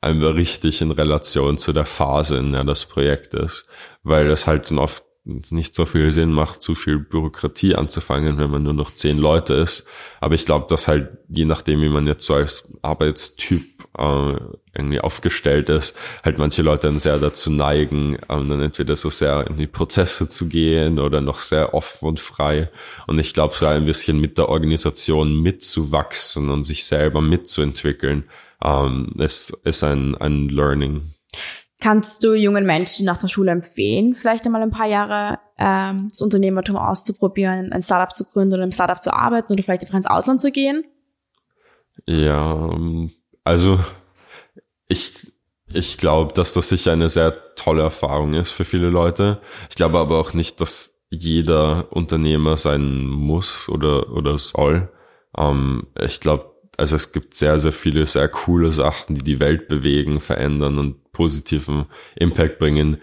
einfach 0.00 0.34
richtig 0.34 0.80
in 0.82 0.90
Relation 0.90 1.58
zu 1.58 1.72
der 1.72 1.86
Phase, 1.86 2.38
in 2.38 2.52
der 2.52 2.64
das 2.64 2.86
Projekt 2.86 3.34
ist. 3.34 3.68
Weil 4.02 4.28
das 4.28 4.46
halt 4.46 4.70
dann 4.70 4.78
oft 4.78 5.05
nicht 5.26 5.74
so 5.74 5.84
viel 5.84 6.12
Sinn 6.12 6.30
macht, 6.30 6.62
zu 6.62 6.74
viel 6.74 6.98
Bürokratie 6.98 7.74
anzufangen, 7.74 8.38
wenn 8.38 8.50
man 8.50 8.62
nur 8.62 8.72
noch 8.72 8.94
zehn 8.94 9.18
Leute 9.18 9.54
ist. 9.54 9.86
Aber 10.20 10.34
ich 10.34 10.46
glaube, 10.46 10.66
dass 10.68 10.86
halt, 10.86 11.08
je 11.28 11.44
nachdem, 11.44 11.82
wie 11.82 11.88
man 11.88 12.06
jetzt 12.06 12.24
so 12.24 12.34
als 12.34 12.68
Arbeitstyp 12.82 13.64
äh, 13.98 14.34
irgendwie 14.74 15.00
aufgestellt 15.00 15.68
ist, 15.68 15.96
halt 16.24 16.38
manche 16.38 16.62
Leute 16.62 16.86
dann 16.86 17.00
sehr 17.00 17.18
dazu 17.18 17.50
neigen, 17.50 18.18
ähm, 18.28 18.48
dann 18.48 18.60
entweder 18.60 18.94
so 18.94 19.10
sehr 19.10 19.46
in 19.48 19.56
die 19.56 19.66
Prozesse 19.66 20.28
zu 20.28 20.48
gehen 20.48 21.00
oder 21.00 21.20
noch 21.20 21.40
sehr 21.40 21.74
offen 21.74 22.06
und 22.06 22.20
frei. 22.20 22.70
Und 23.08 23.18
ich 23.18 23.34
glaube, 23.34 23.54
so 23.54 23.66
ein 23.66 23.84
bisschen 23.84 24.20
mit 24.20 24.38
der 24.38 24.48
Organisation 24.48 25.40
mitzuwachsen 25.42 26.50
und 26.50 26.64
sich 26.64 26.84
selber 26.84 27.20
mitzuentwickeln, 27.20 28.24
ähm, 28.62 29.12
ist, 29.18 29.50
ist 29.64 29.82
ein, 29.82 30.14
ein 30.14 30.48
Learning. 30.48 31.14
Kannst 31.80 32.24
du 32.24 32.34
jungen 32.34 32.64
Menschen 32.64 33.04
nach 33.04 33.18
der 33.18 33.28
Schule 33.28 33.50
empfehlen, 33.50 34.14
vielleicht 34.14 34.46
einmal 34.46 34.62
ein 34.62 34.70
paar 34.70 34.86
Jahre 34.86 35.38
ähm, 35.58 36.08
das 36.08 36.22
Unternehmertum 36.22 36.76
auszuprobieren, 36.76 37.72
ein 37.72 37.82
Startup 37.82 38.14
zu 38.16 38.24
gründen 38.24 38.54
oder 38.54 38.64
im 38.64 38.72
Startup 38.72 39.02
zu 39.02 39.12
arbeiten 39.12 39.52
oder 39.52 39.62
vielleicht 39.62 39.82
einfach 39.82 39.96
ins 39.96 40.06
Ausland 40.06 40.40
zu 40.40 40.50
gehen? 40.50 40.84
Ja, 42.06 42.70
also 43.44 43.78
ich, 44.88 45.32
ich 45.72 45.98
glaube, 45.98 46.32
dass 46.34 46.54
das 46.54 46.68
sicher 46.68 46.92
eine 46.92 47.08
sehr 47.08 47.54
tolle 47.56 47.82
Erfahrung 47.82 48.34
ist 48.34 48.50
für 48.50 48.64
viele 48.64 48.88
Leute. 48.88 49.40
Ich 49.70 49.76
glaube 49.76 49.98
aber 49.98 50.18
auch 50.18 50.34
nicht, 50.34 50.60
dass 50.60 51.00
jeder 51.10 51.92
Unternehmer 51.92 52.56
sein 52.56 53.06
muss 53.06 53.68
oder, 53.68 54.12
oder 54.12 54.38
soll. 54.38 54.90
Ähm, 55.36 55.86
ich 56.00 56.20
glaube, 56.20 56.55
also 56.76 56.96
es 56.96 57.12
gibt 57.12 57.34
sehr, 57.34 57.58
sehr 57.58 57.72
viele 57.72 58.06
sehr 58.06 58.28
coole 58.28 58.72
Sachen, 58.72 59.14
die 59.14 59.22
die 59.22 59.40
Welt 59.40 59.68
bewegen, 59.68 60.20
verändern 60.20 60.78
und 60.78 61.12
positiven 61.12 61.86
Impact 62.14 62.58
bringen, 62.58 62.98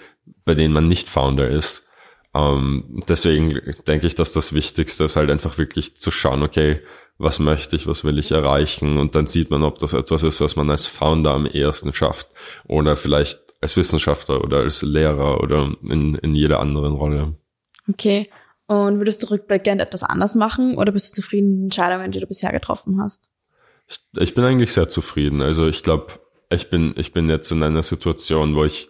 bei 0.46 0.56
denen 0.56 0.74
man 0.74 0.88
nicht 0.88 1.10
Founder 1.10 1.50
ist. 1.50 1.88
Ähm, 2.34 3.02
deswegen 3.08 3.60
denke 3.88 4.08
ich, 4.08 4.16
dass 4.16 4.34
das 4.34 4.54
Wichtigste 4.54 5.04
ist 5.04 5.16
halt 5.16 5.30
einfach 5.30 5.58
wirklich 5.58 5.98
zu 5.98 6.12
schauen, 6.12 6.44
okay, 6.44 6.82
was 7.18 7.40
möchte 7.40 7.76
ich, 7.76 7.88
was 7.88 8.04
will 8.04 8.18
ich 8.18 8.32
erreichen 8.32 8.98
und 8.98 9.16
dann 9.16 9.28
sieht 9.28 9.52
man, 9.52 9.64
ob 9.64 9.78
das 9.80 9.94
etwas 9.94 10.24
ist, 10.24 10.42
was 10.42 10.56
man 10.56 10.70
als 10.70 10.88
Founder 10.88 11.32
am 11.32 11.46
ehesten 11.46 11.94
schafft 11.94 12.28
oder 12.68 12.96
vielleicht 12.96 13.40
als 13.62 13.78
Wissenschaftler 13.78 14.44
oder 14.44 14.58
als 14.58 14.82
Lehrer 14.82 15.42
oder 15.42 15.74
in, 15.84 16.16
in 16.16 16.36
jeder 16.36 16.60
anderen 16.60 16.94
Rolle. 16.94 17.36
Okay. 17.90 18.30
Und 18.68 18.98
würdest 18.98 19.22
du 19.24 19.30
rückblickend 19.30 19.82
etwas 19.82 20.04
anders 20.04 20.36
machen 20.36 20.78
oder 20.78 20.92
bist 20.92 21.12
du 21.12 21.22
zufrieden 21.22 21.50
mit 21.50 21.58
den 21.58 21.64
Entscheidungen, 21.66 22.12
die 22.12 22.20
du 22.20 22.28
bisher 22.28 22.52
getroffen 22.52 23.00
hast? 23.02 23.30
Ich, 23.94 24.22
ich 24.22 24.34
bin 24.34 24.44
eigentlich 24.44 24.74
sehr 24.74 24.90
zufrieden. 24.90 25.42
Also 25.42 25.68
ich 25.68 25.84
glaube, 25.84 26.14
ich 26.50 26.70
bin, 26.70 26.94
ich 26.98 27.14
bin 27.14 27.30
jetzt 27.30 27.52
in 27.52 27.64
einer 27.64 27.84
Situation, 27.84 28.56
wo 28.56 28.64
ich 28.64 28.90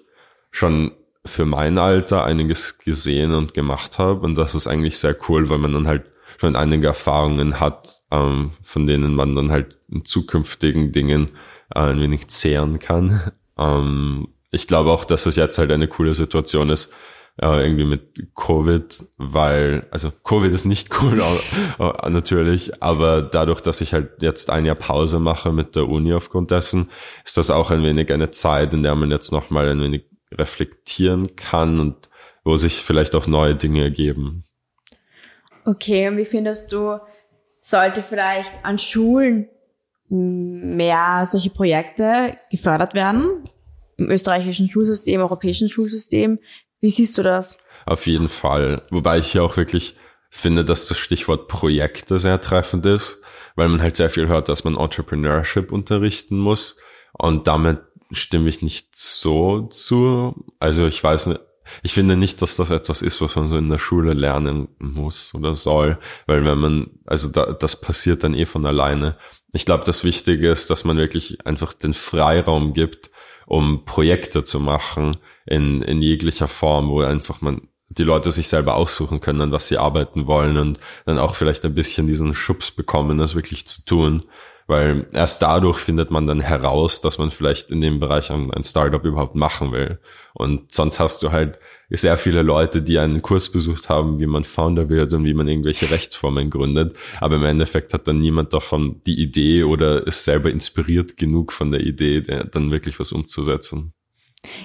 schon 0.52 0.92
für 1.26 1.46
mein 1.46 1.78
Alter 1.78 2.26
einiges 2.26 2.78
gesehen 2.78 3.34
und 3.34 3.54
gemacht 3.54 4.00
habe. 4.00 4.22
Und 4.22 4.36
das 4.36 4.56
ist 4.56 4.68
eigentlich 4.68 4.98
sehr 4.98 5.16
cool, 5.28 5.50
weil 5.50 5.58
man 5.58 5.74
dann 5.74 5.88
halt 5.88 6.04
schon 6.40 6.56
einige 6.56 6.88
Erfahrungen 6.88 7.60
hat, 7.60 8.02
ähm, 8.12 8.52
von 8.62 8.86
denen 8.86 9.16
man 9.16 9.36
dann 9.36 9.52
halt 9.52 9.78
in 9.90 10.06
zukünftigen 10.06 10.92
Dingen 10.92 11.32
äh, 11.74 11.80
ein 11.80 12.02
wenig 12.02 12.28
zehren 12.28 12.80
kann. 12.80 13.32
Ähm, 13.56 14.30
ich 14.50 14.66
glaube 14.66 14.90
auch, 14.90 15.06
dass 15.06 15.28
es 15.28 15.36
jetzt 15.36 15.60
halt 15.60 15.70
eine 15.70 15.88
coole 15.88 16.16
Situation 16.16 16.72
ist, 16.72 16.92
äh, 17.42 17.64
irgendwie 17.64 17.86
mit 17.86 18.36
Covid, 18.36 19.06
weil, 19.18 19.88
also 19.92 20.12
Covid 20.12 20.52
ist 20.52 20.66
nicht 20.66 20.90
cool 21.02 21.22
natürlich, 22.10 22.84
aber 22.84 23.22
dadurch, 23.22 23.62
dass 23.62 23.82
ich 23.82 23.94
halt 23.94 24.22
jetzt 24.22 24.50
ein 24.50 24.66
Jahr 24.66 24.76
Pause 24.76 25.20
mache 25.20 25.52
mit 25.52 25.76
der 25.76 25.90
Uni 25.90 26.14
aufgrund 26.14 26.52
dessen, 26.52 26.90
ist 27.26 27.38
das 27.38 27.50
auch 27.50 27.72
ein 27.72 27.84
wenig 27.84 28.12
eine 28.12 28.32
Zeit, 28.32 28.74
in 28.74 28.84
der 28.84 28.96
man 28.96 29.12
jetzt 29.12 29.32
nochmal 29.32 29.70
ein 29.70 29.82
wenig 29.82 30.06
reflektieren 30.32 31.36
kann 31.36 31.80
und 31.80 32.10
wo 32.44 32.58
sich 32.58 32.82
vielleicht 32.82 33.16
auch 33.16 33.28
neue 33.28 33.56
Dinge 33.56 33.84
ergeben. 33.84 34.44
Okay, 35.66 36.10
und 36.10 36.18
wie 36.18 36.26
findest 36.26 36.74
du, 36.74 37.00
sollte 37.60 38.04
vielleicht 38.04 38.66
an 38.66 38.78
Schulen 38.78 39.48
mehr 40.10 41.26
solche 41.26 41.50
Projekte 41.50 42.38
gefördert 42.52 42.94
werden? 42.94 43.50
Im 43.98 44.10
österreichischen 44.10 44.70
Schulsystem, 44.70 45.22
europäischen 45.22 45.70
Schulsystem? 45.70 46.40
Wie 46.84 46.90
siehst 46.90 47.18
du 47.18 47.24
das? 47.24 47.60
Auf 47.86 48.08
jeden 48.08 48.28
Fall. 48.28 48.82
Wobei 48.90 49.18
ich 49.18 49.32
hier 49.32 49.42
auch 49.42 49.56
wirklich 49.56 49.96
finde, 50.30 50.66
dass 50.66 50.90
das 50.90 50.98
Stichwort 50.98 51.48
Projekte 51.48 52.20
sehr 52.20 52.42
treffend 52.42 52.86
ist, 52.86 53.20
weil 53.56 53.70
man 53.70 53.82
halt 53.82 53.96
sehr 53.96 54.10
viel 54.10 54.28
hört, 54.28 54.50
dass 54.50 54.66
man 54.66 54.76
Entrepreneurship 54.76 55.72
unterrichten 55.72 56.38
muss. 56.38 56.76
Und 57.14 57.48
damit 57.48 57.80
stimme 58.12 58.50
ich 58.50 58.62
nicht 58.62 58.98
so 58.98 59.62
zu. 59.68 60.36
Also 60.60 60.86
ich 60.86 61.02
weiß, 61.02 61.30
ich 61.84 61.94
finde 61.94 62.18
nicht, 62.18 62.42
dass 62.42 62.58
das 62.58 62.70
etwas 62.70 63.02
ist, 63.02 63.22
was 63.22 63.38
man 63.38 63.48
so 63.48 63.56
in 63.56 63.70
der 63.70 63.80
Schule 63.80 64.12
lernen 64.12 64.68
muss 64.78 65.34
oder 65.34 65.56
soll, 65.56 65.98
weil 66.28 66.44
wenn 66.44 66.58
man, 66.58 66.88
also 67.06 67.30
da, 67.30 67.54
das 67.54 67.80
passiert 67.80 68.26
dann 68.26 68.34
eh 68.34 68.46
von 68.46 68.66
alleine. 68.66 69.16
Ich 69.54 69.66
glaube, 69.66 69.86
das 69.86 70.04
Wichtige 70.04 70.50
ist, 70.50 70.70
dass 70.70 70.84
man 70.84 70.98
wirklich 70.98 71.46
einfach 71.46 71.72
den 71.72 71.94
Freiraum 71.94 72.74
gibt, 72.74 73.10
um 73.54 73.86
Projekte 73.86 74.44
zu 74.44 74.60
machen 74.60 75.16
in, 75.46 75.84
in 75.84 76.02
jeglicher 76.02 76.48
Form, 76.48 76.90
wo 76.90 77.02
einfach 77.02 77.42
man 77.42 77.68
die 77.88 78.04
Leute 78.04 78.32
sich 78.32 78.48
selber 78.48 78.76
aussuchen 78.76 79.22
können, 79.22 79.42
an 79.42 79.52
was 79.52 79.68
sie 79.68 79.78
arbeiten 79.78 80.26
wollen 80.26 80.58
und 80.58 80.80
dann 81.06 81.20
auch 81.20 81.36
vielleicht 81.36 81.64
ein 81.64 81.76
bisschen 81.76 82.08
diesen 82.08 82.34
Schubs 82.34 82.72
bekommen, 82.72 83.20
das 83.20 83.36
wirklich 83.36 83.68
zu 83.68 83.86
tun. 83.86 84.26
Weil 84.68 85.08
erst 85.12 85.42
dadurch 85.42 85.78
findet 85.78 86.10
man 86.10 86.26
dann 86.26 86.40
heraus, 86.40 87.02
dass 87.02 87.18
man 87.18 87.32
vielleicht 87.32 87.70
in 87.70 87.82
dem 87.82 88.00
Bereich 88.00 88.32
ein, 88.32 88.52
ein 88.52 88.64
Startup 88.64 89.04
überhaupt 89.04 89.36
machen 89.36 89.72
will. 89.72 90.00
Und 90.34 90.72
sonst 90.72 91.00
hast 91.00 91.22
du 91.22 91.32
halt 91.32 91.60
sehr 91.90 92.18
viele 92.18 92.42
Leute, 92.42 92.82
die 92.82 92.98
einen 92.98 93.22
Kurs 93.22 93.52
besucht 93.52 93.90
haben, 93.90 94.20
wie 94.20 94.26
man 94.26 94.46
Founder 94.46 94.90
wird 94.90 95.14
und 95.14 95.26
wie 95.26 95.34
man 95.34 95.48
irgendwelche 95.48 95.92
Rechtsformen 95.92 96.50
gründet. 96.50 96.96
Aber 97.20 97.36
im 97.36 97.44
Endeffekt 97.44 97.94
hat 97.94 98.08
dann 98.08 98.20
niemand 98.20 98.54
davon 98.54 99.02
die 99.06 99.22
Idee 99.22 99.64
oder 99.64 100.08
ist 100.08 100.24
selber 100.24 100.50
inspiriert 100.50 101.18
genug 101.18 101.52
von 101.52 101.72
der 101.72 101.82
Idee, 101.82 102.22
dann 102.22 102.72
wirklich 102.72 103.00
was 103.00 103.12
umzusetzen. 103.12 103.94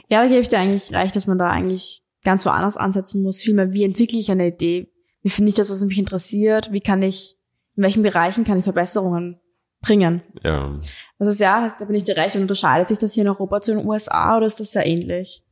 Ja, 0.09 0.23
da 0.23 0.29
gebe 0.29 0.41
ich 0.41 0.49
dir 0.49 0.59
eigentlich 0.59 0.93
recht, 0.93 1.17
dass 1.17 1.27
man 1.27 1.39
da 1.39 1.51
eigentlich 1.51 2.03
ganz 2.25 2.47
woanders 2.47 2.77
ansetzen 2.77 3.23
muss. 3.23 3.43
Vielmehr, 3.43 3.73
wie 3.73 3.85
entwickle 3.85 4.19
ich 4.19 4.31
eine 4.31 4.49
Idee? 4.49 4.93
Wie 5.23 5.31
finde 5.31 5.51
ich 5.51 5.57
das, 5.57 5.71
was 5.71 5.85
mich 5.85 5.99
interessiert? 5.99 6.71
Wie 6.73 6.81
kann 6.81 7.03
ich, 7.03 7.37
in 7.77 7.83
welchen 7.83 8.03
Bereichen 8.03 8.45
kann 8.45 8.59
ich 8.59 8.65
Verbesserungen 8.65 9.41
bringen? 9.89 10.23
Ja. 10.45 10.79
Das 11.19 11.29
ist 11.29 11.41
ja, 11.41 11.75
da 11.79 11.85
bin 11.85 11.97
ich 11.97 12.05
dir 12.05 12.17
recht. 12.17 12.37
Und 12.37 12.43
unterscheidet 12.43 12.89
sich 12.89 12.99
das 12.99 13.15
hier 13.15 13.25
in 13.25 13.29
Europa 13.29 13.61
zu 13.61 13.75
den 13.75 13.87
USA 13.87 14.37
oder 14.37 14.47
ist 14.47 14.61
das 14.61 14.73
sehr 14.73 14.87
ähnlich? 14.87 15.43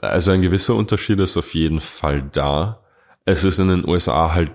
Also 0.00 0.30
ein 0.30 0.42
gewisser 0.42 0.74
Unterschied 0.74 1.20
ist 1.20 1.36
auf 1.36 1.54
jeden 1.54 1.80
Fall 1.80 2.22
da. 2.32 2.82
Es 3.24 3.44
ist 3.44 3.58
in 3.58 3.68
den 3.68 3.88
USA 3.88 4.34
halt 4.34 4.50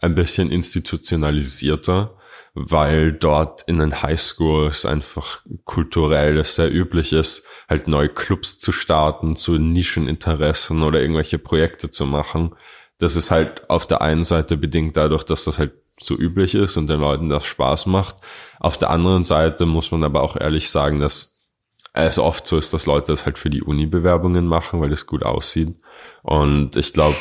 ein 0.00 0.14
bisschen 0.14 0.50
institutionalisierter 0.50 2.16
weil 2.54 3.12
dort 3.12 3.62
in 3.62 3.78
den 3.78 4.02
Highschools 4.02 4.84
einfach 4.84 5.42
kulturell 5.64 6.38
es 6.38 6.56
sehr 6.56 6.72
üblich 6.72 7.12
ist, 7.12 7.46
halt 7.68 7.86
neue 7.86 8.08
Clubs 8.08 8.58
zu 8.58 8.72
starten, 8.72 9.36
zu 9.36 9.58
Nischeninteressen 9.58 10.82
oder 10.82 11.00
irgendwelche 11.00 11.38
Projekte 11.38 11.90
zu 11.90 12.06
machen. 12.06 12.54
Das 12.98 13.16
ist 13.16 13.30
halt 13.30 13.68
auf 13.70 13.86
der 13.86 14.02
einen 14.02 14.24
Seite 14.24 14.56
bedingt 14.56 14.96
dadurch, 14.96 15.24
dass 15.24 15.44
das 15.44 15.58
halt 15.58 15.72
so 16.02 16.16
üblich 16.16 16.54
ist 16.54 16.76
und 16.76 16.88
den 16.88 17.00
Leuten 17.00 17.28
das 17.28 17.44
Spaß 17.44 17.86
macht. 17.86 18.16
Auf 18.58 18.78
der 18.78 18.90
anderen 18.90 19.24
Seite 19.24 19.66
muss 19.66 19.90
man 19.90 20.04
aber 20.04 20.22
auch 20.22 20.36
ehrlich 20.36 20.70
sagen, 20.70 21.00
dass 21.00 21.36
es 21.92 22.18
oft 22.18 22.46
so 22.46 22.56
ist, 22.56 22.72
dass 22.72 22.86
Leute 22.86 23.12
das 23.12 23.26
halt 23.26 23.38
für 23.38 23.50
die 23.50 23.62
Uni-Bewerbungen 23.62 24.46
machen, 24.46 24.80
weil 24.80 24.92
es 24.92 25.06
gut 25.06 25.24
aussieht. 25.24 25.76
Und 26.22 26.76
ich 26.76 26.92
glaube, 26.92 27.16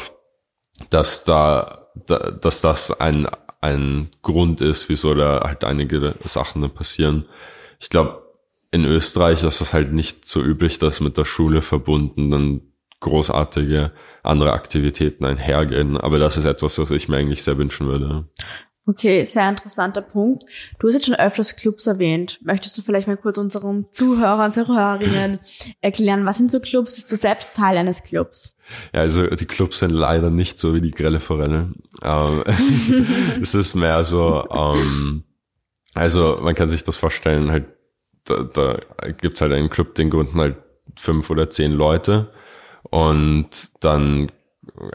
dass 0.90 1.24
da, 1.24 1.88
dass 2.06 2.62
das 2.62 3.00
ein 3.00 3.28
ein 3.62 4.10
Grund 4.22 4.62
ist, 4.62 4.90
wieso 4.90 5.14
da 5.14 5.42
halt 5.44 5.64
einige 5.64 6.16
Sachen 6.24 6.68
passieren. 6.72 7.26
Ich 7.80 7.90
glaube, 7.90 8.24
in 8.72 8.86
Österreich 8.86 9.44
ist 9.44 9.62
das 9.62 9.74
halt 9.74 9.92
nicht 9.92 10.28
so 10.28 10.42
üblich, 10.42 10.80
dass 10.80 11.00
mit 11.00 11.18
der 11.18 11.26
Schule 11.26 11.62
verbunden 11.62 12.30
dann 12.30 12.62
großartige 13.02 13.92
andere 14.24 14.54
Aktivitäten 14.54 15.26
einhergehen. 15.26 15.98
Aber 15.98 16.20
das 16.20 16.38
ist 16.38 16.46
etwas, 16.46 16.78
was 16.80 16.92
ich 16.92 17.08
mir 17.08 17.18
eigentlich 17.18 17.44
sehr 17.44 17.58
wünschen 17.58 17.88
würde. 17.88 18.28
Okay, 18.90 19.24
sehr 19.26 19.48
interessanter 19.48 20.02
Punkt. 20.02 20.46
Du 20.80 20.88
hast 20.88 20.96
jetzt 20.96 21.06
schon 21.06 21.14
öfters 21.14 21.56
Clubs 21.56 21.86
erwähnt. 21.86 22.40
Möchtest 22.42 22.76
du 22.76 22.82
vielleicht 22.82 23.08
mal 23.08 23.18
kurz 23.18 23.38
unseren 23.38 23.86
Zuhörern, 23.92 24.52
Zuhörerinnen 24.52 25.38
erklären, 25.80 26.26
was 26.26 26.40
sind 26.40 26.50
so 26.50 26.60
Clubs? 26.60 26.96
Bist 26.96 27.12
du 27.12 27.62
eines 27.62 28.02
Clubs? 28.02 28.58
Ja, 28.92 29.02
also 29.02 29.28
die 29.28 29.46
Clubs 29.46 29.78
sind 29.78 29.92
leider 29.92 30.32
nicht 30.32 30.58
so 30.58 30.74
wie 30.74 30.82
die 30.82 30.90
grelle 30.90 31.20
Forelle. 31.20 31.72
Ähm, 32.02 32.44
es, 32.48 32.90
ist, 32.90 32.94
es, 33.40 33.54
ist, 33.54 33.76
mehr 33.76 34.04
so, 34.04 34.44
ähm, 34.50 35.24
also 35.94 36.38
man 36.42 36.56
kann 36.56 36.68
sich 36.70 36.84
das 36.84 36.98
vorstellen, 36.98 37.52
halt, 37.52 37.68
da, 38.24 38.42
da 38.42 38.80
gibt's 39.22 39.42
halt 39.42 39.52
einen 39.52 39.70
Club, 39.70 39.94
den 39.94 40.10
gründen 40.10 40.40
halt 40.40 40.58
fünf 40.98 41.30
oder 41.30 41.52
zehn 41.52 41.74
Leute 41.74 42.32
und 42.90 43.50
dann 43.82 44.32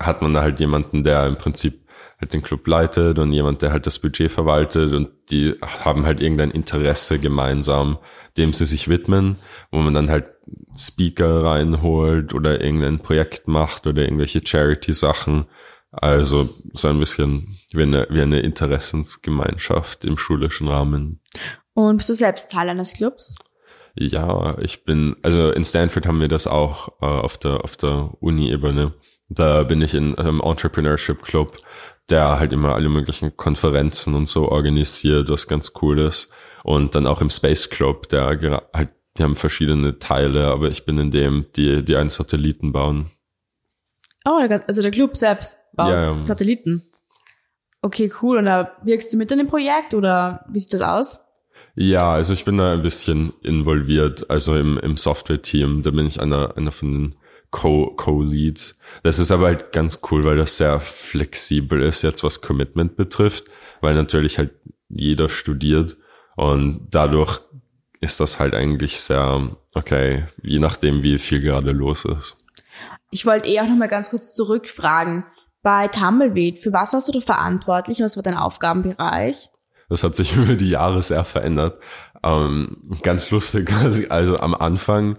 hat 0.00 0.20
man 0.20 0.35
da 0.35 0.42
halt 0.42 0.59
jemanden, 0.59 1.04
der 1.04 1.26
im 1.26 1.38
Prinzip 1.38 1.84
halt 2.25 2.35
den 2.35 2.43
Club 2.43 2.67
leitet 2.67 3.19
und 3.19 3.33
jemand, 3.33 3.63
der 3.63 3.73
halt 3.73 3.87
das 3.87 3.99
Budget 3.99 4.33
verwaltet 4.33 4.95
und 4.95 5.11
die 5.31 5.55
haben 5.61 6.07
halt 6.07 6.21
irgendein 6.21 6.51
Interesse 6.51 7.19
gemeinsam, 7.19 7.99
dem 8.37 8.53
sie 8.53 8.67
sich 8.67 8.89
widmen, 8.89 9.37
wo 9.71 9.79
man 9.79 9.95
dann 9.95 10.11
halt 10.11 10.27
Speaker 10.77 11.45
reinholt 11.45 12.35
oder 12.35 12.61
irgendein 12.61 13.01
Projekt 13.01 13.47
macht 13.47 13.87
oder 13.87 14.03
irgendwelche 14.03 14.41
Charity-Sachen. 14.45 15.47
Also 15.93 16.49
so 16.73 16.89
ein 16.89 16.99
bisschen 16.99 17.57
wie 17.73 17.83
eine, 17.83 18.07
wie 18.11 18.21
eine 18.21 18.41
Interessensgemeinschaft 18.41 20.05
im 20.05 20.19
schulischen 20.19 20.69
Rahmen. 20.69 21.21
Und 21.75 21.99
bist 21.99 22.09
du 22.09 22.15
selbst 22.15 22.51
Teil 22.51 22.69
eines 22.69 22.95
Clubs? 22.95 23.37
Ja, 23.97 24.59
ich 24.59 24.85
bin, 24.85 25.15
also 25.23 25.53
in 25.53 25.65
Stanford 25.65 26.07
haben 26.07 26.21
wir 26.21 26.29
das 26.29 26.49
auch 26.49 26.89
äh, 27.01 27.07
auf 27.07 27.39
der 27.39 27.63
auf 27.63 27.77
der 27.77 28.11
Uni-Ebene. 28.21 28.93
Da 29.29 29.63
bin 29.63 29.83
ich 29.83 29.95
in 29.95 30.19
einem 30.19 30.41
Entrepreneurship 30.41 31.23
Club 31.23 31.57
der 32.11 32.38
halt 32.38 32.53
immer 32.53 32.75
alle 32.75 32.88
möglichen 32.88 33.37
Konferenzen 33.37 34.14
und 34.14 34.27
so 34.27 34.49
organisiert, 34.49 35.31
was 35.31 35.49
ganz 35.49 35.73
cool 35.81 36.01
ist. 36.01 36.31
Und 36.62 36.95
dann 36.95 37.07
auch 37.07 37.21
im 37.21 37.31
Space 37.31 37.71
Club, 37.71 38.09
der 38.09 38.25
halt, 38.73 38.90
die 39.17 39.23
haben 39.23 39.37
verschiedene 39.37 39.99
Teile, 39.99 40.49
aber 40.49 40.69
ich 40.69 40.85
bin 40.85 40.99
in 40.99 41.11
dem, 41.11 41.47
die, 41.57 41.85
die 41.85 41.97
einen 41.97 42.09
Satelliten 42.09 42.73
bauen. 42.73 43.11
Oh, 44.25 44.40
also 44.67 44.83
der 44.83 44.90
Club 44.90 45.17
selbst 45.17 45.59
baut 45.75 45.90
ja, 45.90 46.03
ja. 46.03 46.14
Satelliten. 46.14 46.83
Okay, 47.83 48.11
cool. 48.23 48.38
Und 48.38 48.47
da 48.47 48.77
wirkst 48.83 49.12
du 49.12 49.19
mit 49.19 49.31
in 49.31 49.38
dem 49.38 49.49
Projekt 49.49 49.93
oder 49.93 50.45
wie 50.49 50.59
sieht 50.59 50.73
das 50.73 50.81
aus? 50.81 51.21
Ja, 51.77 52.12
also 52.12 52.33
ich 52.33 52.45
bin 52.45 52.57
da 52.57 52.73
ein 52.73 52.83
bisschen 52.83 53.35
involviert, 53.43 54.31
also 54.31 54.57
im, 54.57 54.79
im 54.79 54.97
Software-Team. 54.97 55.83
Da 55.83 55.90
bin 55.90 56.07
ich 56.07 56.21
einer, 56.21 56.57
einer 56.57 56.73
von 56.73 56.93
den 56.93 57.17
Co-Leads. 57.55 58.79
das 59.05 59.19
ist 59.19 59.31
aber 59.31 59.47
halt 59.47 59.73
ganz 59.73 60.01
cool, 60.11 60.25
weil 60.25 60.37
das 60.37 60.57
sehr 60.57 60.81
flexibel 60.81 61.83
ist 61.83 62.03
jetzt, 62.03 62.25
was 62.25 62.40
Commitment 62.40 62.97
betrifft, 62.97 63.45
weil 63.81 63.95
natürlich 63.95 64.38
halt 64.38 64.51
jeder 64.88 65.29
studiert 65.29 65.97
und 66.37 66.88
dadurch 66.90 67.40
ist 68.01 68.21
das 68.21 68.40
halt 68.40 68.55
eigentlich 68.55 69.01
sehr, 69.01 69.57
okay, 69.75 70.27
je 70.43 70.59
nachdem, 70.59 71.03
wie 71.03 71.19
viel 71.19 71.40
gerade 71.40 71.71
los 71.71 72.05
ist. 72.05 72.37
Ich 73.11 73.25
wollte 73.25 73.49
eh 73.49 73.61
auch 73.61 73.69
noch 73.69 73.77
mal 73.77 73.88
ganz 73.88 74.11
kurz 74.11 74.35
zurückfragen. 74.35 75.25
Bei 75.62 75.88
Tumbleweed, 75.88 76.59
für 76.59 76.73
was 76.73 76.93
warst 76.93 77.09
du 77.09 77.12
da 77.12 77.21
verantwortlich? 77.21 78.01
Was 78.01 78.17
war 78.17 78.23
dein 78.23 78.37
Aufgabenbereich? 78.37 79.49
Das 79.94 80.02
hat 80.02 80.16
sich 80.16 80.37
über 80.37 80.57
die 80.57 80.70
Jahre 80.70 81.02
sehr 81.02 81.24
verändert. 81.24 81.80
Ähm, 82.24 82.78
ganz 83.02 83.30
lustig, 83.30 83.70
also 84.09 84.38
am 84.38 84.54
Anfang 84.54 85.18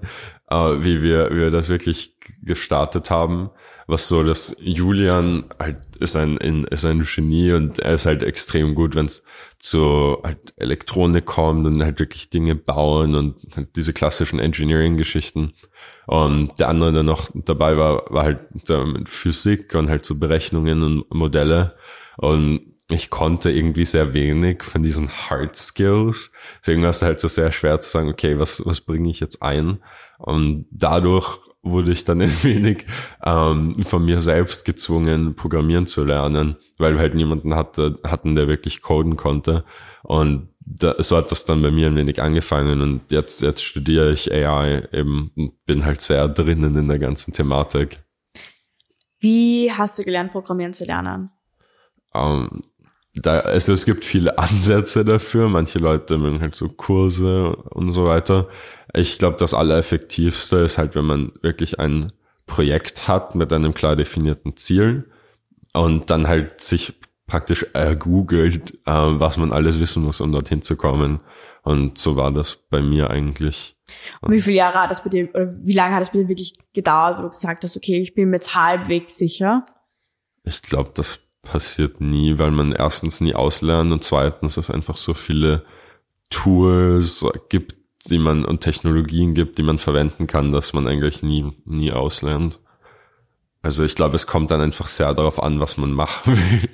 äh, 0.49 0.55
wie 0.55 1.01
wir, 1.01 1.31
wie 1.31 1.37
wir 1.37 1.51
das 1.51 1.69
wirklich 1.69 2.15
gestartet 2.41 3.09
haben. 3.09 3.49
Was 3.87 4.07
so, 4.07 4.23
dass 4.23 4.55
Julian 4.59 5.45
halt 5.59 5.77
ist 5.99 6.15
ein, 6.15 6.37
ist 6.37 6.85
ein 6.85 7.03
Genie 7.03 7.53
und 7.53 7.79
er 7.79 7.93
ist 7.93 8.05
halt 8.05 8.23
extrem 8.23 8.73
gut, 8.73 8.95
wenn 8.95 9.05
es 9.05 9.23
zu 9.59 10.17
halt 10.23 10.53
Elektronik 10.57 11.25
kommt 11.25 11.67
und 11.67 11.83
halt 11.83 11.99
wirklich 11.99 12.29
Dinge 12.29 12.55
bauen 12.55 13.15
und 13.15 13.35
halt 13.55 13.75
diese 13.75 13.93
klassischen 13.93 14.39
Engineering-Geschichten. 14.39 15.53
Und 16.07 16.59
der 16.59 16.69
andere, 16.69 16.93
der 16.93 17.03
noch 17.03 17.29
dabei 17.33 17.77
war, 17.77 18.05
war 18.09 18.23
halt 18.23 18.39
mit 18.69 19.09
Physik 19.09 19.73
und 19.75 19.89
halt 19.89 20.05
so 20.05 20.15
Berechnungen 20.15 20.83
und 20.83 21.13
Modelle. 21.13 21.75
Und 22.17 22.74
ich 22.89 23.09
konnte 23.09 23.51
irgendwie 23.51 23.85
sehr 23.85 24.13
wenig 24.13 24.63
von 24.63 24.83
diesen 24.83 25.09
Hard 25.09 25.55
Skills. 25.55 26.31
Deswegen 26.61 26.83
war 26.83 26.91
es 26.91 27.01
halt 27.01 27.19
so 27.19 27.27
sehr 27.27 27.51
schwer 27.51 27.79
zu 27.79 27.89
sagen, 27.89 28.09
okay, 28.09 28.37
was, 28.37 28.63
was 28.65 28.81
bringe 28.81 29.09
ich 29.09 29.19
jetzt 29.19 29.41
ein? 29.41 29.79
Und 30.19 30.67
dadurch 30.69 31.39
wurde 31.63 31.91
ich 31.91 32.05
dann 32.05 32.21
ein 32.21 32.43
wenig 32.43 32.85
ähm, 33.23 33.83
von 33.83 34.05
mir 34.05 34.21
selbst 34.21 34.65
gezwungen, 34.65 35.35
programmieren 35.35 35.87
zu 35.87 36.03
lernen, 36.03 36.57
weil 36.77 36.93
wir 36.93 36.99
halt 36.99 37.15
niemanden 37.15 37.55
hatte, 37.55 37.97
hatten, 38.03 38.35
der 38.35 38.47
wirklich 38.47 38.81
coden 38.81 39.15
konnte. 39.15 39.65
Und 40.03 40.49
da, 40.59 40.95
so 41.01 41.17
hat 41.17 41.31
das 41.31 41.45
dann 41.45 41.61
bei 41.61 41.71
mir 41.71 41.87
ein 41.87 41.95
wenig 41.95 42.21
angefangen 42.21 42.81
und 42.81 43.11
jetzt, 43.11 43.41
jetzt 43.41 43.63
studiere 43.63 44.11
ich 44.11 44.31
AI 44.31 44.87
eben 44.91 45.31
und 45.35 45.65
bin 45.65 45.85
halt 45.85 46.01
sehr 46.01 46.27
drinnen 46.27 46.75
in 46.75 46.87
der 46.87 46.99
ganzen 46.99 47.33
Thematik. 47.33 48.03
Wie 49.19 49.71
hast 49.71 49.97
du 49.97 50.03
gelernt, 50.03 50.31
programmieren 50.31 50.73
zu 50.73 50.85
lernen? 50.85 51.31
Ähm, 52.13 52.63
da, 53.15 53.39
also 53.39 53.73
es 53.73 53.85
gibt 53.85 54.05
viele 54.05 54.37
Ansätze 54.37 55.03
dafür. 55.03 55.47
Manche 55.49 55.79
Leute 55.79 56.17
mögen 56.17 56.41
halt 56.41 56.55
so 56.55 56.69
Kurse 56.69 57.55
und 57.55 57.91
so 57.91 58.05
weiter. 58.05 58.47
Ich 58.93 59.17
glaube, 59.17 59.37
das 59.37 59.53
Allereffektivste 59.53 60.57
ist 60.57 60.77
halt, 60.77 60.95
wenn 60.95 61.05
man 61.05 61.31
wirklich 61.41 61.79
ein 61.79 62.11
Projekt 62.45 63.07
hat 63.07 63.35
mit 63.35 63.51
einem 63.51 63.73
klar 63.73 63.95
definierten 63.95 64.55
Ziel 64.55 65.09
und 65.73 66.09
dann 66.09 66.27
halt 66.27 66.61
sich 66.61 66.93
praktisch 67.27 67.65
ergoogelt, 67.73 68.75
äh, 68.85 68.91
was 68.91 69.37
man 69.37 69.51
alles 69.51 69.79
wissen 69.79 70.03
muss, 70.03 70.21
um 70.21 70.31
dorthin 70.31 70.61
zu 70.61 70.75
kommen. 70.75 71.21
Und 71.63 71.97
so 71.97 72.15
war 72.15 72.31
das 72.31 72.55
bei 72.69 72.81
mir 72.81 73.09
eigentlich. 73.09 73.75
Und 74.21 74.31
wie 74.31 74.41
viele 74.41 74.57
Jahre 74.57 74.83
hat 74.83 74.91
das 74.91 75.03
bei 75.03 75.09
dir, 75.09 75.29
oder 75.33 75.51
wie 75.63 75.73
lange 75.73 75.95
hat 75.95 76.03
es 76.03 76.11
bei 76.11 76.19
dir 76.19 76.27
wirklich 76.27 76.55
gedauert, 76.73 77.17
wo 77.17 77.23
du 77.23 77.29
gesagt 77.29 77.63
hast, 77.63 77.75
okay, 77.75 77.99
ich 77.99 78.13
bin 78.13 78.29
mir 78.29 78.37
jetzt 78.37 78.53
halbwegs 78.53 79.17
sicher? 79.17 79.65
Ich 80.43 80.61
glaube, 80.61 80.91
das 80.93 81.19
passiert 81.45 82.01
nie, 82.01 82.37
weil 82.37 82.51
man 82.51 82.73
erstens 82.73 83.21
nie 83.21 83.33
auslernt 83.33 83.93
und 83.93 84.03
zweitens 84.03 84.57
es 84.57 84.69
einfach 84.69 84.97
so 84.97 85.13
viele 85.13 85.63
Tools 86.29 87.25
gibt, 87.47 87.75
die 88.07 88.19
man 88.19 88.43
und 88.43 88.61
Technologien 88.61 89.33
gibt, 89.33 89.57
die 89.57 89.63
man 89.63 89.77
verwenden 89.77 90.27
kann, 90.27 90.51
dass 90.51 90.73
man 90.73 90.87
eigentlich 90.87 91.23
nie, 91.23 91.53
nie 91.63 91.93
auslernt. 91.93 92.59
Also 93.61 93.83
ich 93.83 93.95
glaube, 93.95 94.15
es 94.15 94.27
kommt 94.27 94.51
dann 94.51 94.61
einfach 94.61 94.87
sehr 94.87 95.13
darauf 95.13 95.41
an, 95.41 95.59
was 95.59 95.77
man 95.77 95.91
machen 95.91 96.37
will. 96.37 96.69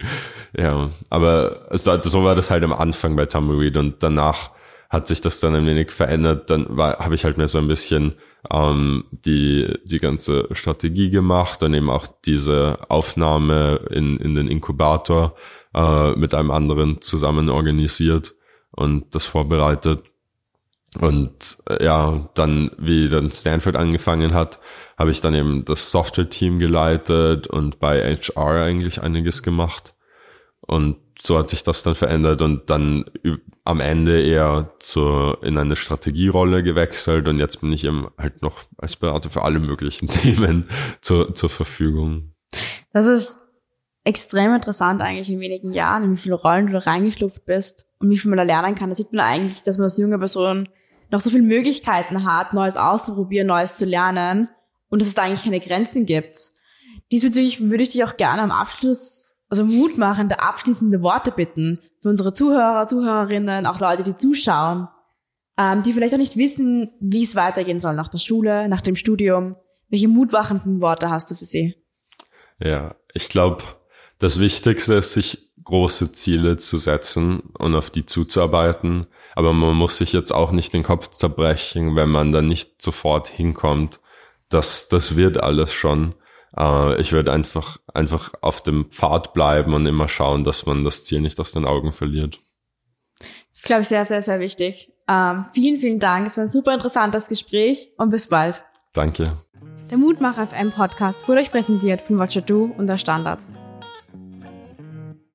ja, 0.57 0.89
aber 1.09 1.69
so 1.77 2.23
war 2.23 2.35
das 2.35 2.51
halt 2.51 2.63
am 2.63 2.73
Anfang 2.73 3.15
bei 3.15 3.27
Tumbleweed 3.27 3.77
und 3.77 4.03
danach 4.03 4.51
hat 4.89 5.07
sich 5.07 5.21
das 5.21 5.39
dann 5.39 5.55
ein 5.55 5.65
wenig 5.65 5.91
verändert. 5.91 6.49
Dann 6.49 6.67
habe 6.77 7.15
ich 7.15 7.23
halt 7.23 7.37
mehr 7.37 7.47
so 7.47 7.59
ein 7.59 7.67
bisschen 7.67 8.15
ähm, 8.49 9.05
die 9.11 9.73
die 9.83 9.99
ganze 9.99 10.47
Strategie 10.51 11.09
gemacht 11.09 11.63
und 11.63 11.73
eben 11.73 11.89
auch 11.89 12.07
diese 12.25 12.79
Aufnahme 12.89 13.81
in 13.89 14.17
in 14.17 14.35
den 14.35 14.47
Inkubator 14.47 15.35
äh, 15.73 16.11
mit 16.13 16.33
einem 16.33 16.51
anderen 16.51 17.01
zusammen 17.01 17.49
organisiert 17.49 18.35
und 18.71 19.13
das 19.15 19.25
vorbereitet. 19.25 20.03
Und 20.99 21.57
äh, 21.69 21.83
ja, 21.85 22.29
dann, 22.33 22.71
wie 22.77 23.07
dann 23.07 23.31
Stanford 23.31 23.77
angefangen 23.77 24.33
hat, 24.33 24.59
habe 24.97 25.11
ich 25.11 25.21
dann 25.21 25.33
eben 25.33 25.63
das 25.63 25.91
Software-Team 25.91 26.59
geleitet 26.59 27.47
und 27.47 27.79
bei 27.79 28.15
HR 28.15 28.63
eigentlich 28.63 29.01
einiges 29.01 29.41
gemacht. 29.41 29.95
Und 30.59 30.97
so 31.23 31.37
hat 31.37 31.49
sich 31.49 31.63
das 31.63 31.83
dann 31.83 31.93
verändert 31.93 32.41
und 32.41 32.71
dann 32.71 33.05
am 33.63 33.79
Ende 33.79 34.23
eher 34.23 34.71
zu, 34.79 35.35
in 35.43 35.55
eine 35.55 35.75
Strategierolle 35.75 36.63
gewechselt 36.63 37.27
und 37.27 37.37
jetzt 37.37 37.61
bin 37.61 37.71
ich 37.71 37.83
eben 37.83 38.07
halt 38.17 38.41
noch 38.41 38.63
als 38.77 38.95
Berater 38.95 39.29
für 39.29 39.43
alle 39.43 39.59
möglichen 39.59 40.07
Themen 40.09 40.67
zur, 40.99 41.35
zur 41.35 41.51
Verfügung. 41.51 42.33
Das 42.91 43.05
ist 43.05 43.37
extrem 44.03 44.55
interessant 44.55 44.99
eigentlich 45.01 45.29
in 45.29 45.39
wenigen 45.39 45.73
Jahren, 45.73 46.05
in 46.05 46.13
wie 46.13 46.17
viele 46.17 46.35
Rollen 46.35 46.65
du 46.65 46.73
da 46.73 46.79
reingeschlupft 46.79 47.45
bist 47.45 47.85
und 47.99 48.09
wie 48.09 48.17
viel 48.17 48.29
man 48.29 48.37
da 48.37 48.43
lernen 48.43 48.73
kann. 48.73 48.89
Da 48.89 48.95
sieht 48.95 49.13
man 49.13 49.21
eigentlich, 49.23 49.61
dass 49.61 49.77
man 49.77 49.83
als 49.83 49.99
junge 49.99 50.17
Person 50.17 50.69
noch 51.11 51.19
so 51.19 51.29
viele 51.29 51.43
Möglichkeiten 51.43 52.25
hat, 52.25 52.53
Neues 52.53 52.77
auszuprobieren, 52.77 53.45
Neues 53.45 53.75
zu 53.75 53.85
lernen 53.85 54.49
und 54.89 54.99
dass 54.99 55.07
es 55.07 55.13
da 55.13 55.21
eigentlich 55.21 55.43
keine 55.43 55.59
Grenzen 55.59 56.07
gibt. 56.07 56.35
Diesbezüglich 57.11 57.61
würde 57.61 57.83
ich 57.83 57.91
dich 57.91 58.03
auch 58.05 58.17
gerne 58.17 58.41
am 58.41 58.51
Abschluss, 58.51 59.30
also 59.51 59.65
mutmachende, 59.65 60.39
abschließende 60.39 61.01
Worte 61.01 61.31
bitten 61.31 61.79
für 62.01 62.07
unsere 62.07 62.33
Zuhörer, 62.33 62.87
Zuhörerinnen, 62.87 63.65
auch 63.65 63.81
Leute, 63.81 64.03
die 64.03 64.15
zuschauen, 64.15 64.87
ähm, 65.59 65.83
die 65.83 65.91
vielleicht 65.91 66.13
auch 66.13 66.19
nicht 66.19 66.37
wissen, 66.37 66.89
wie 67.01 67.23
es 67.23 67.35
weitergehen 67.35 67.81
soll 67.81 67.93
nach 67.93 68.07
der 68.07 68.19
Schule, 68.19 68.69
nach 68.69 68.79
dem 68.79 68.95
Studium. 68.95 69.57
Welche 69.89 70.07
mutmachenden 70.07 70.79
Worte 70.79 71.09
hast 71.09 71.29
du 71.29 71.35
für 71.35 71.43
sie? 71.43 71.75
Ja, 72.59 72.95
ich 73.13 73.27
glaube, 73.27 73.65
das 74.19 74.39
Wichtigste 74.39 74.93
ist, 74.93 75.11
sich 75.11 75.51
große 75.61 76.13
Ziele 76.13 76.55
zu 76.55 76.77
setzen 76.77 77.41
und 77.57 77.75
auf 77.75 77.89
die 77.89 78.05
zuzuarbeiten. 78.05 79.05
Aber 79.35 79.51
man 79.51 79.75
muss 79.75 79.97
sich 79.97 80.13
jetzt 80.13 80.31
auch 80.31 80.53
nicht 80.53 80.73
den 80.73 80.83
Kopf 80.83 81.09
zerbrechen, 81.09 81.97
wenn 81.97 82.09
man 82.09 82.31
da 82.31 82.41
nicht 82.41 82.81
sofort 82.81 83.27
hinkommt. 83.27 83.99
Das, 84.47 84.87
das 84.87 85.17
wird 85.17 85.43
alles 85.43 85.73
schon. 85.73 86.15
Äh, 86.57 86.99
ich 86.99 87.11
würde 87.11 87.31
einfach, 87.31 87.77
einfach 87.93 88.33
auf 88.41 88.61
dem 88.61 88.85
Pfad 88.89 89.33
bleiben 89.33 89.73
und 89.73 89.85
immer 89.85 90.07
schauen, 90.07 90.43
dass 90.43 90.65
man 90.65 90.83
das 90.83 91.03
Ziel 91.03 91.21
nicht 91.21 91.39
aus 91.39 91.51
den 91.51 91.65
Augen 91.65 91.93
verliert. 91.93 92.39
Das 93.19 93.59
ist, 93.59 93.65
glaube 93.65 93.81
ich, 93.81 93.87
sehr, 93.87 94.05
sehr, 94.05 94.21
sehr 94.21 94.39
wichtig. 94.39 94.91
Ähm, 95.07 95.45
vielen, 95.53 95.79
vielen 95.79 95.99
Dank. 95.99 96.27
Es 96.27 96.37
war 96.37 96.45
ein 96.45 96.49
super 96.49 96.73
interessantes 96.73 97.27
Gespräch 97.27 97.89
und 97.97 98.09
bis 98.09 98.27
bald. 98.27 98.63
Danke. 98.93 99.37
Der 99.89 99.97
Mutmacher 99.97 100.47
FM 100.47 100.71
Podcast 100.71 101.27
wurde 101.27 101.41
euch 101.41 101.51
präsentiert 101.51 102.01
von 102.01 102.17
Watcher 102.17 102.41
Du 102.41 102.73
und 102.77 102.87
der 102.87 102.97
Standard. 102.97 103.45